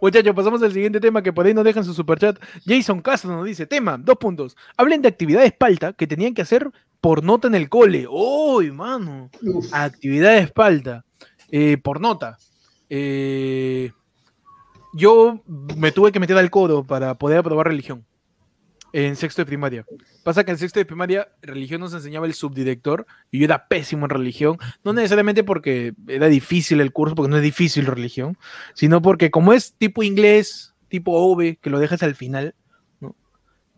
[0.02, 2.38] Muchachos, pasamos al siguiente tema que por ahí nos dejan su superchat.
[2.66, 4.58] Jason Castro nos dice, tema, dos puntos.
[4.76, 6.70] Hablen de actividades palta que tenían que hacer
[7.00, 8.08] por nota en el cole.
[8.10, 9.30] ¡Uy, mano!
[9.42, 9.74] Uf.
[9.74, 11.06] Actividades palta.
[11.52, 12.38] eh, por nota.
[12.90, 13.92] Eh,
[14.94, 15.42] yo
[15.78, 18.06] me tuve que meter al coro para poder aprobar religión.
[18.92, 19.86] En sexto de primaria.
[20.24, 24.06] Pasa que en sexto de primaria religión nos enseñaba el subdirector y yo era pésimo
[24.06, 24.58] en religión.
[24.84, 28.38] No necesariamente porque era difícil el curso, porque no es difícil religión,
[28.74, 32.56] sino porque como es tipo inglés, tipo OVE, que lo dejas al final,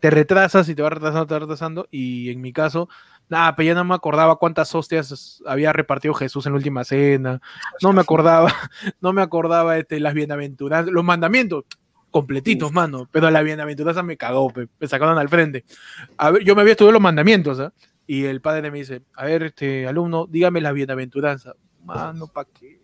[0.00, 1.88] te retrasas y te va retrasando, te va retrasando.
[1.90, 2.88] Y en mi caso,
[3.28, 7.40] nada, pero ya no me acordaba cuántas hostias había repartido Jesús en la última cena.
[7.82, 8.52] No me acordaba,
[9.00, 11.64] no me acordaba este, las bienaventuranzas, los mandamientos
[12.12, 13.08] completitos, mano.
[13.10, 15.64] Pero la bienaventuranza me cagó, pe, me sacaron al frente.
[16.16, 17.72] A ver, yo me había estudiado los mandamientos, ¿ah?
[18.06, 21.54] Y el padre me dice, a ver, este alumno, dígame la bienaventuranza.
[21.84, 22.80] Mano, ¿para qué?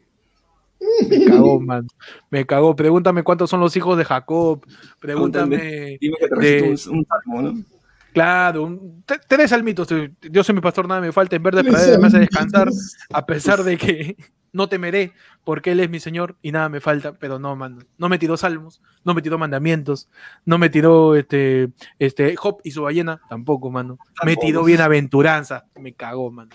[1.08, 1.86] Me cagó, mano.
[2.30, 2.74] Me cagó.
[2.74, 4.64] Pregúntame cuántos son los hijos de Jacob.
[5.00, 5.98] Pregúntame.
[6.00, 7.64] Dime que te De- un, un salmo, ¿no?
[8.12, 9.86] Claro, un- tres salmitos.
[10.22, 11.36] Yo soy mi pastor, nada me falta.
[11.36, 12.68] En verde pradera me hace descansar,
[13.12, 14.16] a pesar de que
[14.52, 15.12] no temeré,
[15.44, 17.14] porque Él es mi Señor y nada me falta.
[17.14, 17.78] Pero no, mano.
[17.96, 20.08] No me tiró salmos, no me tiró mandamientos,
[20.44, 23.98] no me tiró este, este Job y su ballena, tampoco, mano.
[24.24, 26.50] Me tiró bienaventuranza, me cagó, mano.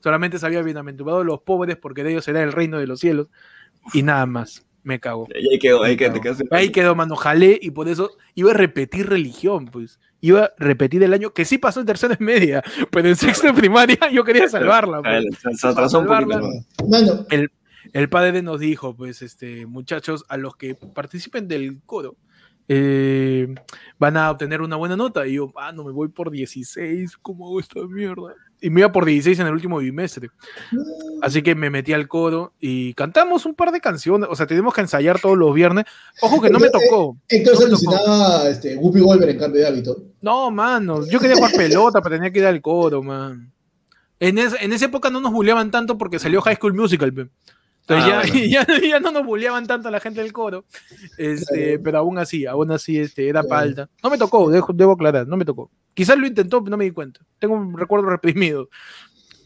[0.00, 3.28] Solamente sabía bienaventurados los pobres, porque de ellos será el reino de los cielos,
[3.92, 4.66] y nada más.
[4.82, 5.26] Me cagó.
[5.34, 6.20] Y ahí quedó, ahí quedó.
[6.50, 9.98] Ahí quedó, mano, jalé y por eso iba a repetir religión, pues.
[10.24, 13.46] Iba a repetir el año que sí pasó en tercera y media, pero en sexto
[13.46, 15.02] de primaria yo quería salvarla.
[15.02, 15.26] Pues.
[15.38, 16.06] Se, se atrasó un.
[16.06, 17.26] Mano,
[17.92, 22.16] El padre nos dijo, pues, este, muchachos, a los que participen del coro,
[22.68, 23.54] eh,
[23.98, 25.26] van a obtener una buena nota.
[25.26, 28.34] Y yo, ah, no me voy por 16, ¿cómo hago esta mierda?
[28.60, 30.30] Y me iba por 16 en el último bimestre.
[31.20, 34.28] Así que me metí al coro y cantamos un par de canciones.
[34.30, 35.84] O sea, tenemos que ensayar todos los viernes.
[36.22, 37.16] Ojo que no me tocó.
[37.28, 39.96] entonces No alucinaba este, Whoopi Wolver en cambio de hábito.
[40.22, 43.52] No, mano, yo quería jugar pelota, pero tenía que ir al coro, man.
[44.20, 47.28] En, es- en esa época no nos bulleaban tanto porque salió High School Musical, pe.
[47.86, 50.64] Entonces Ah, ya, ya, ya no nos bulleaban tanto la gente del coro.
[51.18, 51.80] Este, Claro.
[51.84, 53.48] pero aún así, aún así, este, era Claro.
[53.48, 53.90] palta.
[54.02, 55.70] No me tocó, dejo- debo aclarar, no me tocó.
[55.94, 57.20] Quizás lo intentó, pero no me di cuenta.
[57.38, 58.68] Tengo un recuerdo reprimido.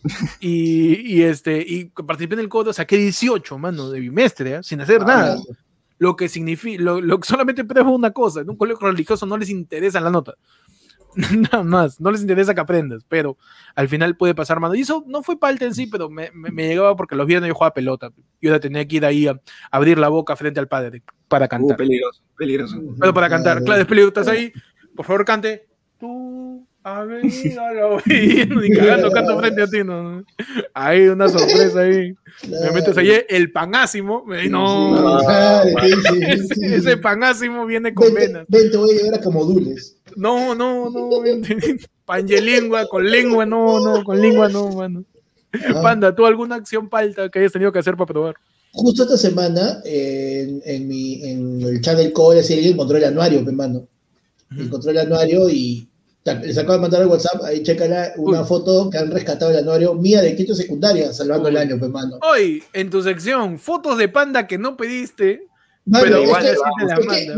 [0.40, 4.62] y, este, y participé en el codo, saqué 18, mano, de bimestre, ¿eh?
[4.62, 5.38] sin hacer ah, nada.
[5.98, 9.36] Lo que significa, lo, lo que solamente prueba una cosa, en un colegio religioso no
[9.36, 10.34] les interesa la nota.
[11.52, 13.36] Nada más, no les interesa que aprendas, pero
[13.74, 14.74] al final puede pasar, mano.
[14.74, 17.74] Y eso no fue parte en sí, pero me, llegaba porque los viernes yo jugaba
[17.74, 18.10] pelota.
[18.40, 21.48] Yo ahora tenía que ir ahí a, abrir la boca frente al padre para uh,
[21.48, 21.76] cantar.
[21.76, 22.76] peligroso, peligroso.
[23.00, 24.20] Pero para cantar, claro, es peligroso.
[24.20, 24.52] Estás ahí,
[24.94, 25.66] por favor, cante.
[25.98, 26.37] Tú
[26.84, 30.24] Avenida la ni cagando canto frente a ti, no.
[30.72, 32.14] Ahí una sorpresa ahí.
[32.48, 34.24] Me metes ahí el panásimo.
[34.48, 35.20] No.
[36.60, 38.46] ese, panásimo viene con venas.
[38.48, 39.96] Ven, te voy a llevar a Camodules.
[40.16, 41.10] No, no, no.
[42.04, 45.04] Pangelingua, con lengua, no, no, con lengua no, mano.
[45.52, 45.80] Ah.
[45.82, 48.36] Panda, ¿tú alguna acción palta que hayas tenido que hacer para probar?
[48.72, 53.42] Justo esta semana, en, en, mi, en el chat del COE, alguien encontró el anuario,
[53.42, 53.88] me mando.
[54.56, 55.88] Encontró el anuario y
[56.34, 59.94] les acabo de mandar el WhatsApp, ahí checa una foto que han rescatado el anuario
[59.94, 62.18] mía de quinto secundaria, salvando el año, pues, mano.
[62.22, 65.48] Hoy, en tu sección, fotos de panda que no pediste.
[65.86, 66.46] Mano, pero igual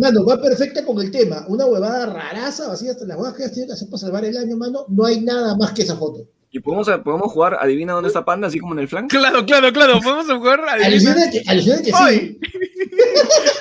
[0.01, 1.45] mano, va perfecta con el tema.
[1.47, 4.37] Una huevada raraza, así hasta las huevas que has tenido que hacer para salvar el
[4.37, 4.87] año, mano.
[4.89, 6.27] No hay nada más que esa foto.
[6.51, 9.09] ¿Y podemos, podemos jugar adivina dónde está Panda, así como en el flanco?
[9.09, 10.01] Claro, claro, claro.
[10.03, 11.13] Podemos jugar adivina.
[11.47, 12.41] Alucina que, que sí.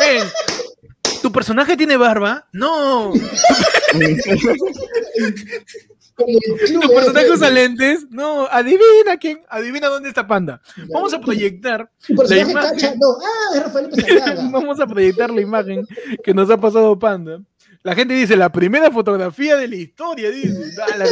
[0.01, 0.23] eh,
[1.21, 2.47] ¿Tu personaje tiene barba?
[2.51, 3.13] No.
[6.15, 8.07] ¿Tu personaje usa lentes?
[8.09, 10.61] No, adivina quién, adivina dónde está Panda.
[10.93, 12.99] Vamos a proyectar la imagen.
[12.99, 13.17] No.
[13.21, 13.89] Ah, Rafael
[14.51, 15.85] Vamos a proyectar la imagen
[16.23, 17.39] que nos ha pasado Panda.
[17.83, 20.73] La gente dice, la primera fotografía de la historia, dice.
[20.81, 21.05] Ah, la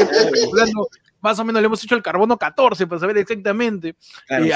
[1.21, 3.95] más o menos le hemos hecho el carbono 14 para saber exactamente.
[4.29, 4.51] Eh,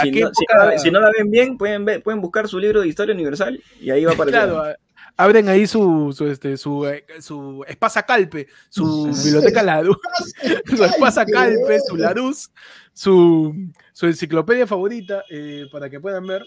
[0.77, 3.89] si, no, la ven bien, pueden, ver, pueden buscar su libro de historia universal y
[3.89, 4.43] ahí va a aparecer.
[4.43, 4.76] Claro,
[5.22, 9.98] abren ahí su, su, este, su, eh, su Espasa Calpe, su biblioteca Larus,
[10.76, 12.52] su Espasa Calpe, su Larus,
[12.93, 13.53] su,
[13.93, 16.43] su enciclopedia favorita, eh, para que puedan ver,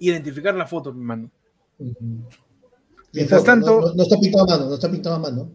[0.00, 1.30] identificar la foto, mi mano.
[3.12, 3.94] Mientras tanto.
[3.94, 5.52] No, está pintado a mano, no está pintado a mano.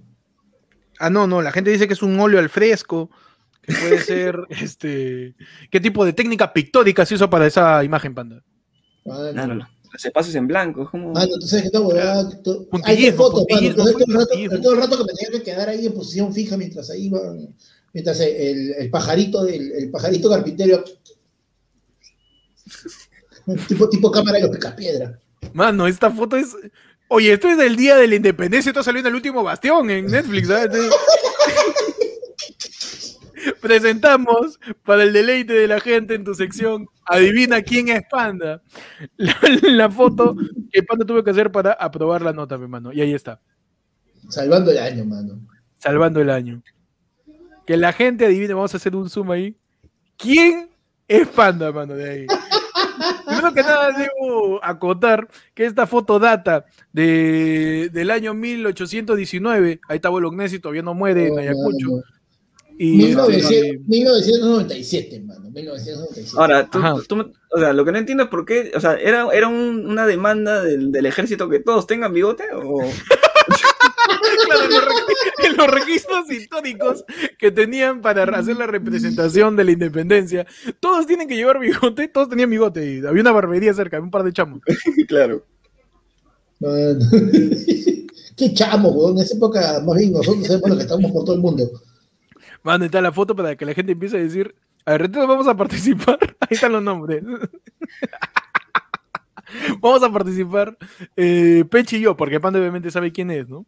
[0.99, 3.11] Ah, no, no, la gente dice que es un óleo al fresco,
[3.61, 5.35] que puede ser, este,
[5.69, 8.43] ¿qué tipo de técnica pictórica se hizo para esa imagen, panda?
[9.05, 10.89] Ah, no, no, no se pases en blanco.
[10.89, 11.17] Como...
[11.17, 12.29] Ah, no, tú sabes que todo, huevada.
[12.83, 15.93] Hay fotos, todo, el rato, todo el rato que me tenía que quedar ahí en
[15.93, 17.19] posición fija mientras ahí iba,
[17.93, 20.83] mientras el, el pajarito del el pajarito carpintero.
[23.67, 25.19] tipo, tipo cámara de los piedra.
[25.53, 26.55] Mano, esta foto es.
[27.09, 30.07] Oye, esto es del día de la independencia, esto salió en el último bastión en
[30.07, 30.71] Netflix, ¿sabes?
[33.63, 38.61] presentamos para el deleite de la gente en tu sección Adivina quién es Panda.
[39.17, 40.35] La, foto
[40.71, 42.91] que Panda tuvo que hacer para aprobar la nota, mi mano.
[42.91, 43.41] Y ahí está.
[44.29, 45.39] Salvando el año, mano.
[45.77, 46.61] Salvando el año.
[47.65, 49.57] Que la gente adivine, vamos a hacer un zoom ahí.
[50.17, 50.69] ¿Quién
[51.07, 51.93] es Panda, mano?
[51.95, 52.27] De ahí.
[53.25, 59.79] Primero que nada debo acotar que esta foto data de, del año 1819.
[59.87, 62.03] Ahí está Bolognesi, todavía no muere en Ayacucho.
[62.77, 65.49] Y 1997, hermano.
[65.51, 66.37] 1997.
[66.37, 66.79] Ahora, tú,
[67.51, 70.63] o sea, lo que no entiendo es por qué, o sea, ¿era, era una demanda
[70.63, 72.45] del, del, ejército que todos tengan bigote?
[72.55, 72.79] O...
[74.45, 74.63] claro,
[75.43, 77.05] en los, registros históricos
[77.37, 80.45] que tenían para hacer la representación de la independencia,
[80.79, 84.23] todos tienen que llevar bigote, todos tenían bigote, y había una barbería cerca, un par
[84.23, 84.61] de chamos.
[85.07, 85.45] claro.
[88.35, 91.41] Qué chamo, en esa época, más bien nosotros sabemos lo que estamos por todo el
[91.41, 91.69] mundo.
[92.63, 95.47] Manda, está la foto para que la gente empiece a decir, a ver, entonces vamos
[95.47, 96.17] a participar.
[96.39, 97.23] Ahí están los nombres.
[99.81, 100.77] vamos a participar
[101.15, 103.65] eh, Pechi y yo, porque Panda obviamente sabe quién es, ¿no?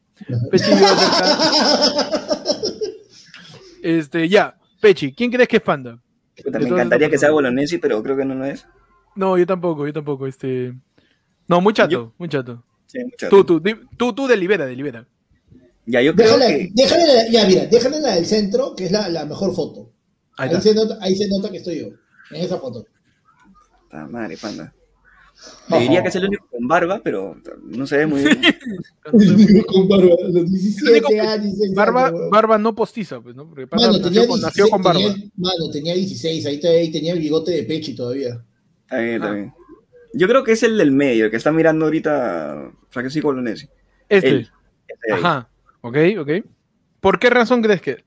[0.50, 0.86] Pechi y yo
[3.84, 6.00] Este, ya, Pechi, ¿quién crees que es Panda?
[6.46, 8.68] me encantaría que sea Bolognesi, pero creo que no lo es.
[9.16, 10.28] No, yo tampoco, yo tampoco.
[10.28, 10.74] Este...
[11.48, 12.64] No, muy chato, muy chato.
[12.88, 13.44] Sí, muy chato.
[13.44, 15.08] Tú, tú, tú, tú delibera, delibera.
[15.86, 16.72] Ya, yo creo que...
[16.74, 19.91] déjale, ya, mira, déjale la del centro, que es la, la mejor foto.
[20.38, 21.88] Ahí, se nota, ahí, se nota, que estoy yo,
[22.32, 22.86] en esa foto.
[23.91, 24.74] Ah, madre, panda.
[25.70, 28.41] Te diría que es el único con barba, pero no se ve muy bien.
[29.14, 31.53] el único con barba, los 17 años.
[31.74, 33.48] Barba, barba no postiza, pues, ¿no?
[33.48, 34.99] Porque mano, nació, tenía nació con barba.
[34.99, 38.44] Tenía, mano, tenía 16, ahí, ahí tenía el bigote de Pechi todavía.
[38.84, 39.53] Está bien, está bien.
[40.14, 43.68] Yo creo que es el del medio, el que está mirando ahorita Francisco Colonesi.
[44.07, 44.48] Este.
[44.88, 45.49] este Ajá.
[45.86, 46.32] Ok, ok.
[46.99, 48.03] ¿Por qué razón crees que?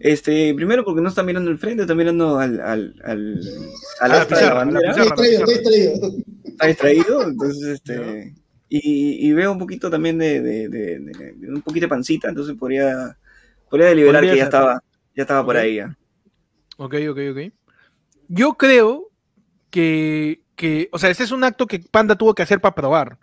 [0.00, 3.40] Este, primero porque no está mirando el frente, está mirando al, al, al,
[4.00, 4.90] a la, la bandera.
[4.90, 5.94] Está distraído,
[6.44, 7.22] está distraído.
[7.22, 8.34] entonces, este,
[8.68, 12.56] y, y, veo un poquito también de, de, de, de, un poquito de pancita, entonces
[12.56, 13.16] podría,
[13.70, 14.82] Podría deliberar que ya estaba,
[15.14, 15.96] ya estaba por ahí ya.
[16.76, 17.52] Ok, ok, ok.
[18.28, 19.10] Yo creo
[19.70, 23.18] que, que, o sea, ese es un acto que Panda tuvo que hacer para probar.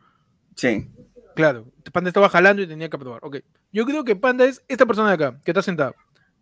[0.55, 0.87] Sí.
[1.35, 3.19] Claro, Panda estaba jalando y tenía que probar.
[3.23, 3.37] Ok.
[3.71, 5.93] Yo creo que Panda es esta persona de acá, que está sentada.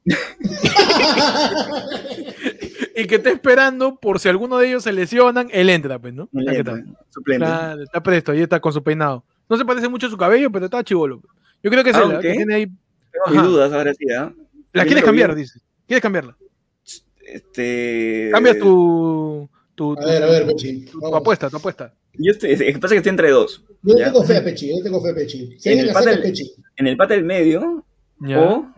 [2.96, 6.28] y que está esperando por si alguno de ellos se lesionan, él entra, pues, ¿no?
[6.34, 6.76] Entra, está.
[7.10, 7.46] suplente.
[7.46, 9.24] Claro, está presto, ahí está con su peinado.
[9.48, 11.22] No se parece mucho a su cabello, pero está chivolo.
[11.62, 12.66] Yo creo que es él, que tiene ahí.
[12.66, 14.34] Tengo mis dudas ahora sí, ¿ah?
[14.74, 15.42] La quieres cambiar, vi.
[15.42, 15.62] dices.
[15.86, 16.36] ¿Quieres cambiarla?
[17.26, 18.30] Este.
[18.32, 19.50] Cambia tu.
[19.82, 20.86] Tu, A ver, a ver, Pechi.
[20.86, 21.92] tu- tu apuesta, tu apuesta.
[22.14, 23.64] Yo estoy, es que pasa que estoy entre dos.
[23.82, 24.06] Yo ¿ya?
[24.06, 25.58] tengo fe a Pechi, yo tengo fe a Pechi.
[25.60, 26.52] Si En el pata- Pechi.
[26.76, 27.84] En el pata del medio,
[28.20, 28.40] Ya.
[28.40, 28.72] o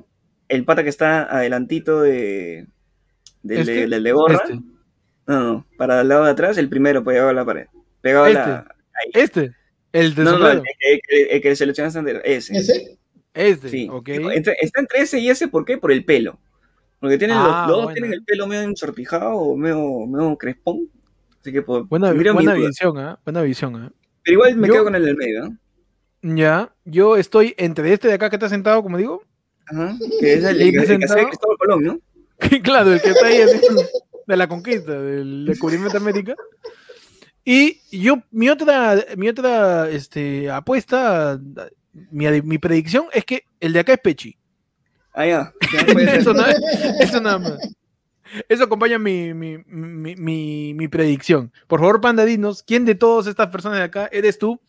[0.48, 2.68] el pata que está adelantito de.
[3.42, 3.72] Del, ¿Este?
[3.74, 4.36] de, del de gorra.
[4.46, 4.54] Este.
[5.28, 7.66] No, no, para el lado de atrás, el primero pegado a la pared.
[8.00, 8.68] Pegado a la.
[9.14, 9.52] Este.
[9.92, 12.56] El de No, no, no, el, el que- el que seleccionaste antes, ese.
[12.56, 12.98] ¿Ese?
[13.34, 13.68] Este.
[13.68, 13.90] Sí.
[13.92, 14.08] Ok.
[14.08, 15.78] Entre- está entre ese y ese, ¿por qué?
[15.78, 16.40] Por el pelo.
[17.04, 17.94] Porque tienen los, Ah, los dos bueno.
[17.96, 20.88] tienen el pelo medio ensortijado o medio, medio crespón.
[21.42, 23.20] Así que por, Buena, visión, ¿ah?
[23.26, 23.92] Buena visión, ¿ah?
[24.24, 25.44] Pero igual me Yo- quedo con el del medio,
[26.22, 26.36] ¿no?
[26.38, 26.74] Ya.
[26.86, 29.22] Yo estoy entre este de acá que está sentado, como digo.
[29.66, 29.98] Ajá.
[30.22, 32.00] Que es el, ¿Y el que- el que hace Cristóbal Colón, ¿no?
[32.64, 33.60] claro, el que está ahí así,
[34.26, 36.36] de la conquista, del descubrimiento de América.
[37.44, 41.38] Y yo, mi otra, mi otra este, apuesta,
[42.12, 44.38] mi, mi predicción es que el de acá es Pechi.
[45.14, 45.54] Ah, ya.
[45.74, 46.20] Ya puede ser.
[46.22, 46.56] Eso, nada-
[47.00, 47.60] eso nada más.
[48.50, 51.52] Eso acompaña mi, mi, mi, mi- mi predicción.
[51.68, 54.60] Por favor, Panda, dinos, ¿quién de todas estas personas de acá eres tú?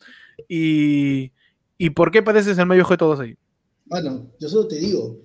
[0.48, 1.32] Y,
[1.78, 3.36] y por qué pareces el mayor de todos ahí.
[3.86, 5.16] Bueno, yo solo te digo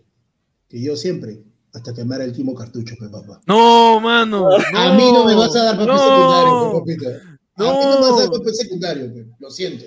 [0.70, 1.40] que yo siempre,
[1.74, 3.42] hasta quemar el último cartucho, pe papá.
[3.46, 4.48] No, mano.
[4.76, 6.72] a mí no me vas a dar papel secundario, no.
[6.72, 7.10] pe, papito.
[7.56, 9.26] A mí no me vas a dar papel secundario, pe.
[9.40, 9.86] lo siento.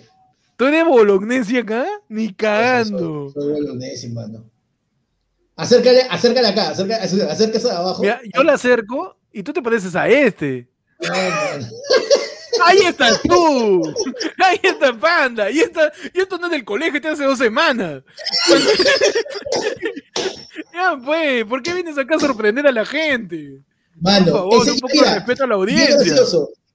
[0.57, 1.87] ¿Tú eres bolognesi acá?
[2.09, 3.31] Ni cagando.
[3.31, 4.45] Soy, soy bolognese, mano.
[5.57, 8.03] Acércale, acércale acá, acércale, acércase abajo.
[8.03, 10.69] Mira, yo la acerco y tú te pareces a este.
[11.11, 11.67] Ay.
[12.65, 13.83] Ahí estás tú.
[14.39, 15.51] Ahí está Panda.
[15.51, 18.03] Y, esta, y esto no es del colegio, te hace dos semanas.
[20.73, 23.61] ya, pues, ¿por qué vienes acá a sorprender a la gente?
[24.01, 26.17] Mano, Por favor, ese- un poco mira, de respeto a la audiencia.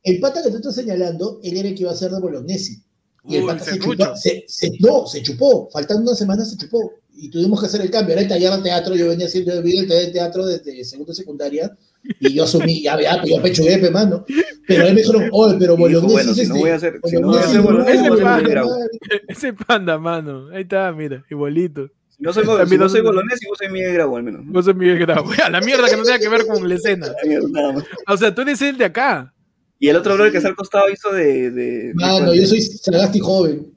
[0.04, 2.82] El pata que te estoy señalando, él era el que iba a ser de Bolognesi.
[3.26, 4.04] Y el pata se serrucho.
[4.06, 5.70] chupó, se, se- no, se chupó.
[5.72, 6.94] Faltando una semana se chupó.
[7.20, 8.14] Y tuvimos que hacer el cambio.
[8.14, 8.96] Era el taller de teatro.
[8.96, 11.76] Yo venía haciendo el taller de teatro desde segundo secundaria.
[12.20, 14.24] Y yo asumí, ya, ya, pues yo pechugué, pe, mano.
[14.68, 17.16] Pero él me dijeron, oye, pero Bolognesi bueno, si no este- voy a hacer, si
[17.18, 18.64] no voy a hacer
[19.28, 20.48] Ese Panda, mano.
[20.54, 21.90] Ahí está, mira, igualito.
[22.20, 24.42] No soy, si no soy soy- bolognesi, vos soy Miguel Grau al menos.
[24.46, 25.26] Vos sos Miguel Grau.
[25.44, 27.08] A la mierda que no tenga que ver con la escena.
[28.08, 29.34] O sea, tú eres el de acá.
[29.80, 31.52] Y el otro brother que está al costado hizo de.
[31.52, 33.68] de Mano, de- yo soy Sagasti joven.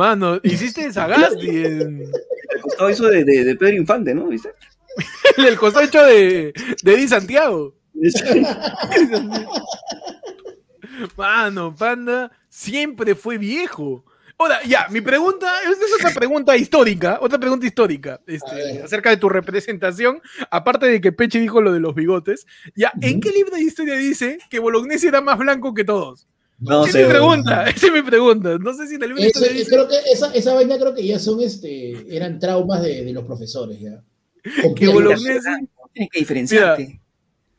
[0.00, 2.10] Mano, hiciste Sagasti en
[2.54, 4.28] Al costado hizo de, de, de Pedro Infante, ¿no?
[4.28, 4.54] ¿Viste?
[5.36, 7.74] el costado hecho de, de Eddie Santiago.
[11.18, 14.06] Mano, Panda siempre fue viejo.
[14.38, 19.18] Ahora, ya, mi pregunta, esta es otra pregunta histórica, otra pregunta histórica, este, acerca de
[19.18, 23.54] tu representación, apaparte de que Peche dijo lo de los bigotes, ya, ¿en qué libro
[23.54, 26.29] de historia dice que Bolognesi era más blanco que todos?
[26.60, 27.00] No Esa sé.
[27.00, 28.58] es mi pregunta, esa es mi pregunta.
[28.58, 29.70] No sé si en el historia dice...
[29.70, 33.24] creo que esa, esa vaina creo que ya son, este, eran traumas de, de los
[33.24, 34.02] profesores, ya.
[34.74, 34.86] Que.
[34.86, 37.00] Tienes que diferenciarte.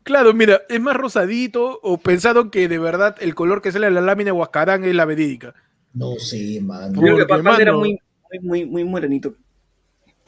[0.04, 3.92] Claro, mira, es más rosadito o pensaron que de verdad el color que sale de
[3.92, 5.54] la lámina de Huascarán es la verídica.
[5.94, 6.94] No sé, man.
[6.96, 8.00] Yo creo que Porque, era mano- muy,
[8.32, 9.36] muy, muy, muy morenito.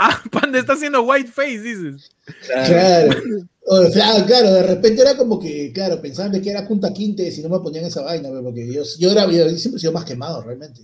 [0.06, 2.10] Ah, Panda está haciendo white face, dices.
[2.46, 3.22] Claro.
[3.66, 7.32] O sea, claro, de repente era como que, claro, pensaban de que era Punta Quinte
[7.32, 10.04] si no me ponían esa vaina, porque yo, yo, era, yo siempre he sido más
[10.04, 10.82] quemado, realmente.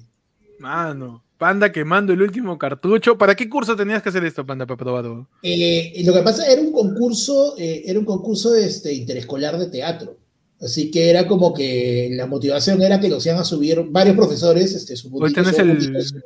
[0.60, 3.18] Mano, Panda quemando el último cartucho.
[3.18, 5.28] ¿Para qué curso tenías que hacer esto, Panda, para probarlo?
[5.44, 10.18] Eh, lo que pasa era un concurso, eh, era un concurso este, interescolar de teatro.
[10.62, 14.74] Así que era como que la motivación era que los iban a subir varios profesores,
[14.74, 16.24] este, su Hoy tenés su el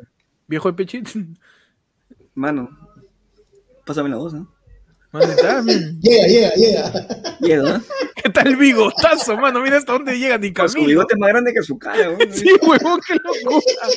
[0.47, 1.07] viejo de Pechit.
[2.35, 2.69] Mano,
[3.85, 4.51] pásame la voz, ¿no?
[5.11, 5.99] Mano, está bien.
[6.01, 6.91] Llega, llega, llega.
[7.39, 7.83] Llega, ¿no?
[8.15, 9.61] ¿Qué tal bigotazo, mano?
[9.61, 10.87] Mira hasta dónde llega ni Con su camino.
[10.89, 12.17] bigote más grande que su cara.
[12.31, 13.87] Sí, huevón, qué locura.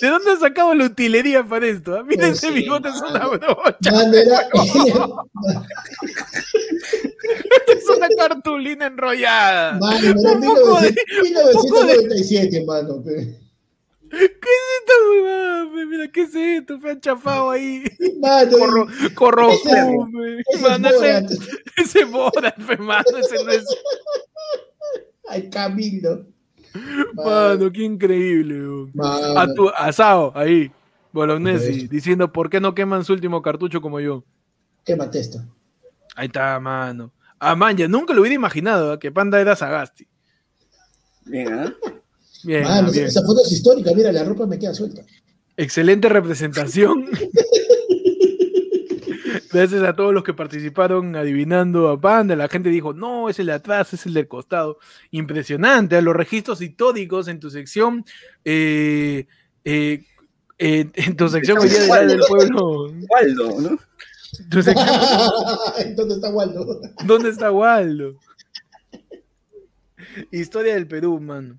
[0.00, 1.96] ¿De dónde has sacado la utilería para esto?
[1.96, 2.04] ah?
[2.04, 3.30] Mira No ese bigote, es una mano.
[3.38, 3.90] brocha.
[3.90, 4.48] Man, era-
[7.66, 9.78] Es una cartulina enrollada.
[9.80, 13.02] Mano, era Un poco de- 1997, mano.
[13.02, 13.38] pe.
[14.18, 15.86] ¿Qué es esta huevada?
[15.86, 16.78] Mira, ¿qué es esto?
[16.78, 17.84] Me han chafado ahí.
[18.20, 21.30] Mano, Corro, corro, Ese es- ese es Mano, ese, Borat.
[21.76, 23.64] ese Borat, mano, ese no es.
[25.28, 26.26] Ay, Camilo.
[27.14, 28.88] Mano, qué increíble.
[28.94, 29.38] Mano.
[29.38, 30.70] A tu asado, ahí,
[31.12, 34.24] Bolognesi, diciendo por qué no queman su último cartucho como yo.
[34.84, 35.44] ¿Qué matesta?
[36.16, 37.12] Ahí está, mano.
[37.38, 38.98] Ah, man, ya nunca lo hubiera imaginado ¿eh?
[38.98, 40.06] que Panda era Sagasti.
[41.24, 41.74] Bien, ¿eh?
[42.44, 43.06] Bien, Mano, bien.
[43.06, 45.02] esa foto es histórica, mira, la ropa me queda suelta.
[45.56, 47.06] Excelente representación.
[49.52, 52.34] Gracias a todos los que participaron adivinando a Panda.
[52.34, 54.78] La gente dijo, no, es el de atrás, es el del costado.
[55.12, 55.94] Impresionante.
[55.96, 58.04] A los registros históricos en tu sección.
[58.44, 59.26] eh,
[59.64, 60.04] eh,
[60.58, 62.92] eh, en tu sección hoy día del pueblo.
[63.08, 63.78] Waldo, ¿no?
[64.50, 64.86] Tu sección,
[65.96, 66.80] ¿Dónde está Waldo?
[67.06, 68.16] ¿Dónde está Waldo?
[70.32, 71.58] Historia del Perú, mano.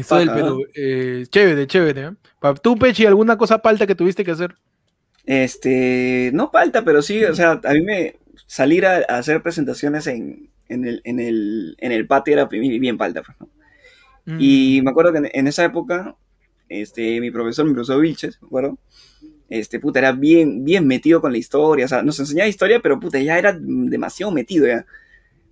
[0.00, 0.64] Historia del Perú.
[0.74, 2.00] Eh, chévere, chévere.
[2.02, 2.54] ¿eh?
[2.62, 4.54] ¿Tú, Pechi, alguna cosa palta que tuviste que hacer?
[5.24, 8.16] Este, no falta, pero sí, o sea, a mí me
[8.46, 12.98] salir a, a hacer presentaciones en, en el, en, el, en el patio era bien,
[12.98, 13.48] falta, pues, ¿no?
[14.26, 14.38] Mm.
[14.40, 16.16] Y me acuerdo que en, en esa época,
[16.68, 18.78] este, mi profesor, mi profesor Vilches, me acuerdo,
[19.48, 22.98] este, puta, era bien, bien metido con la historia, o sea, nos enseñaba historia, pero
[22.98, 24.86] puta, ya era demasiado metido, ya.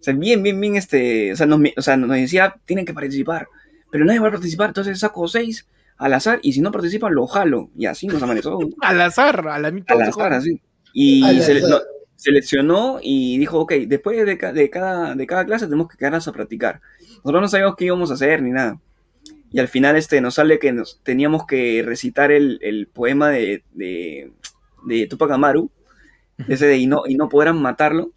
[0.01, 2.93] O sea, bien, bien, bien, este, o sea, nos, o sea, nos decía, tienen que
[2.93, 3.49] participar,
[3.95, 5.69] pero nadie va a participar, entonces saco seis
[5.99, 8.59] al azar, y si no participan, lo jalo, y así nos amaneció.
[8.81, 9.95] Al azar, a la mitad.
[9.95, 10.61] Al azar, así.
[10.93, 11.71] Y Al sele- azar.
[11.71, 11.79] no,
[12.17, 16.27] seleccionó y dijo, ok, después de, ca- de cada, de cada clase tenemos que quedarnos
[16.27, 16.81] a practicar.
[17.19, 18.81] Nosotros no sabíamos qué íbamos a hacer ni nada.
[19.53, 23.63] Y al final este, nos sale que nos, teníamos que recitar el, el poema de,
[23.75, 24.33] de,
[24.87, 25.71] de Tupac Amaru,
[26.49, 28.11] ese de y no, y no podrán matarlo,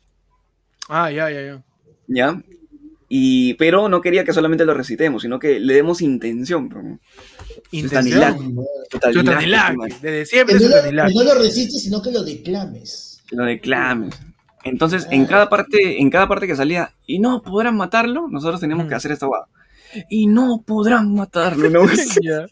[0.90, 1.64] Ah, ya, ya, ya.
[2.08, 2.42] ¿ya?
[3.10, 6.68] Y, pero no quería que solamente lo recitemos, sino que le demos intención.
[6.68, 7.00] bro.
[7.72, 8.56] Intención.
[10.02, 11.08] Desde Que siempre no, lo, Chutanilac.
[11.08, 13.24] que no lo resistes, sino que lo declames.
[13.32, 14.16] Lo declames.
[14.64, 18.86] Entonces, en cada parte, en cada parte que salía, y no podrán matarlo, nosotros teníamos
[18.86, 18.90] Mm.
[18.90, 19.48] que hacer esta huevada.
[20.10, 21.82] Y no podrán matarlo, ¿no?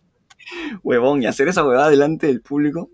[0.84, 2.90] Huevón, y hacer esa huevada delante del público.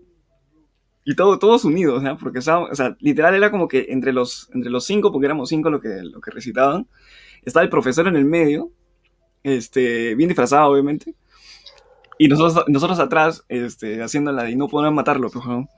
[1.04, 2.16] Y todo, todos unidos, ¿no?
[2.16, 5.48] Porque, estaba- o sea, literal era como que entre los, entre los cinco, porque éramos
[5.48, 6.86] cinco lo que, lo que recitaban,
[7.44, 8.70] estaba el profesor en el medio,
[9.44, 11.14] este, bien disfrazado, obviamente.
[12.18, 15.68] Y nosotros, nosotros atrás, este, haciendo la de y no podrán matarlo, pues, huevón.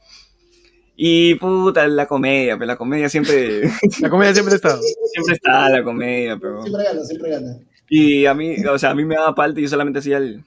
[0.97, 3.63] Y puta, la comedia, pero la comedia siempre,
[4.01, 4.81] La comedia siempre estado.
[5.13, 6.63] siempre está la comedia, pero...
[6.63, 7.57] Siempre gana, siempre gana.
[7.89, 10.45] Y a mí, o sea, a mí me daba palta y yo solamente hacía el...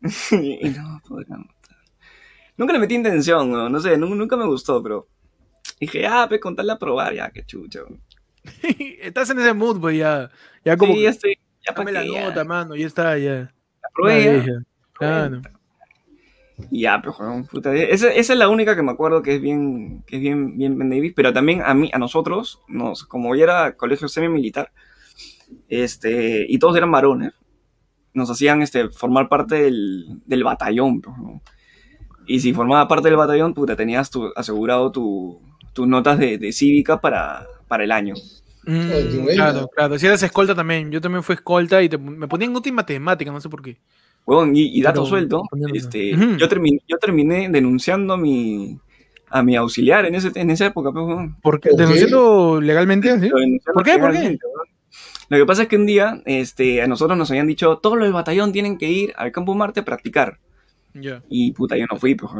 [0.30, 1.76] y no, podrán matar.
[2.56, 5.08] Nunca le metí intención, no, no sé, nu- nunca me gustó, pero...
[5.80, 7.86] Dije, ah, pues contarle a probar, ya, qué chucho.
[9.02, 10.30] Estás en ese mood, pues ya.
[10.64, 13.34] Ya como sí, ya estoy, ya dame la qué, nota, ya, mano, ya está, ya.
[13.82, 14.44] la probé, Ya, ya.
[14.44, 14.58] ya.
[14.92, 15.42] Claro.
[16.70, 20.02] Ya, pero joder, puta, esa, esa es la única que me acuerdo que es bien,
[20.06, 23.44] que es bien, bien Ben Davis, pero también a mí, a nosotros, nos, como ya
[23.44, 24.72] era colegio semi-militar,
[25.68, 27.34] este, y todos eran varones,
[28.14, 31.42] nos hacían este, formar parte del, del batallón, pues, ¿no?
[32.26, 35.40] Y si formaba parte del batallón, puta, tenías tu, asegurado tu,
[35.74, 38.14] tus notas de, de cívica para, para el año.
[38.64, 38.88] Mm,
[39.22, 39.26] bueno.
[39.34, 39.98] claro, claro.
[39.98, 40.90] Si eras escolta también.
[40.90, 43.78] Yo también fui escolta y te- me ponían nota en matemática, no sé por qué.
[44.24, 46.36] Huevón, y, y dato Pero, suelto, este, Ujú.
[46.36, 48.76] yo, terminé, yo terminé denunciando a mi,
[49.30, 51.30] a mi auxiliar en, ese, en esa época, pues.
[51.40, 51.70] ¿Por qué?
[51.76, 53.20] ¿Denunciando legalmente?
[53.20, 53.30] ¿sí?
[53.72, 53.98] ¿Por qué?
[53.98, 54.36] ¿Por qué?
[55.28, 58.06] Lo que pasa es que un día este, a nosotros nos habían dicho, todos los
[58.06, 60.38] del batallón tienen que ir al Campo Marte a practicar.
[60.94, 61.22] Ya.
[61.28, 62.32] Y puta, yo no fui, pues.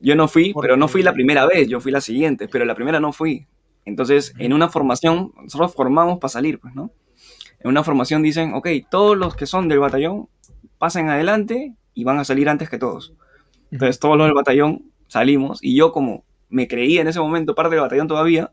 [0.00, 2.64] Yo no fui, ¿Por pero no fui la primera vez, yo fui la siguiente, pero
[2.64, 3.46] la primera no fui.
[3.84, 6.90] Entonces, en una formación, nosotros formamos para salir, pues, ¿no?
[7.60, 10.28] En una formación dicen, ok, todos los que son del batallón
[10.78, 13.12] pasen adelante y van a salir antes que todos.
[13.70, 17.74] Entonces, todos los del batallón salimos y yo, como me creía en ese momento parte
[17.74, 18.52] del batallón todavía,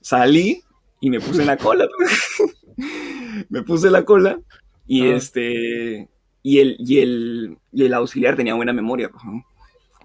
[0.00, 0.62] salí
[1.00, 1.86] y me puse en la cola.
[3.48, 4.38] me puse en la cola
[4.86, 5.16] y Ah.
[5.16, 6.08] este
[6.42, 9.08] y el, y, el, y el auxiliar tenía buena memoria.
[9.10, 9.44] pues, ¿no?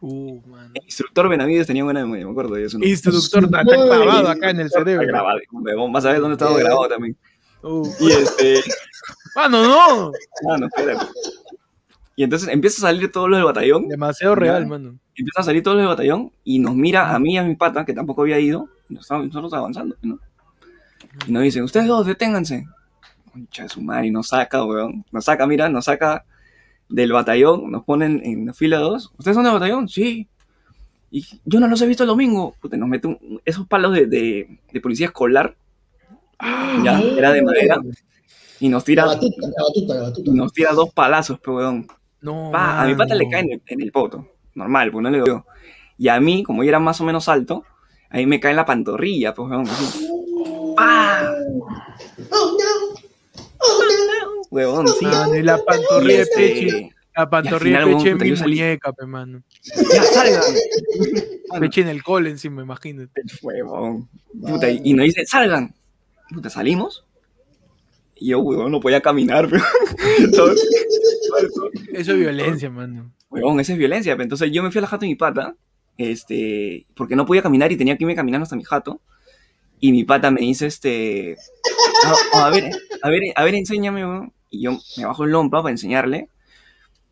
[0.02, 0.72] Uh, man.
[0.74, 2.78] El instructor Benavides tenía buena memoria, me acuerdo de eso.
[2.80, 2.86] ¿no?
[2.86, 5.08] Instructor, está clavado acá en el Está cerebro.
[5.08, 7.16] grabado, huevón, vas a ver dónde estaba grabado también.
[7.64, 7.88] Uh.
[8.00, 8.62] Y este,
[9.36, 10.12] Mano, no.
[10.50, 11.06] ah, no, espérate.
[12.16, 14.98] Y entonces empieza a salir todos los del batallón, Demasiado real, mano.
[15.16, 17.56] empiezan a salir todos los del batallón y nos mira a mí y a mi
[17.56, 20.20] pata, que tampoco había ido, nosotros avanzando, ¿no?
[21.28, 22.66] Y nos dicen, ustedes dos, deténganse.
[23.32, 25.06] Concha de su madre, y nos saca, weón.
[25.12, 26.26] Nos saca, mira, nos saca
[26.92, 29.12] del batallón, nos ponen en la fila dos.
[29.18, 29.88] ¿Ustedes son del batallón?
[29.90, 30.28] Sí.
[31.10, 32.56] Y yo no los he visto el domingo.
[32.62, 35.56] Puta, nos mete un- esos palos de, de, de policía escolar.
[36.84, 37.78] Ya, era de madera.
[38.60, 40.30] Y nos La tira, batuta, la batuta, la batuta.
[40.30, 41.88] y nos tira dos palazos, pues, weón.
[42.22, 42.50] No.
[42.52, 44.28] Pa, a mi pata le cae en el, en el poto.
[44.56, 45.46] Normal, pues no le veo.
[45.98, 47.64] Y a mí, como yo era más o menos alto,
[48.10, 49.66] a mí me cae en la pantorrilla, pues, weón.
[52.34, 52.66] Oh no,
[53.60, 54.11] oh no.
[54.52, 55.06] Huevón, sí.
[55.06, 56.90] Mano, y la pantorrilla de este, Pechi.
[57.16, 59.44] La pantorrilla peche en mi muñeca, pe, mano.
[59.94, 60.44] Ya, salgan.
[61.60, 63.22] Peche en el cole encima, imagínate.
[63.42, 64.10] Huevón.
[64.40, 65.74] Puta, y, y nos dice, salgan.
[66.30, 67.06] Puta, salimos.
[68.16, 69.64] Y yo, huevón, no podía caminar, pero.
[70.20, 70.70] Entonces,
[71.94, 73.12] Eso es violencia, mano.
[73.30, 74.14] Huevón, esa es violencia.
[74.14, 75.56] Entonces yo me fui a la jato de mi pata,
[75.98, 79.02] este, porque no podía caminar y tenía que irme caminando hasta mi jato.
[79.80, 81.36] Y mi pata me dice, este,
[82.34, 82.70] a, a ver,
[83.02, 84.34] a ver, a ver, enséñame, huevón.
[84.52, 86.30] Y yo me bajo el lompa para enseñarle.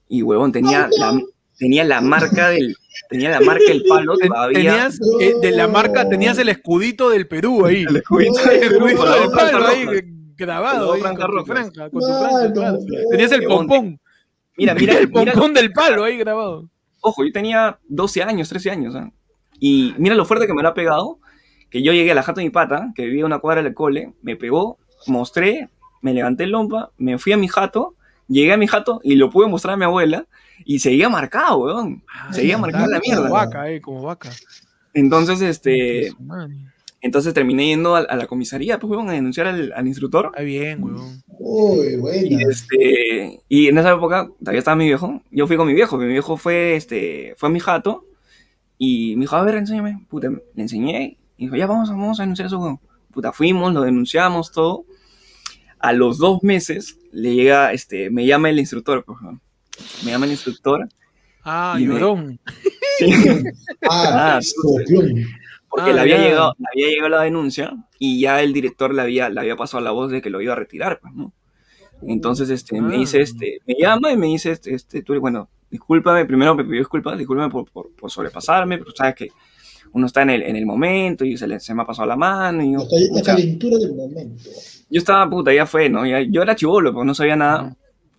[0.07, 1.19] Y huevón, tenía la,
[1.57, 2.75] tenía la marca del,
[3.09, 4.57] tenía la marca del palo todavía.
[4.59, 7.83] Tenías eh, de la marca, tenías el escudito del Perú ahí.
[7.83, 9.85] El escudito del El escudito del palo ahí
[10.39, 12.79] grabado ahí, dos con tu con tu claro.
[13.11, 13.99] Tenías el pompón,
[14.57, 16.69] Mira, mira, el mira, pompón del palo ahí grabado.
[17.01, 18.95] Ojo, yo tenía 12 años, 13 años.
[18.95, 19.11] ¿ah?
[19.59, 21.19] Y mira lo fuerte que me lo ha pegado.
[21.69, 23.75] Que yo llegué a la jato de mi pata, que vivía a una cuadra del
[23.75, 25.69] cole, me pegó, mostré,
[26.01, 27.95] me levanté el lompa, me fui a mi jato,
[28.27, 30.26] llegué a mi jato y lo pude mostrar a mi abuela
[30.65, 32.03] y seguía marcado, weón.
[32.31, 33.30] Seguía marcada la Como mierda.
[33.30, 34.30] vaca, eh, como vaca.
[34.93, 36.11] Entonces, este,
[37.01, 40.27] entonces terminé yendo a, a la comisaría, pues, weón, a denunciar al, al instructor.
[40.34, 41.23] Está bien, weón.
[41.27, 45.21] Uy, Y, este, y en esa época todavía estaba mi viejo.
[45.31, 48.05] Yo fui con mi viejo, mi viejo fue, este, fue a mi jato
[48.77, 50.05] y me dijo, a ver, enséñame.
[50.09, 52.80] Puta, le enseñé y dijo, ya vamos, vamos a denunciar eso, weón.
[53.11, 54.84] Puta, fuimos, lo denunciamos, todo.
[55.80, 59.41] A los dos meses le llega, este, me llama el instructor, pues, weón.
[60.03, 60.88] Me llama el instructor
[61.43, 62.39] Ah, Y me- llorón.
[63.89, 65.14] Ah, Ah, copión.
[65.69, 66.23] porque Ah, le, había ya.
[66.23, 69.81] llegado, le había llegado la denuncia y ya el director le había, le había pasado
[69.84, 71.31] la voz de que lo iba a retirar, pues, ¿no?
[72.01, 72.99] Entonces, este, me Ah.
[72.99, 76.80] dice, este, me llama y me dice, este, este, tú, bueno, discúlpame, primero me pidió
[76.80, 79.27] disculpas, discúlpame por, por, por sobrepasarme, pero sabes que
[79.93, 82.15] uno está en el, en el momento y se, le, se me ha pasado la
[82.15, 82.80] mano y yo,
[83.14, 84.49] La, calentura del momento.
[84.89, 86.05] Yo estaba, puta, ya fue, ¿no?
[86.05, 87.75] Ya- yo era chivolo, pues no sabía nada.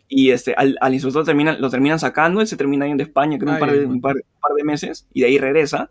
[0.09, 3.39] Y este, al, al instructor terminan, lo terminan sacando, él se termina yendo a España,
[3.39, 3.93] creo, un Ay, par, de, bueno.
[3.93, 5.89] un, par, un par de meses, y de ahí regresa.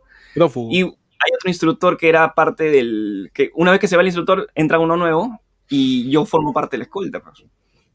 [0.69, 3.29] Y hay otro instructor que era parte del.
[3.33, 5.39] que una vez que se va el instructor, entra uno nuevo
[5.69, 7.43] y yo formo parte de la escolta, pues.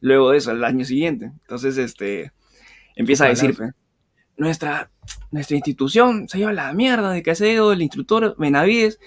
[0.00, 1.26] Luego de eso, el año siguiente.
[1.42, 2.32] Entonces, este.
[2.96, 3.72] Empieza a decir, pues,
[4.36, 4.90] nuestra,
[5.30, 8.98] nuestra institución se lleva la mierda de sido el instructor Benavides,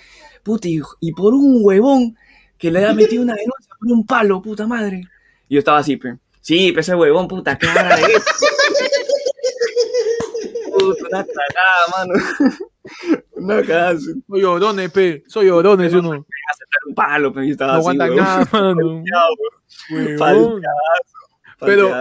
[0.43, 2.15] puta, y, y por un huevón
[2.57, 5.03] que le ha metido una denuncia por un palo, puta madre.
[5.47, 6.15] Y yo estaba así, pues.
[6.41, 8.03] Sí, pues ese huevón, puta, cara de
[10.71, 12.13] Puta, una cagada, mano.
[13.33, 13.99] Una cagada.
[14.27, 15.23] Soy Orones, pe.
[15.27, 16.13] Soy Orones, yo no.
[16.13, 18.23] No aceptar un palo, pero yo estaba así, aguanta huevón.
[18.23, 19.03] nada, mano.
[21.59, 21.91] Pero-.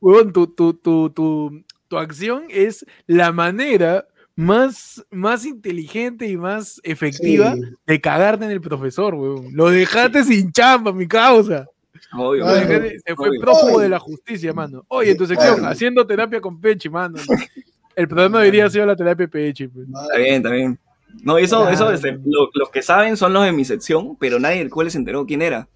[0.00, 4.06] Huevón, tu, tu, tu, tu, tu acción es la manera
[4.36, 7.60] más, más inteligente y más efectiva Sí.
[7.86, 9.48] de cagarte en el profesor, huevón.
[9.52, 11.66] Lo dejaste sin chamba, mi causa.
[12.12, 13.40] Obvio, Ay, dejaste- se fue obvio.
[13.40, 14.84] prófugo de la justicia, mano.
[14.88, 15.72] Oye, en tu sección, Ay.
[15.72, 17.14] haciendo terapia con Pechi, mano.
[17.96, 19.68] El programa debería ser la terapia Pechi.
[19.68, 19.86] pues.
[19.86, 20.78] Está bien, está bien.
[21.22, 24.58] No, eso, eso, este, lo- los que saben son los de mi sección, pero nadie
[24.58, 25.68] del cual se enteró quién era.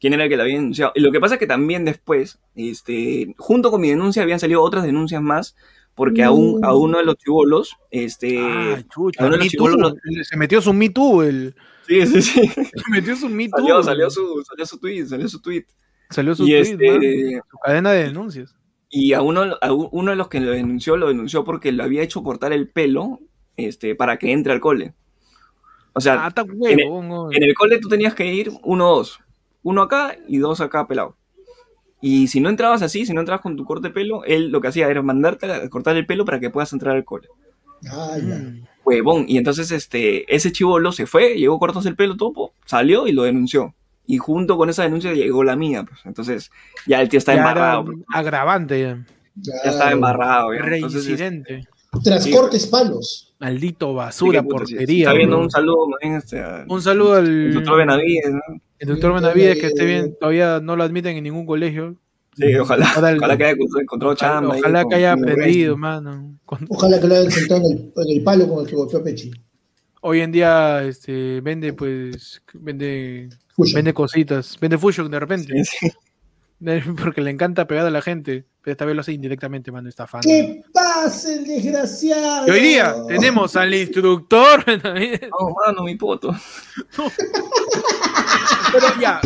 [0.00, 0.92] Quién era el que la había denunciado.
[0.96, 4.62] Y lo que pasa es que también después, este, junto con mi denuncia, habían salido
[4.62, 5.56] otras denuncias más,
[5.98, 8.38] porque a, un, a uno de los chivolos, este.
[8.40, 9.22] Ah, chucha.
[9.26, 11.54] uno de los chibolos Se metió su Me Too, el...
[11.86, 12.48] sí, sí, sí.
[12.48, 13.58] Se metió su Me Too.
[13.58, 15.66] Salió, salió su, salió su tweet, salió su tweet.
[16.08, 17.42] Salió su Y tweet, este.
[17.50, 18.56] su cadena de denuncias.
[18.88, 22.02] Y a uno, a uno de los que lo denunció, lo denunció porque le había
[22.02, 23.20] hecho cortar el pelo
[23.58, 24.94] este, para que entre al cole.
[25.92, 26.80] O sea, Ah, está en el-
[27.32, 29.20] en el cole tú tenías que ir uno o dos.
[29.62, 31.17] Uno acá y dos acá pelado.
[32.00, 34.60] Y si no entrabas así, si no entrabas con tu corte de pelo, él lo
[34.60, 37.28] que hacía era mandarte a cortar el pelo para que puedas entrar al cole.
[37.90, 38.36] Ah, ya.
[38.36, 38.64] Mm.
[38.84, 39.24] Huevón.
[39.28, 43.12] Y entonces este, ese chivolo se fue, llegó a cortarse el pelo, todo, salió y
[43.12, 43.74] lo denunció.
[44.06, 45.84] Y junto con esa denuncia llegó la mía.
[45.84, 46.00] Pues.
[46.04, 46.50] Entonces
[46.86, 47.84] ya el tío está Ya embarrado.
[47.84, 47.98] pues.
[48.14, 49.04] agravante ya.
[49.34, 50.54] Ya estaba embarrado.
[50.54, 50.60] ya.
[50.60, 51.68] Entonces, Reincidente.
[52.02, 53.27] Transportes palos.
[53.40, 55.04] Maldito basura, que puta, sí, porquería.
[55.04, 55.44] Está viendo bro.
[55.44, 58.40] un saludo este, Un saludo al doctor Benavides, ¿no?
[58.80, 60.16] el doctor Benavides, que esté bien.
[60.18, 61.96] Todavía no lo admiten en ningún colegio.
[62.36, 64.56] Sí, ojalá, Ojalá el- ojalá que haya encontrado chamba.
[64.56, 66.38] Ojalá que haya aprendido, mano.
[66.44, 69.02] Con- Ojalá que lo hayan sentado en el, en el palo con el que golpeó
[69.02, 69.30] Pechi.
[70.00, 73.74] Hoy en día este, vende, pues, vende, Fusion.
[73.76, 74.56] vende cositas.
[74.60, 75.52] Vende Fusion de repente.
[75.64, 75.92] Sí, sí.
[77.02, 78.44] Porque le encanta pegar a la gente.
[78.68, 80.28] Pero esta vez lo hace indirectamente, mano, estafando.
[80.28, 82.46] ¿Qué pasa, el desgraciado?
[82.48, 84.62] Y hoy día tenemos al instructor.
[84.76, 86.34] No, mano, mi poto.
[88.72, 89.20] Pero ya,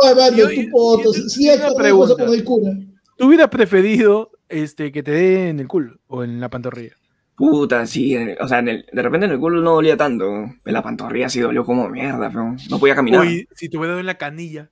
[0.00, 1.10] Ay, mano, Yo- tu poto.
[1.12, 2.14] cosa pregunta.
[2.24, 2.72] con el cura.
[3.16, 6.94] ¿tú hubieras preferido este, que te dé en el culo o en la pantorrilla?
[7.34, 8.16] Puta, sí.
[8.40, 10.24] o sea, en el- de repente en el culo no dolía tanto.
[10.24, 13.22] En la pantorrilla sí dolió como mierda, pero no podía caminar.
[13.22, 14.70] Uy, si te hubiera dado en la canilla.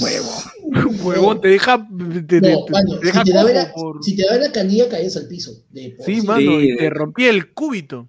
[0.00, 0.30] Huevo.
[1.04, 1.78] Huevón, te deja.
[2.26, 4.52] Te, No, te- mano, te deja si, te daba la, por- si te daba la
[4.52, 5.52] canilla, caías al piso.
[5.70, 6.26] De por Sí, sí.
[6.26, 8.08] mano, y te rompía el cúbito.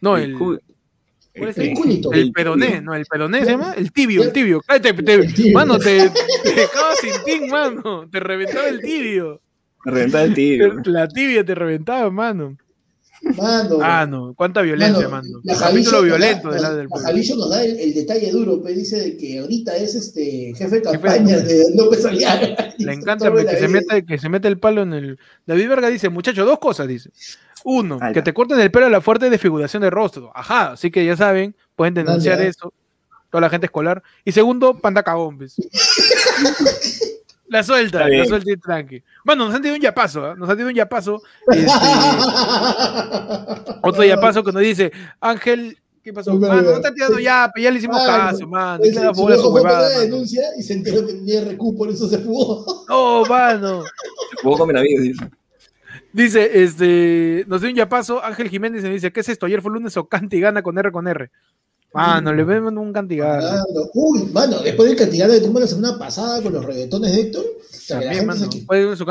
[0.00, 0.34] No, el.
[0.34, 0.58] cu-
[1.36, 2.12] ¿cuál es el el- culito.
[2.12, 4.62] El peroné, no, el peroné se llama el tibio, el tibio.
[4.66, 5.52] Ay, te- te- El tibio.
[5.54, 6.10] Mano, te,
[6.42, 8.08] te dejaba sin tin, mano.
[8.10, 9.40] Te reventaba el tibio.
[9.84, 10.74] Me reventaba el tibio.
[10.84, 12.56] La tibia te reventaba, mano.
[13.22, 13.78] Mano.
[13.82, 15.28] Ah, no, cuánta violencia, mano.
[15.42, 18.62] la Capítulo Javillo violento del da- lado del la nos da el, el detalle duro,
[18.62, 22.74] pues dice de que ahorita es este jefe de Jefe de campaña de López Aliaga.
[22.78, 25.18] Le encanta que se, mete, que se mete el palo en el.
[25.46, 27.10] David Verga dice, muchacho, dos cosas, dice.
[27.62, 30.32] Uno, que te corten el pelo a la fuerte desfiguración de rostro.
[30.34, 32.72] Ajá, así que ya saben, pueden denunciar Dale, eso.
[33.30, 34.02] Toda la gente escolar.
[34.24, 35.38] Y segundo, panda cagón.
[37.50, 39.02] La suelta, la suelta y tranqui.
[39.24, 40.34] Bueno, nos han tirado un yapazo, ¿ah?
[40.36, 41.20] Nos han tirado un yapazo.
[41.48, 41.68] este,
[43.82, 46.32] otro yapazo que nos dice, Ángel, ¿qué pasó?
[46.34, 46.72] No, no, Mano, no.
[46.76, 50.00] no te han tirado ya, ya le hicimos Mano, caso, la bola su huevada, mano.
[50.00, 52.84] denuncia y se enteró que tenía RQ, por eso se fugó.
[52.88, 53.82] No, mano.
[54.42, 55.30] Jugó con Benavides, dice.
[56.12, 59.46] Dice, este, nos dio un yapazo, Ángel Jiménez y me dice, ¿qué es esto?
[59.46, 61.30] Ayer fue lunes o cantigana con R con R.
[61.92, 63.42] Mano, le vemos un cantigana.
[63.50, 67.20] Mano, Uy, mano, después del castigado que tuvimos la semana pasada con los reggaetones de
[67.20, 67.44] Héctor,
[67.88, 69.04] También, mano, fue su.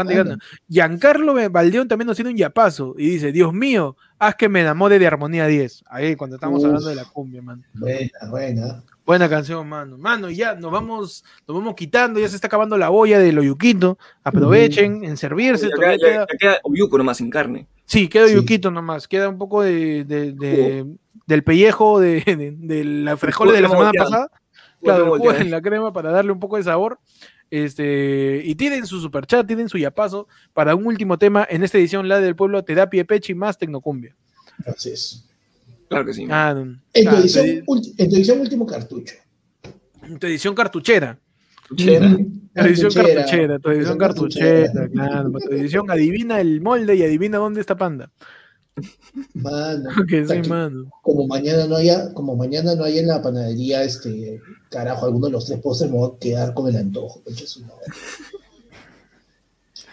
[0.69, 4.97] Giancarlo Valdeón también nos tiene un yapazo y dice, Dios mío, haz que me enamore
[4.97, 5.84] de Armonía 10.
[5.88, 6.65] Ahí, cuando estamos Uf.
[6.68, 7.64] hablando de la cumbia, mano.
[7.73, 8.84] Buena, buena.
[9.06, 9.97] Buena canción, mano.
[9.97, 13.43] Mano, ya nos vamos, nos vamos quitando, ya se está acabando la olla de lo
[13.43, 13.97] yuquito.
[14.23, 15.68] Aprovechen en servirse.
[15.68, 17.68] Ya queda, ya, ya queda Oyuco nomás sin carne.
[17.85, 18.35] Sí, queda Sí.
[18.35, 20.85] yuquito nomás, queda un poco de, de- de-
[21.30, 24.10] del pellejo de, de, de la frijoles de la semana volteada.
[24.10, 24.31] pasada.
[24.81, 26.99] Claro, jugo en la crema para darle un poco de sabor.
[27.51, 32.07] Este, y tienen su superchat, tienen su yapazo para un último tema en esta edición,
[32.07, 34.15] la del pueblo, te da pie pechi más tecnocumbia.
[34.60, 35.26] Entonces,
[35.88, 36.27] Claro que sí.
[36.30, 36.51] Ah,
[36.93, 39.15] en tu, edición, ulti- en tu edición último cartucho.
[40.19, 41.18] tu edición cartuchera.
[41.76, 42.07] Chera.
[42.07, 42.18] Ujú.
[42.56, 43.15] Tu edición Cartuchera.
[43.23, 45.31] cartuchera, tu edición cartuchera, claro.
[45.31, 48.11] Tu edición adivina el molde y adivina dónde está panda.
[49.33, 50.49] Mano, Que sí, Aquí.
[50.49, 50.89] mano.
[51.01, 55.31] como mañana no haya, como mañana no haya en la panadería, este, carajo, alguno de
[55.33, 57.21] los tres postres me voy a quedar con el antojo.
[57.23, 57.75] concha su madre.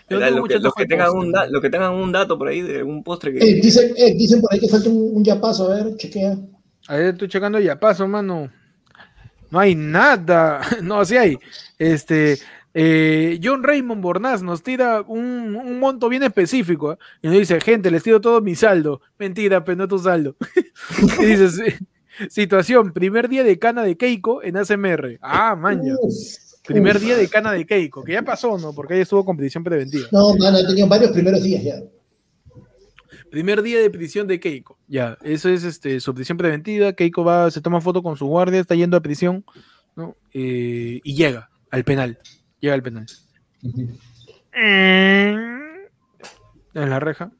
[0.08, 2.46] Yo Mira, tengo Los que, los, tengan un da- los que tengan un dato por
[2.48, 3.38] ahí de algún postre que.
[3.38, 6.38] Eh, dicen, eh, dicen por ahí que falta un, un yapazo, a ver, chequea.
[6.88, 8.48] A ver, estoy checando ya paso, mano.
[9.50, 10.60] No hay nada.
[10.82, 11.36] No, sí hay.
[11.78, 12.38] Este,
[12.78, 16.96] eh, John Raymond Bornaz nos tira un, un monto bien específico ¿eh?
[17.22, 19.00] y nos dice, gente, les tiro todo mi saldo.
[19.18, 20.36] Mentira, pero no tu saldo.
[21.20, 25.18] y dice, "Sí, situación, primer día de cana de Keiko en ACMR.
[25.22, 25.94] Ah, maña.
[26.02, 26.14] Uf,
[26.66, 28.74] Primer día de cana de Keiko, que ya pasó, ¿no?
[28.74, 30.08] Porque ahí estuvo competición preventiva.
[30.12, 31.76] No, mano, he tenido varios primeros días ya.
[33.30, 34.76] Primer día de prisión de Keiko.
[34.86, 36.92] Ya, eso es este, su prisión preventiva.
[36.92, 39.44] Keiko va, se toma foto con su guardia, está yendo a prisión,
[39.94, 40.16] ¿no?
[40.34, 42.18] Eh, y llega al penal.
[42.60, 43.06] Llega al penal.
[44.52, 45.90] En
[46.74, 47.30] la reja.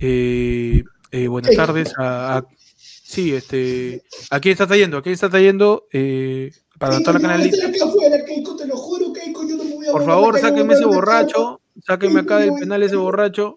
[0.00, 1.92] Eh, eh, buenas tardes.
[1.98, 2.46] A, a-
[2.78, 4.02] sí, este.
[4.30, 4.98] ¿A quién está trayendo?
[4.98, 5.86] ¿A quién está trayendo?
[5.92, 7.56] Eh, para toda la canalita.
[7.56, 10.38] estar acá afuera, Keiko, te lo juro, Keiko, yo no me voy a Por favor,
[10.38, 11.60] sáquenme ese borracho.
[11.86, 13.56] Sáquenme acá del penal ese borracho.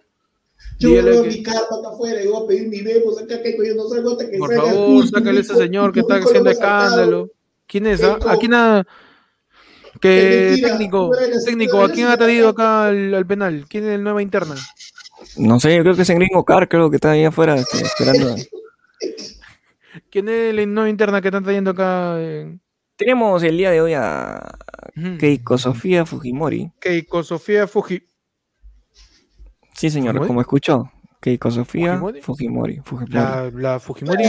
[0.80, 3.42] Yo voy a que- mi carpa acá afuera y voy a pedir mi bebo, saca
[3.42, 6.16] Keiko, yo no salgo hasta que Por el favor, sácale a ese señor que está
[6.18, 7.32] haciendo escándalo.
[7.68, 8.04] ¿Quién es?
[8.04, 8.14] ah?
[8.16, 8.30] Keiko.
[8.30, 8.88] ¿A quién ha-
[10.00, 11.12] Qué ¿Qué mentira, técnico?
[11.14, 13.66] la Técnico, ¿a quién ha traído acá al, al penal?
[13.70, 14.56] ¿Quién es el nueva interna?
[15.38, 17.82] No sé, yo creo que es en Gringo Car, creo que está ahí afuera este,
[17.82, 18.36] esperando.
[20.12, 22.16] ¿Quién es el nueva interna que están trayendo acá?
[22.20, 22.58] eh?
[22.96, 24.58] Tenemos el día de hoy a.
[25.20, 26.72] Keiko Sofía Fujimori.
[26.80, 28.02] Keiko Sofía Fuji.
[29.74, 30.28] Sí, señor, ¿Fujimori?
[30.28, 30.92] como escuchó.
[31.22, 32.22] Keiko Sofía ¿Fujimori?
[32.22, 32.80] Fujimori.
[32.84, 33.14] Fujimori.
[33.14, 34.24] La, la Fujimori.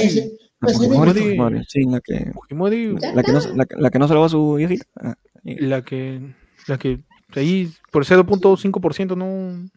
[0.60, 1.20] La Fujimori.
[1.20, 4.54] Fujimori, Sí, la que, Fujimori, la que, no, la, la que no salvó a su
[4.54, 4.84] viejita.
[4.96, 5.14] Ah.
[5.44, 6.34] La que,
[6.66, 7.00] la que
[7.34, 9.68] ahí por 0.5% no.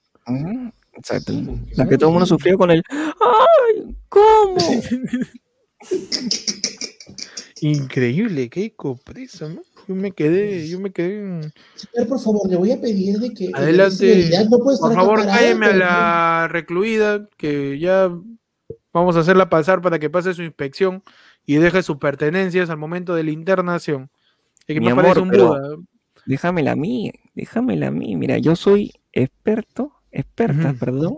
[0.94, 1.34] Exacto.
[1.76, 2.84] La que todo el mundo sufrió con el.
[2.90, 3.96] ¡Ay!
[4.10, 4.58] ¿Cómo?
[7.62, 9.62] Increíble, Keiko presa, ¿no?
[9.88, 11.20] Yo me quedé, yo me quedé.
[11.20, 13.50] en- Señor, por favor, le voy a pedir de que.
[13.54, 14.30] Adelante.
[14.50, 18.10] No Por favor, cálleme a la recluida, que ya
[18.94, 21.04] vamos a hacerla pasar para que pase su inspección
[21.46, 24.10] y deje sus pertenencias al momento de la internación.
[24.68, 25.78] Que Mi me amor, parece un pero- Buda.
[26.26, 28.16] Déjamela a mí, déjamela a mí.
[28.16, 31.18] Mira, yo soy experto, experta, perdón.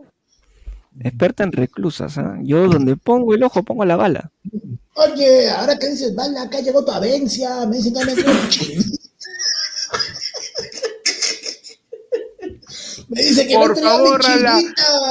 [1.00, 2.38] Experta en reclusas, ¿ah?
[2.42, 4.32] Yo donde pongo el ojo pongo la bala.
[4.96, 8.14] Oye, ahora que dices, bala, acá llegó tu avencia, me dicen que me
[13.16, 14.60] Me dice que Por favor, a la,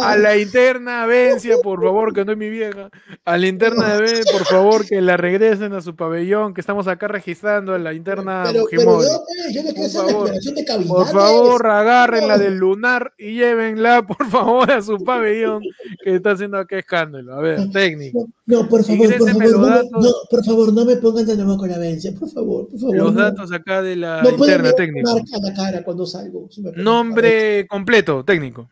[0.02, 2.90] a la interna Vencia, por favor, que no es mi vieja.
[3.24, 6.88] A la interna de Ben, por favor, que la regresen a su pabellón, que estamos
[6.88, 10.84] acá registrando a la interna Pero, pero yo, eh, yo Por favor, de.
[10.86, 15.62] Por favor, agárrenla del lunar y llévenla, por favor, a su pabellón,
[16.04, 17.34] que está haciendo acá escándalo.
[17.34, 18.28] A ver, técnico.
[18.46, 19.90] No, por favor, por favor, no, me- datos.
[20.04, 22.96] no, por favor, no me pongan de nuevo con la vencia, por favor, por favor.
[22.96, 25.12] Los datos acá de la interna, mirar técnico.
[25.14, 26.48] marca la cara cuando salgo.
[26.50, 27.91] si Nombre completo,
[28.24, 28.70] técnico.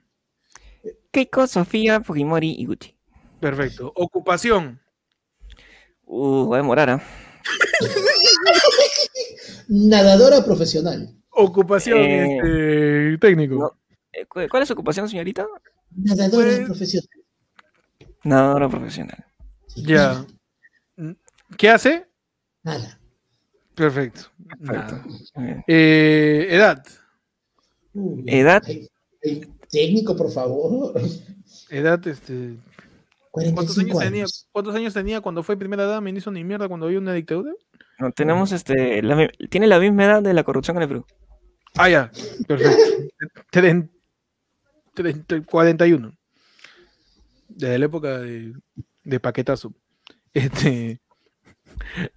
[1.10, 2.96] Keiko, Sofía, Fujimori y Gucci.
[3.40, 3.92] Perfecto.
[3.94, 4.80] Ocupación.
[6.06, 7.02] Uh, va a demorar, ¿ah?
[9.68, 11.14] Nadadora profesional.
[11.30, 13.54] Ocupación, Eh, este, técnico.
[13.54, 13.72] no.
[14.12, 15.46] Eh, cu- ¿Cuál es su ocupación, señorita?
[15.94, 17.08] Nadadora Pues- profesional.
[18.24, 19.24] Nadadora profesional.
[19.68, 20.24] Sí, Ya.
[21.56, 22.06] ¿Qué hace?
[22.62, 22.98] Nada.
[23.74, 24.22] Perfecto.
[24.58, 25.04] Nada.
[25.66, 26.84] Eh, edad.
[27.94, 28.62] Uy, Edad.
[29.24, 30.92] Ay, técnico, por favor.
[31.70, 32.56] Edad, este.
[33.30, 34.48] ¿Cuántos 45 años, tenía, años.
[34.50, 37.14] ¿Cuántos años tenía cuando fue primera dama y no hizo ni mierda cuando había una
[37.14, 37.52] dictadura?
[37.98, 39.02] No, tenemos este.
[39.02, 41.06] la tiene la misma edad de la corrupción en el Perú.
[41.76, 42.10] Ah, ya.
[42.48, 43.42] Perfecto.
[43.52, 43.90] Tren-
[44.94, 46.12] treinta- 41.
[47.48, 48.52] Desde la época de,
[49.04, 49.72] de paquetazo.
[50.32, 51.00] Este.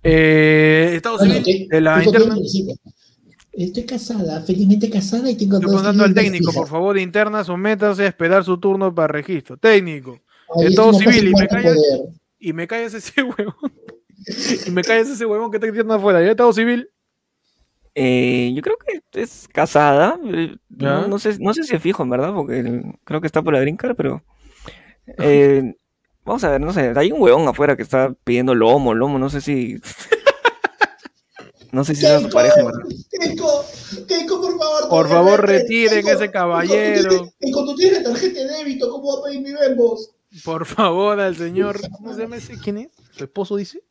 [0.04, 2.36] Eh, Estado Bueno, civil ¿qué- de la qué interna.
[3.54, 7.44] Estoy casada, felizmente casada y tengo Estoy dos preguntando al técnico, por favor, de interna,
[7.44, 9.58] sométase a esperar su turno para registro.
[9.58, 10.20] Técnico.
[10.60, 11.76] Ay, Estado es una civil, y me callas.
[11.76, 12.00] poder.
[12.40, 13.54] Y me callas ese huevón.
[14.66, 16.22] y me callas ese huevón que está interna afuera.
[16.24, 16.90] ¿Ya Estado civil?
[17.96, 20.20] Eh, yo creo que es casada.
[20.26, 20.56] eh.
[20.70, 23.44] No, no sé, no sé si es fijo, en verdad, porque el- creo que está
[23.44, 24.24] por la green card, pero.
[25.20, 25.76] eh,
[26.26, 26.92] vamos a ver, no sé.
[26.96, 29.78] Hay un huevón afuera que está pidiendo lomo, lomo, no sé si.
[31.74, 32.56] No sé si sea su pareja.
[33.20, 33.66] Keiko,
[34.08, 34.90] Keiko, por favor.
[34.90, 37.10] Por favor, retiren Keiko, ese caballero.
[37.10, 40.12] Keiko, tú tienes- Keiko, tú tienes tarjeta de débito, ¿cómo va a pedir mi Bembos?
[40.46, 41.78] Por favor, al señor.
[41.92, 42.58] ¿Cómo se llama ese?
[42.60, 42.88] ¿Quién es?
[43.12, 43.84] ¿Su esposo dice?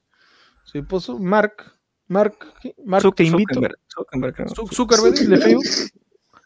[0.64, 1.18] ¿Su esposo?
[1.18, 1.72] Mark.
[2.08, 2.36] Mark.
[2.84, 3.54] Mark, Zuck- te invito.
[3.54, 5.64] Zuckerberg, Zuckerberg, Zuckerberg, el de Facebook.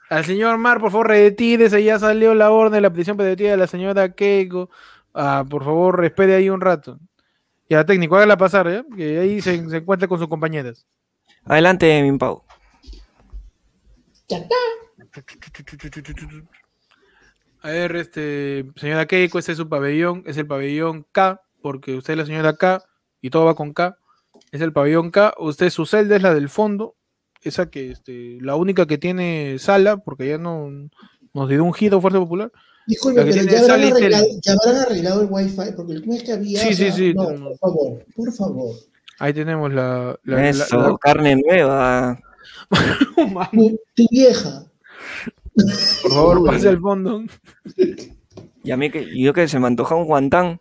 [0.09, 1.83] Al señor Mar, por favor, retírese.
[1.85, 4.71] Ya salió la orden de la petición petitiva de la señora Keiko.
[5.13, 6.99] Ah, por favor, espere ahí un rato.
[7.69, 8.85] Ya, técnico, hágala pasar, ¿ya?
[8.97, 10.87] Que ahí se, se encuentra con sus compañeras.
[11.47, 12.43] Adelante, Minpau.
[14.29, 14.57] Ya está.
[17.63, 22.15] A ver, este, señora Keiko, este es su pabellón, es el pabellón K, porque usted
[22.15, 22.85] es la señora K
[23.21, 23.97] y todo va con K.
[24.53, 25.35] Es el pabellón K.
[25.39, 26.97] Usted, su celda es la del fondo,
[27.43, 30.69] esa que, este, la única que tiene sala, porque ya no
[31.33, 32.51] nos dio un giro Fuerza Popular.
[32.87, 36.61] Disculpe, pero ya habrán, arreglado, ya habrán arreglado el wifi, porque el vez que había.
[36.61, 38.77] Sí, o sí, sea, sí, No, por favor, por favor.
[39.19, 40.19] Ahí tenemos la.
[40.25, 42.19] la- la- Eso, la- carne nueva.
[43.53, 44.65] Tu, tu vieja.
[46.03, 47.23] por favor, pase al fondo.
[48.65, 50.59] Y a mí que, y yo que se me antoja un guantán.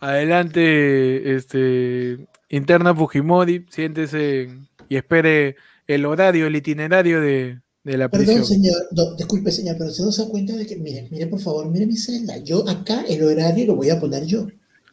[0.00, 4.48] Adelante, este, interna Fujimori, siéntese
[4.88, 5.56] y espere
[5.86, 8.44] el horario, el itinerario de, de la Perdón, prisión.
[8.46, 8.76] señor.
[8.92, 11.96] No, disculpe, señor, pero se da cuenta de que, mire, mire, por favor, mire mi
[11.96, 12.36] celda.
[12.38, 14.46] Yo acá el horario lo voy a poner yo.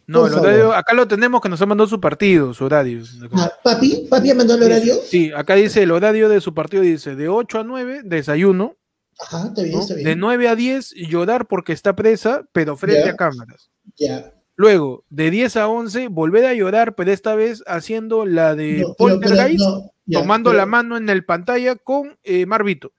[0.08, 0.76] No, por el horario, favor.
[0.76, 3.04] acá lo tenemos que nos ha mandado su partido, su horario.
[3.34, 4.96] Ah, papi, papi ya mandó el horario.
[5.08, 8.76] Sí, acá dice el horario de su partido, dice de 8 a 9, desayuno,
[9.20, 9.82] Ajá, está bien, ¿no?
[9.82, 10.06] está bien.
[10.08, 13.70] de 9 a 10, llorar porque está presa, pero frente a cámaras.
[13.98, 14.34] Ya.
[14.56, 18.96] Luego, de 10 a 11, volver a llorar, pero esta vez haciendo la de No,
[18.98, 22.92] pero- pero Poltergeist, no, ya, tomando pero- la mano en el pantalla con eh, Marvito.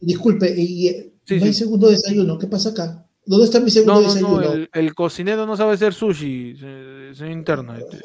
[0.00, 2.38] Disculpe, y, eh, Sí, no hay segundo desayuno.
[2.38, 3.04] ¿Qué pasa acá?
[3.26, 4.40] ¿Dónde está mi segundo No, no, desayuno?
[4.40, 7.76] no, el, el cocinero no sabe hacer sushi, se, se interna.
[7.78, 7.98] este.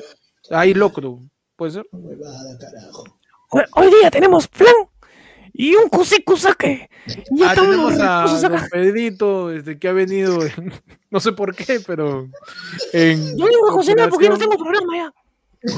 [0.49, 1.19] Hay locro,
[1.55, 1.85] puede ser.
[1.93, 3.03] Huevada, carajo.
[3.51, 4.73] Hoy, hoy día tenemos flan
[5.53, 6.89] y un kusake.
[7.31, 10.73] Ya Ah, tenemos a don Pedrito, este, que ha venido, en-
[11.11, 12.27] no sé por qué, pero
[12.91, 15.13] en Yo vengo a cocinar porque no tengo programa ya.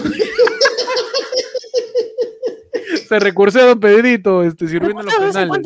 [3.09, 5.61] se recursea a don Pedrito, este, sirviendo en los penales.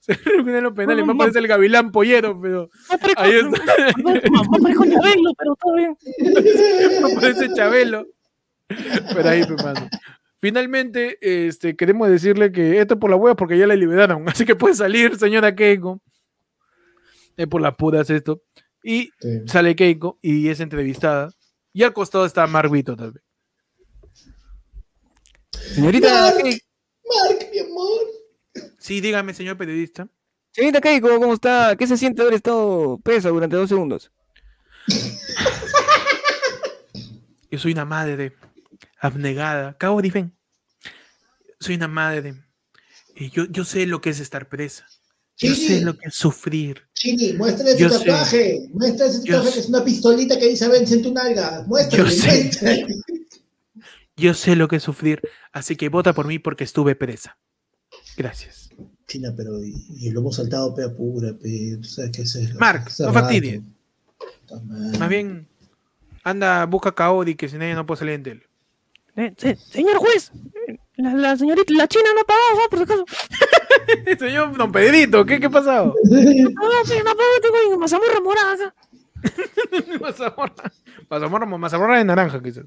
[0.00, 2.70] Sirviendo en los penales, más parece el gavilán pollero, pero
[3.16, 3.76] ahí está.
[3.94, 5.96] Chabelo, pero todo bien.
[7.20, 8.06] parece Chabelo.
[8.68, 9.88] Pero ahí, pues, mano.
[10.40, 14.28] Finalmente, este, queremos decirle que esto es por la hueá porque ya la liberaron.
[14.28, 16.00] Así que puede salir, señora Keiko.
[17.36, 18.42] Es por las puras esto.
[18.82, 19.42] Y Sí.
[19.46, 21.30] sale Keiko y es entrevistada.
[21.72, 23.22] Y al costado está Marvito tal vez.
[25.74, 26.42] Señorita Mark.
[26.42, 26.64] Keiko,
[27.04, 28.00] Mark, mi amor.
[28.78, 30.08] Sí, dígame, señor periodista.
[30.52, 31.76] señorita Keiko, ¿cómo está?
[31.76, 34.10] ¿Qué se siente haber estado presa durante dos segundos?
[37.50, 38.32] Yo soy una madre
[38.98, 39.76] abnegada.
[39.78, 40.36] Cabo ven.
[41.60, 42.34] soy una madre.
[43.14, 44.86] Y yo, yo sé lo que es estar presa.
[45.38, 46.82] Yo sé lo que es sufrir.
[46.94, 48.68] Chini, muéstrale tu tatuaje.
[48.72, 51.64] Muéstrale ese tatuaje que es una pistolita que dice vence en tu nalga.
[51.66, 52.50] Muéstrale, yo sé,
[54.16, 55.20] Yo sé lo que es sufrir,
[55.52, 57.36] así que vota por mí porque estuve presa.
[58.16, 58.70] Gracias.
[59.06, 63.62] China, pero y, lo hemos saltado pea pura, pe, ¿sabes qué es Mark, no fastidie.
[64.98, 65.46] Más bien,
[66.24, 68.42] anda, busca a Kaori que sin ella no puede salir en tele.
[69.16, 70.32] Eh, señor juez,
[70.96, 73.04] la, señorita, la china no ha pagado, por si acaso.
[74.18, 75.94] señor Don Pedrito, ¿qué, qué ha pasado?
[76.04, 76.18] No,
[76.84, 78.74] sí, no ha pagado, tengo mazamorra morada.
[80.00, 80.72] mazamorra,
[81.08, 82.64] mazamorra, mazamorra de naranja, quizás.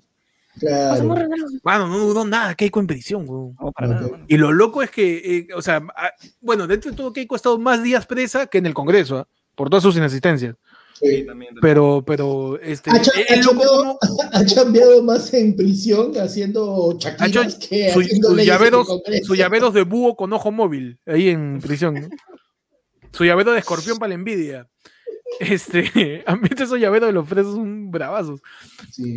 [0.59, 1.15] Claro.
[1.63, 3.25] Bueno, no dudó nada, Keiko en prisión,
[4.27, 6.11] Y lo loco es que, eh, o sea, ah,
[6.41, 9.27] bueno, dentro de todo Keiko ha estado más días presa que en el Congreso, ¿ah?
[9.55, 10.55] por todas sus inasistencias.
[11.01, 12.91] Sí, también, Pero, pero, este.
[12.91, 13.01] Ha,
[14.53, 18.35] cambiado, más en prisión haciendo chaquiras que su, haciendo
[19.23, 22.09] sus llaveros, de búho con ojo móvil, ahí en prisión.
[23.11, 24.69] Su llavero de escorpión para la envidia.
[25.39, 28.41] Este, a mí esos llaveros de los presos son bravazos.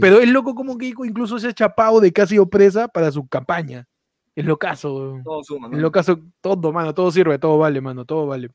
[0.01, 3.11] Pero es loco como que incluso se ha chapado de que ha sido presa para
[3.11, 3.87] su campaña.
[4.35, 5.21] Es lo caso.
[5.25, 8.51] Todo suma, Es lo caso, todo, mano, todo sirve, todo vale, mano, todo vale.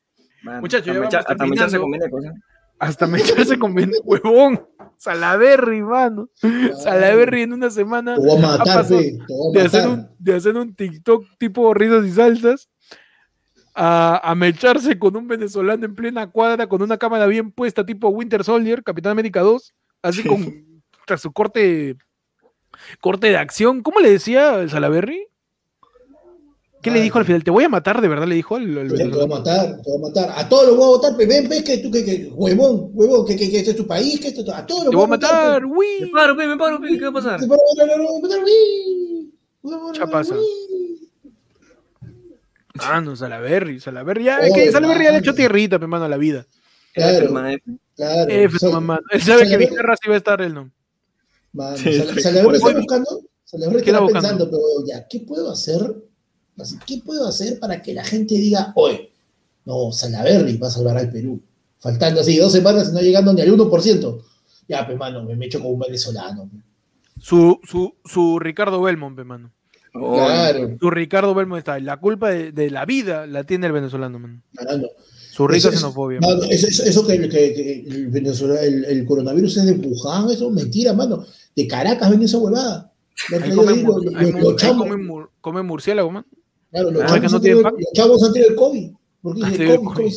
[0.62, 2.34] Muchachos, hasta mecharse conviene cosa.
[2.80, 4.66] Hasta mecharse conviene, huevón.
[4.98, 6.30] Salaberry, mano.
[6.84, 8.16] Salaberry en una semana.
[8.18, 12.70] de, hacer un, de hacer un TikTok tipo risas y salsas
[13.78, 18.44] a, mecharse con un venezolano en plena cuadra con una cámara bien puesta, tipo Winter
[18.44, 21.96] Soldier, Capitán América 2, así con tras su corte
[23.00, 23.84] corte de acción.
[23.84, 25.28] ¿Cómo le decía Salaberry?
[26.82, 27.44] ¿Qué le dijo al final?
[27.44, 29.90] Te voy a matar, de verdad le dijo al, al Te voy a matar, te
[29.92, 30.34] voy a matar.
[30.36, 33.36] A todos los voy a votar, ven, ves que tú, que, que, huevón, huevón, que,
[33.36, 35.62] que, que este es tu país, que esto, a todos los voy a matar.
[35.64, 37.40] Me paro, me paro, ¿qué va a pasar?
[37.40, 40.36] Te paro, me paro, me paro, Ya pasa.
[42.84, 44.24] Ah, no, Salaberry, Salaberry.
[44.24, 46.46] Ya, es que Salaberry ya le hecho tierrita, me mano, a la vida.
[46.94, 47.30] Claro,
[47.96, 48.30] claro.
[48.30, 49.00] F, mamá.
[49.12, 50.72] Él sabe que Vizcarra sí va a estar él, ¿no?
[51.54, 55.96] Mano, sí, Salaberry está buscando, Salaberry está pensando, pero ya, ¿qué puedo hacer?
[56.86, 59.12] ¿Qué puedo hacer para que la gente diga, oye,
[59.66, 61.40] no, Salaberry va a salvar al Perú?
[61.80, 64.24] Faltando así dos semanas y no llegando ni al 1%.
[64.68, 66.50] Ya, pues, mano, me echo como un venezolano.
[67.20, 69.52] Su, su, su Ricardo Belmont, pe, mano.
[69.98, 70.78] Claro.
[70.80, 71.80] Tu Ricardo Belmo está.
[71.80, 74.44] La culpa de, la vida la tiene el venezolano, man.
[75.32, 76.20] Su rica xenofobia.
[76.50, 81.26] eso, que, el, el, coronavirus es de Wuhan, eso es mentira, mano.
[81.56, 82.92] De Caracas ven esa huevada.
[85.42, 86.26] Come murciélago, man.
[86.72, 88.92] Claro, los, ah, chavos, no tienen los chavos han tenido el COVID.
[89.22, 90.12] Porque ah, dice COVID, COVID,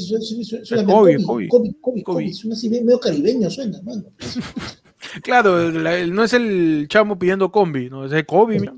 [0.65, 1.51] suena COVID, COVID,
[1.81, 4.05] COVID, COVID, suena así medio caribeño, suena, mano.
[5.23, 8.75] claro, no es el chamo pidiendo combi, no, es el COVID, mira.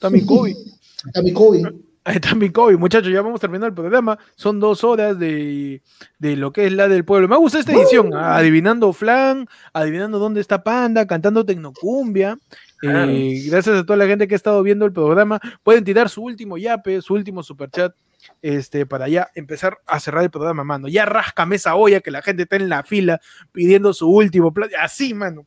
[0.00, 0.56] Está mi COVID.
[1.06, 1.66] Está mi COVID.
[2.06, 4.18] Está mi COVID, muchachos, ya vamos terminando el programa.
[4.34, 5.82] Son dos horas de,
[6.18, 7.28] lo que es la del pueblo.
[7.28, 8.38] Me gusta esta edición, ¿ah?
[8.38, 12.38] adivinando flan, adivinando dónde está Panda, cantando Tecnocumbia.
[12.82, 15.38] Eh, gracias a toda la gente que ha estado viendo el programa.
[15.62, 17.94] Pueden tirar su último yape, su último superchat,
[18.40, 20.88] este, para ya empezar a cerrar el programa, mano.
[20.88, 23.20] Ya rascame esa olla que la gente está en la fila
[23.52, 24.74] pidiendo su último plato.
[24.80, 25.46] Así, mano,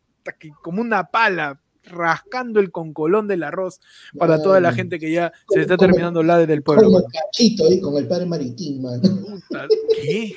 [0.62, 3.82] como una pala rascando el concolón del arroz
[4.18, 6.86] para toda la gente que ya se está terminando la del pueblo.
[6.86, 9.02] Como cachito ahí con el padre maritín, man.
[9.96, 10.36] ¿Qué?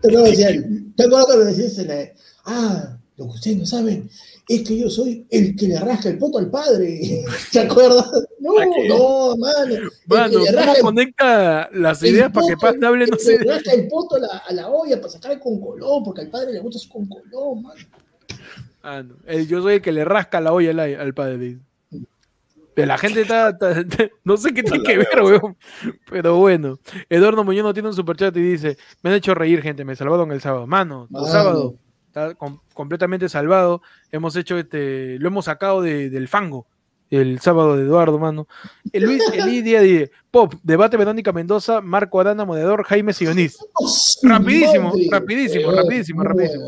[0.00, 0.48] Te lo decía,
[0.96, 2.08] te acuerdas que lo decías en la...
[2.44, 4.08] Ah, lo que ustedes no saben
[4.48, 7.24] es que yo soy el que le rasca el poto al padre.
[7.52, 8.08] ¿Te acuerdas?
[8.38, 8.52] No,
[8.88, 9.90] no, mano.
[10.06, 13.06] Mano, ¿cómo conecta las ideas para que Paz hable?
[13.08, 13.38] No sé.
[13.38, 16.30] Le rasca el poto a la, a la olla para sacar el concolón, porque al
[16.30, 17.80] padre le gusta su concolón, mano.
[18.88, 19.02] Ah,
[19.46, 20.70] yo soy el que le rasca la olla
[21.00, 21.58] al, padre.
[22.74, 23.58] De la gente está,
[24.24, 25.58] no sé qué tiene que ver, weón.
[26.10, 26.78] Pero bueno,
[27.10, 30.32] Eduardo Muñoz no tiene un superchat y dice: Me han hecho reír, gente, me salvaron
[30.32, 30.66] el sábado.
[30.66, 31.74] Mano, el sábado
[32.06, 32.34] está
[32.72, 33.82] completamente salvado.
[34.10, 36.66] Hemos hecho este, lo hemos sacado del fango.
[37.10, 38.46] El sábado de Eduardo, mano.
[38.92, 43.58] El Luis Elidia dice: Pop, debate Verónica Mendoza, Marco Arana, moderador, Jaime Sionís.
[44.22, 46.64] rapidísimo, rapidísimo, rapidísimo, rapidísimo.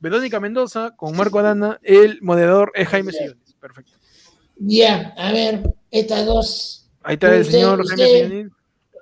[0.00, 3.54] Verónica Mendoza con Marco Arana, el moderador es Jaime Sillones.
[3.60, 3.92] Perfecto.
[4.56, 6.90] Ya, a ver, estas dos.
[7.02, 8.52] Ahí está el señor Jaime Sillones.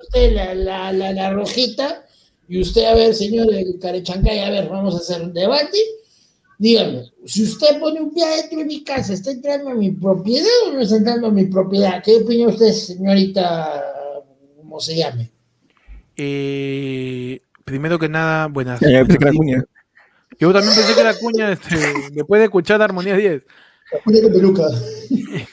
[0.03, 2.05] Usted la, la, la, la, rojita
[2.49, 5.79] y usted, a ver, señor el Carechancay, a ver, vamos a hacer un debate.
[6.63, 10.47] Dígame, si usted pone un pie dentro de mi casa, ¿está entrando a mi propiedad
[10.69, 12.01] o no está entrando a mi propiedad?
[12.05, 13.83] ¿Qué opina usted, señorita,
[14.59, 15.33] cómo se llame?
[16.17, 18.81] Eh, primero que nada, buenas.
[18.81, 21.77] Yo también pensé que la cuña este,
[22.13, 23.43] después de escuchar Armonía 10.
[23.93, 24.63] La cuña de peluca.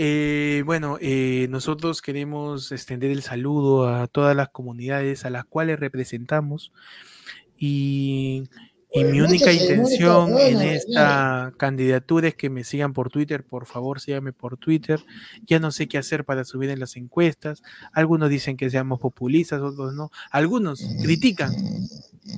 [0.00, 5.80] Eh, bueno, eh, nosotros queremos extender el saludo a todas las comunidades a las cuales
[5.80, 6.70] representamos
[7.56, 8.44] y,
[8.90, 14.00] y mi única intención en esta candidatura es que me sigan por Twitter, por favor,
[14.00, 15.04] síganme por Twitter.
[15.46, 17.62] Ya no sé qué hacer para subir en las encuestas.
[17.92, 20.10] Algunos dicen que seamos populistas, otros no.
[20.30, 21.52] Algunos critican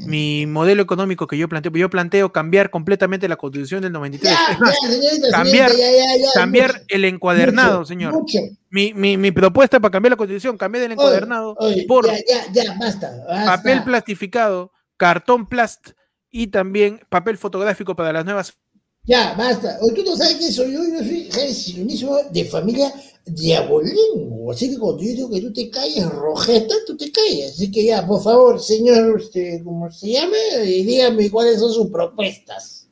[0.07, 1.73] mi modelo económico que yo planteo.
[1.73, 4.37] Yo planteo cambiar completamente la constitución del 93.
[5.31, 5.71] cambiar,
[6.35, 8.25] cambiar el encuadernado, señor.
[8.71, 11.57] Mi, mi, mi, propuesta para cambiar la constitución, cambiar el encuadernado
[11.87, 12.09] por
[13.27, 15.91] papel plastificado, cartón plast
[16.31, 18.57] y también papel fotográfico para las nuevas
[19.05, 19.79] ya, basta.
[19.81, 22.33] Hoy tú no sabes quién soy yo, yo soy, ¿sabes?
[22.33, 22.93] de familia
[23.25, 24.51] diabolengo.
[24.51, 27.55] Así que cuando yo digo que tú te calles, rojeta, tú te calles.
[27.55, 30.37] Así que ya, por favor, señor, usted, ¿cómo se llama?
[30.65, 32.89] Y dígame cuáles son sus propuestas.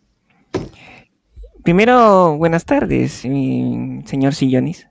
[1.63, 4.87] Primero, buenas tardes, señor Sillonis.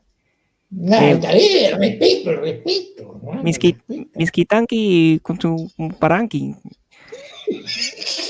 [0.69, 3.21] Nah, eh, respeto, respeto.
[4.15, 6.55] Miskitanki con su paranqui.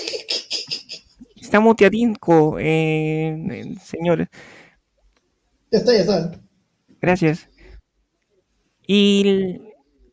[1.47, 4.27] Está muteadinco, eh, señores.
[5.71, 6.31] Ya está, ya está.
[6.99, 7.47] Gracias.
[8.85, 9.61] ¿Y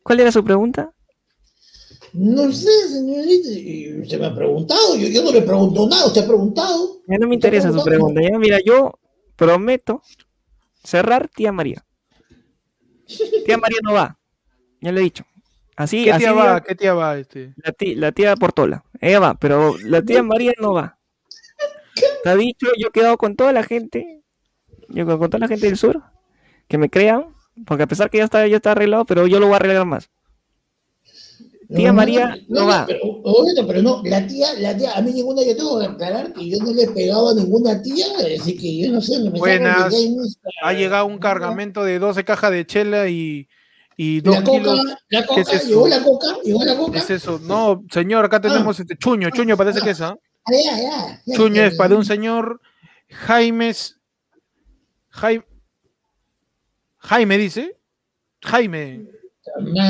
[0.01, 0.93] cuál era su pregunta?
[2.13, 3.49] No sé, señorita.
[4.01, 4.95] Usted me ha preguntado.
[4.95, 6.05] Yo, no le pregunto nada.
[6.05, 7.01] Usted ha preguntado.
[7.05, 8.21] Ya no me interesa su pregunta.
[8.21, 8.93] Ya, mira, yo
[9.35, 10.01] prometo
[10.85, 11.85] cerrar tía María.
[13.45, 14.17] Tía María no va.
[14.79, 15.25] Ya le he dicho.
[15.75, 16.63] Así, ¿Qué tía va?
[16.63, 17.17] ¿Qué tía va?
[17.17, 17.53] Este?
[17.57, 18.85] La, tía, la tía Portola.
[19.01, 20.94] Ella va, pero la tía María no va.
[21.95, 24.23] Está dicho, yo he quedado con toda la gente,
[24.89, 26.01] yo con toda la gente del sur,
[26.67, 27.25] que me crean,
[27.65, 29.85] porque a pesar que ya está, ya está arreglado, pero yo lo voy a arreglar
[29.85, 30.09] más.
[31.73, 32.85] Tía María no, va.
[32.85, 36.57] Pero, no, la tía, la tía, a mí ninguna, yo tengo que aclarar que yo
[36.59, 38.05] no le he pegado a ninguna tía,
[38.39, 39.19] así que yo no sé.
[39.19, 39.93] Me Buenas,
[40.61, 43.47] ha llegado un cargamento de 12 cajas de chela y,
[43.97, 44.85] y dos la coca, kilos.
[45.09, 46.27] La coca, ¿Qué es ¿Llegó la coca?
[46.43, 46.91] ¿Llegó la coca?
[46.91, 47.39] ¿Qué es eso?
[47.39, 48.81] No, señor, acá tenemos ah.
[48.83, 50.15] este chuño, chuño parece que es, ¿ah?
[51.35, 52.61] Chuño es para un señor
[53.09, 53.97] Jaimes.
[55.09, 55.45] Jaime,
[56.97, 57.77] Jaime dice.
[58.41, 59.07] Jaime.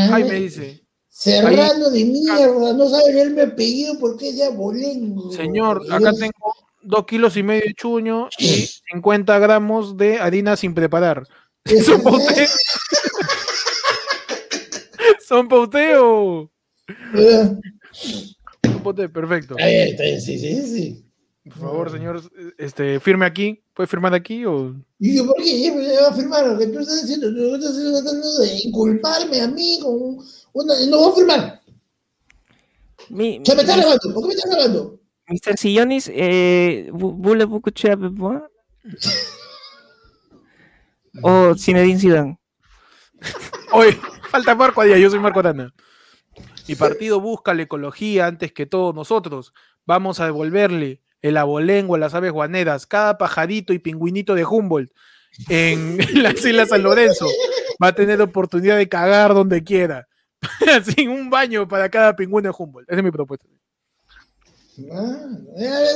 [0.09, 0.85] Jaime dice.
[1.09, 5.31] Serrano de mierda, no sabe leer mi apellido porque es abolengo.
[5.31, 10.73] Señor, acá tengo dos kilos y medio de chuño y 50 gramos de harina sin
[10.73, 11.25] preparar.
[11.83, 12.03] ¿Son
[15.47, 15.69] para
[18.93, 19.55] perfecto.
[19.57, 21.05] sí, sí, sí.
[21.45, 22.21] Por favor, señor,
[22.57, 23.61] este, firme aquí.
[23.73, 24.73] ¿Puede firmar aquí o...?
[24.99, 25.71] ¿Y yo por qué?
[25.75, 26.47] ¿Me va a firmar?
[26.47, 30.17] Lo que tú estás diciendo, tú estás tratando de inculparme a mí con
[30.53, 30.73] una...
[30.89, 31.61] No voy a firmar.
[33.09, 34.13] Mi, ¿Se me está grabando?
[34.13, 34.99] ¿Por qué me estás grabando?
[35.27, 35.57] Mr.
[35.57, 38.47] Sillonis, eh, ¿voulez-vous coucher avec moi?
[41.21, 42.39] ¿O Zinedine Zidane?
[43.73, 43.97] Oye,
[44.29, 45.73] falta Marco Díaz, yo soy Marco Arana.
[46.67, 49.53] Mi partido busca la ecología antes que todos nosotros.
[49.85, 54.91] Vamos a devolverle el abolengo a las aves guaneras, cada pajarito y pingüinito de Humboldt
[55.49, 57.27] en las Islas San Lorenzo
[57.81, 60.07] va a tener oportunidad de cagar donde quiera.
[60.95, 62.89] Sin un baño para cada pingüino de Humboldt.
[62.89, 63.45] Esa es mi propuesta.
[64.91, 65.27] Ah,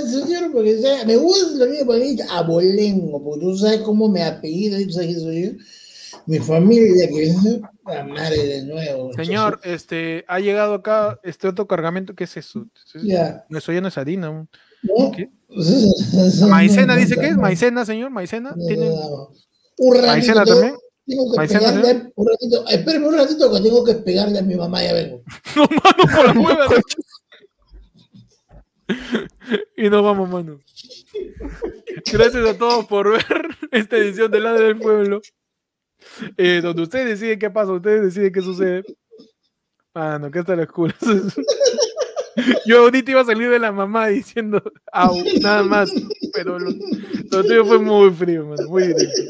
[0.05, 5.15] señor, porque me gusta lo mismo abolengo, porque tú sabes cómo me apellido, tú sabes
[5.15, 5.51] que soy yo
[6.25, 9.13] mi familia que la madre de nuevo.
[9.13, 12.67] Señor, este, ha llegado acá este otro cargamento, ¿qué es eso?
[13.49, 14.29] Eso ya no es harina.
[14.29, 15.11] ¿No?
[15.11, 15.29] ¿Qué?
[16.47, 18.55] Maicena dice que es maicena, señor, maicena.
[18.67, 18.89] ¿Tiene...
[19.77, 20.75] Un ratito, maicena también.
[21.05, 24.55] Tengo que maicena, pegarle, un ratito, espérame un ratito que tengo que pegarle a mi
[24.55, 25.23] mamá, ya vengo.
[25.55, 26.75] no, mano, por la hueva.
[29.75, 30.59] y nos vamos, mano.
[32.11, 35.21] Gracias a todos por ver esta edición de Ladre del Pueblo.
[36.37, 38.83] Eh, donde ustedes deciden qué pasa, ustedes deciden qué sucede.
[39.93, 40.95] Ah, no, que está la escuela.
[42.65, 44.61] Yo ahorita iba a salir de la mamá diciendo,
[44.91, 45.91] au, nada más.
[46.33, 49.21] Pero lo, lo fue muy frío, muy directo.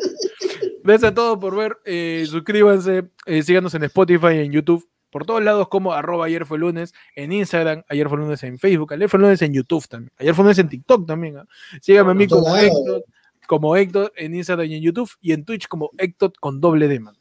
[0.84, 1.78] Gracias a todos por ver.
[1.86, 6.60] Eh, suscríbanse, eh, síganos en Spotify, en YouTube, por todos lados como arroba ayer fue
[6.60, 10.36] lunes, en Instagram, ayer fue lunes en Facebook, ayer fue lunes en YouTube también, ayer
[10.36, 11.38] fue lunes en TikTok también.
[11.38, 11.46] ¿ah?
[11.82, 13.04] Síganme a mí como Héctor
[13.50, 17.00] como Héctor en Instagram y en YouTube y en Twitch como Héctor con doble D,
[17.00, 17.16] man.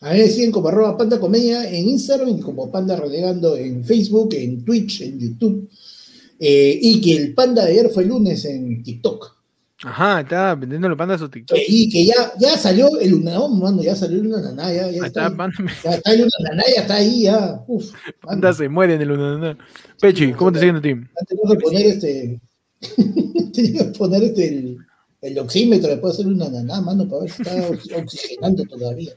[0.00, 4.34] A mí siguen como arroba panda comedia en Instagram y como panda relegando en Facebook,
[4.34, 5.70] en Twitch, en YouTube.
[6.40, 9.36] Eh, y que el panda de ayer fue el lunes en TikTok.
[9.84, 11.56] Ajá, está vendiendo los pandas a su TikTok.
[11.56, 15.06] Eh, y que ya, ya salió el no, mano, ya salió el Unaná, ya, ya,
[15.06, 15.32] está,
[15.84, 17.62] ya está el Unaná, ya está ahí, ya.
[17.68, 19.56] Uf, panda se muere en el Unaná.
[20.00, 20.94] Pechi, ¿cómo te siguen a ti?
[21.28, 22.40] Tengo que poner este
[23.52, 24.76] Tenía que poner este,
[25.24, 29.12] el oxímetro le puede hacer una naná, mano, para ver si está oxigenando todavía.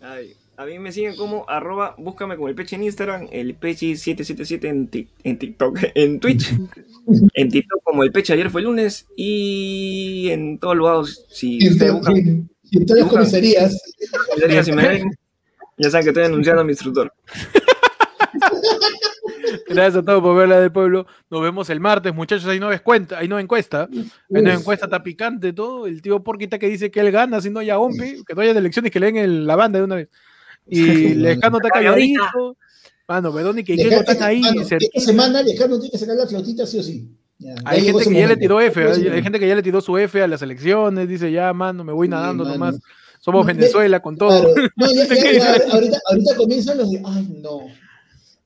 [0.00, 4.64] Ay, a mí me siguen como arroba, búscame como el peche en Instagram, el peche777
[4.64, 6.52] en, en TikTok, en Twitch,
[7.34, 11.68] en TikTok como el peche ayer fue el lunes y en todos lados, si y
[11.68, 13.80] ustedes buscan, y en todas las comisarías.
[14.28, 15.10] comisarías si me ven,
[15.78, 17.12] ya saben que estoy anunciando a mi instructor.
[19.68, 21.06] Gracias a todos por ver la del pueblo.
[21.30, 22.46] Nos vemos el martes, muchachos.
[22.46, 23.88] Ahí no ves cuenta, ahí no encuesta.
[23.92, 25.86] Ahí no encuesta, está picante todo.
[25.86, 28.52] El tío Porquita que dice que él gana, si no haya Ompi, que no haya
[28.52, 30.08] elecciones, que leen el, la banda de una vez.
[30.66, 32.56] Y Lejano está calladito.
[33.08, 34.40] Mano, perdón, y que Diego están ahí.
[34.40, 37.08] Mano, esta semana Lejano tiene que sacar la flautita sí o sí.
[37.38, 38.20] Ya, hay gente que momento.
[38.20, 40.42] ya le tiró F, hay, hay, gente que ya le tiró su F a las
[40.42, 42.78] elecciones, dice ya, mano, me voy nadando sí, nomás.
[43.18, 44.52] Somos Venezuela con todo.
[44.52, 44.68] Claro.
[44.76, 47.60] No, ya, ya, ahorita, ahorita comienzan los de, ay, no,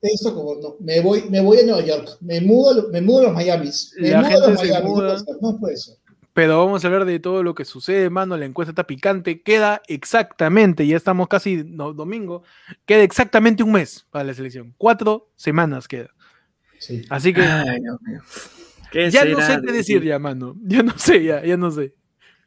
[0.01, 3.23] eso como no, me voy, me voy a Nueva York, me mudo, me mudo a
[3.23, 3.69] los Miami,
[3.99, 5.23] me la mudo gente a los se Miami, muda.
[5.41, 5.95] no puede ser.
[6.37, 8.37] Pero vamos a hablar de todo lo que sucede, mano.
[8.37, 9.41] La encuesta está picante.
[9.41, 12.43] Queda exactamente, ya estamos casi no, domingo,
[12.85, 14.75] queda exactamente un mes para la selección.
[14.77, 16.11] Cuatro semanas queda.
[16.77, 17.01] Sí.
[17.09, 18.21] Así que Ay, Dios mío.
[18.91, 20.55] ¿Qué ya no sé qué de decir ya, mano.
[20.63, 21.95] Ya no sé, ya, ya no sé.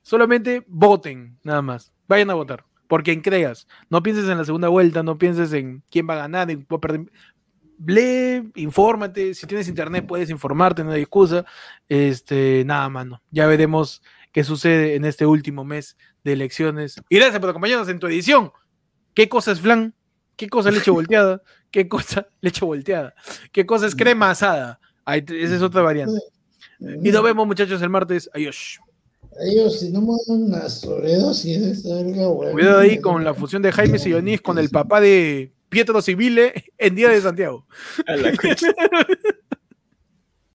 [0.02, 1.92] Solamente voten, nada más.
[2.06, 2.64] Vayan a votar.
[2.86, 3.66] Por quien creas.
[3.88, 6.76] No pienses en la segunda vuelta, no pienses en quién va a ganar, en va
[6.76, 7.10] a perder.
[7.86, 9.34] Lee, infórmate.
[9.34, 11.44] Si tienes internet, puedes informarte, no hay excusa.
[11.88, 13.22] Este, nada, mano.
[13.30, 14.02] Ya veremos
[14.32, 16.96] qué sucede en este último mes de elecciones.
[17.08, 18.52] Y gracias por acompañarnos en tu edición.
[19.14, 19.94] ¿Qué cosa es flan?
[20.36, 21.42] ¿Qué cosa es leche volteada?
[21.70, 23.14] ¿Qué cosa leche volteada?
[23.52, 24.80] ¿Qué cosa es crema asada?
[25.04, 26.20] Ahí esa es otra variante.
[26.78, 28.30] Y nos vemos, muchachos, el martes.
[28.34, 28.80] Adiós.
[29.38, 31.82] Ellos, si no me dan una sobredosis.
[32.52, 36.94] Cuidado ahí con la fusión de Jaime Sillonis con el papá de Pietro Civile en
[36.94, 37.66] Día de Santiago.
[38.06, 38.32] A la.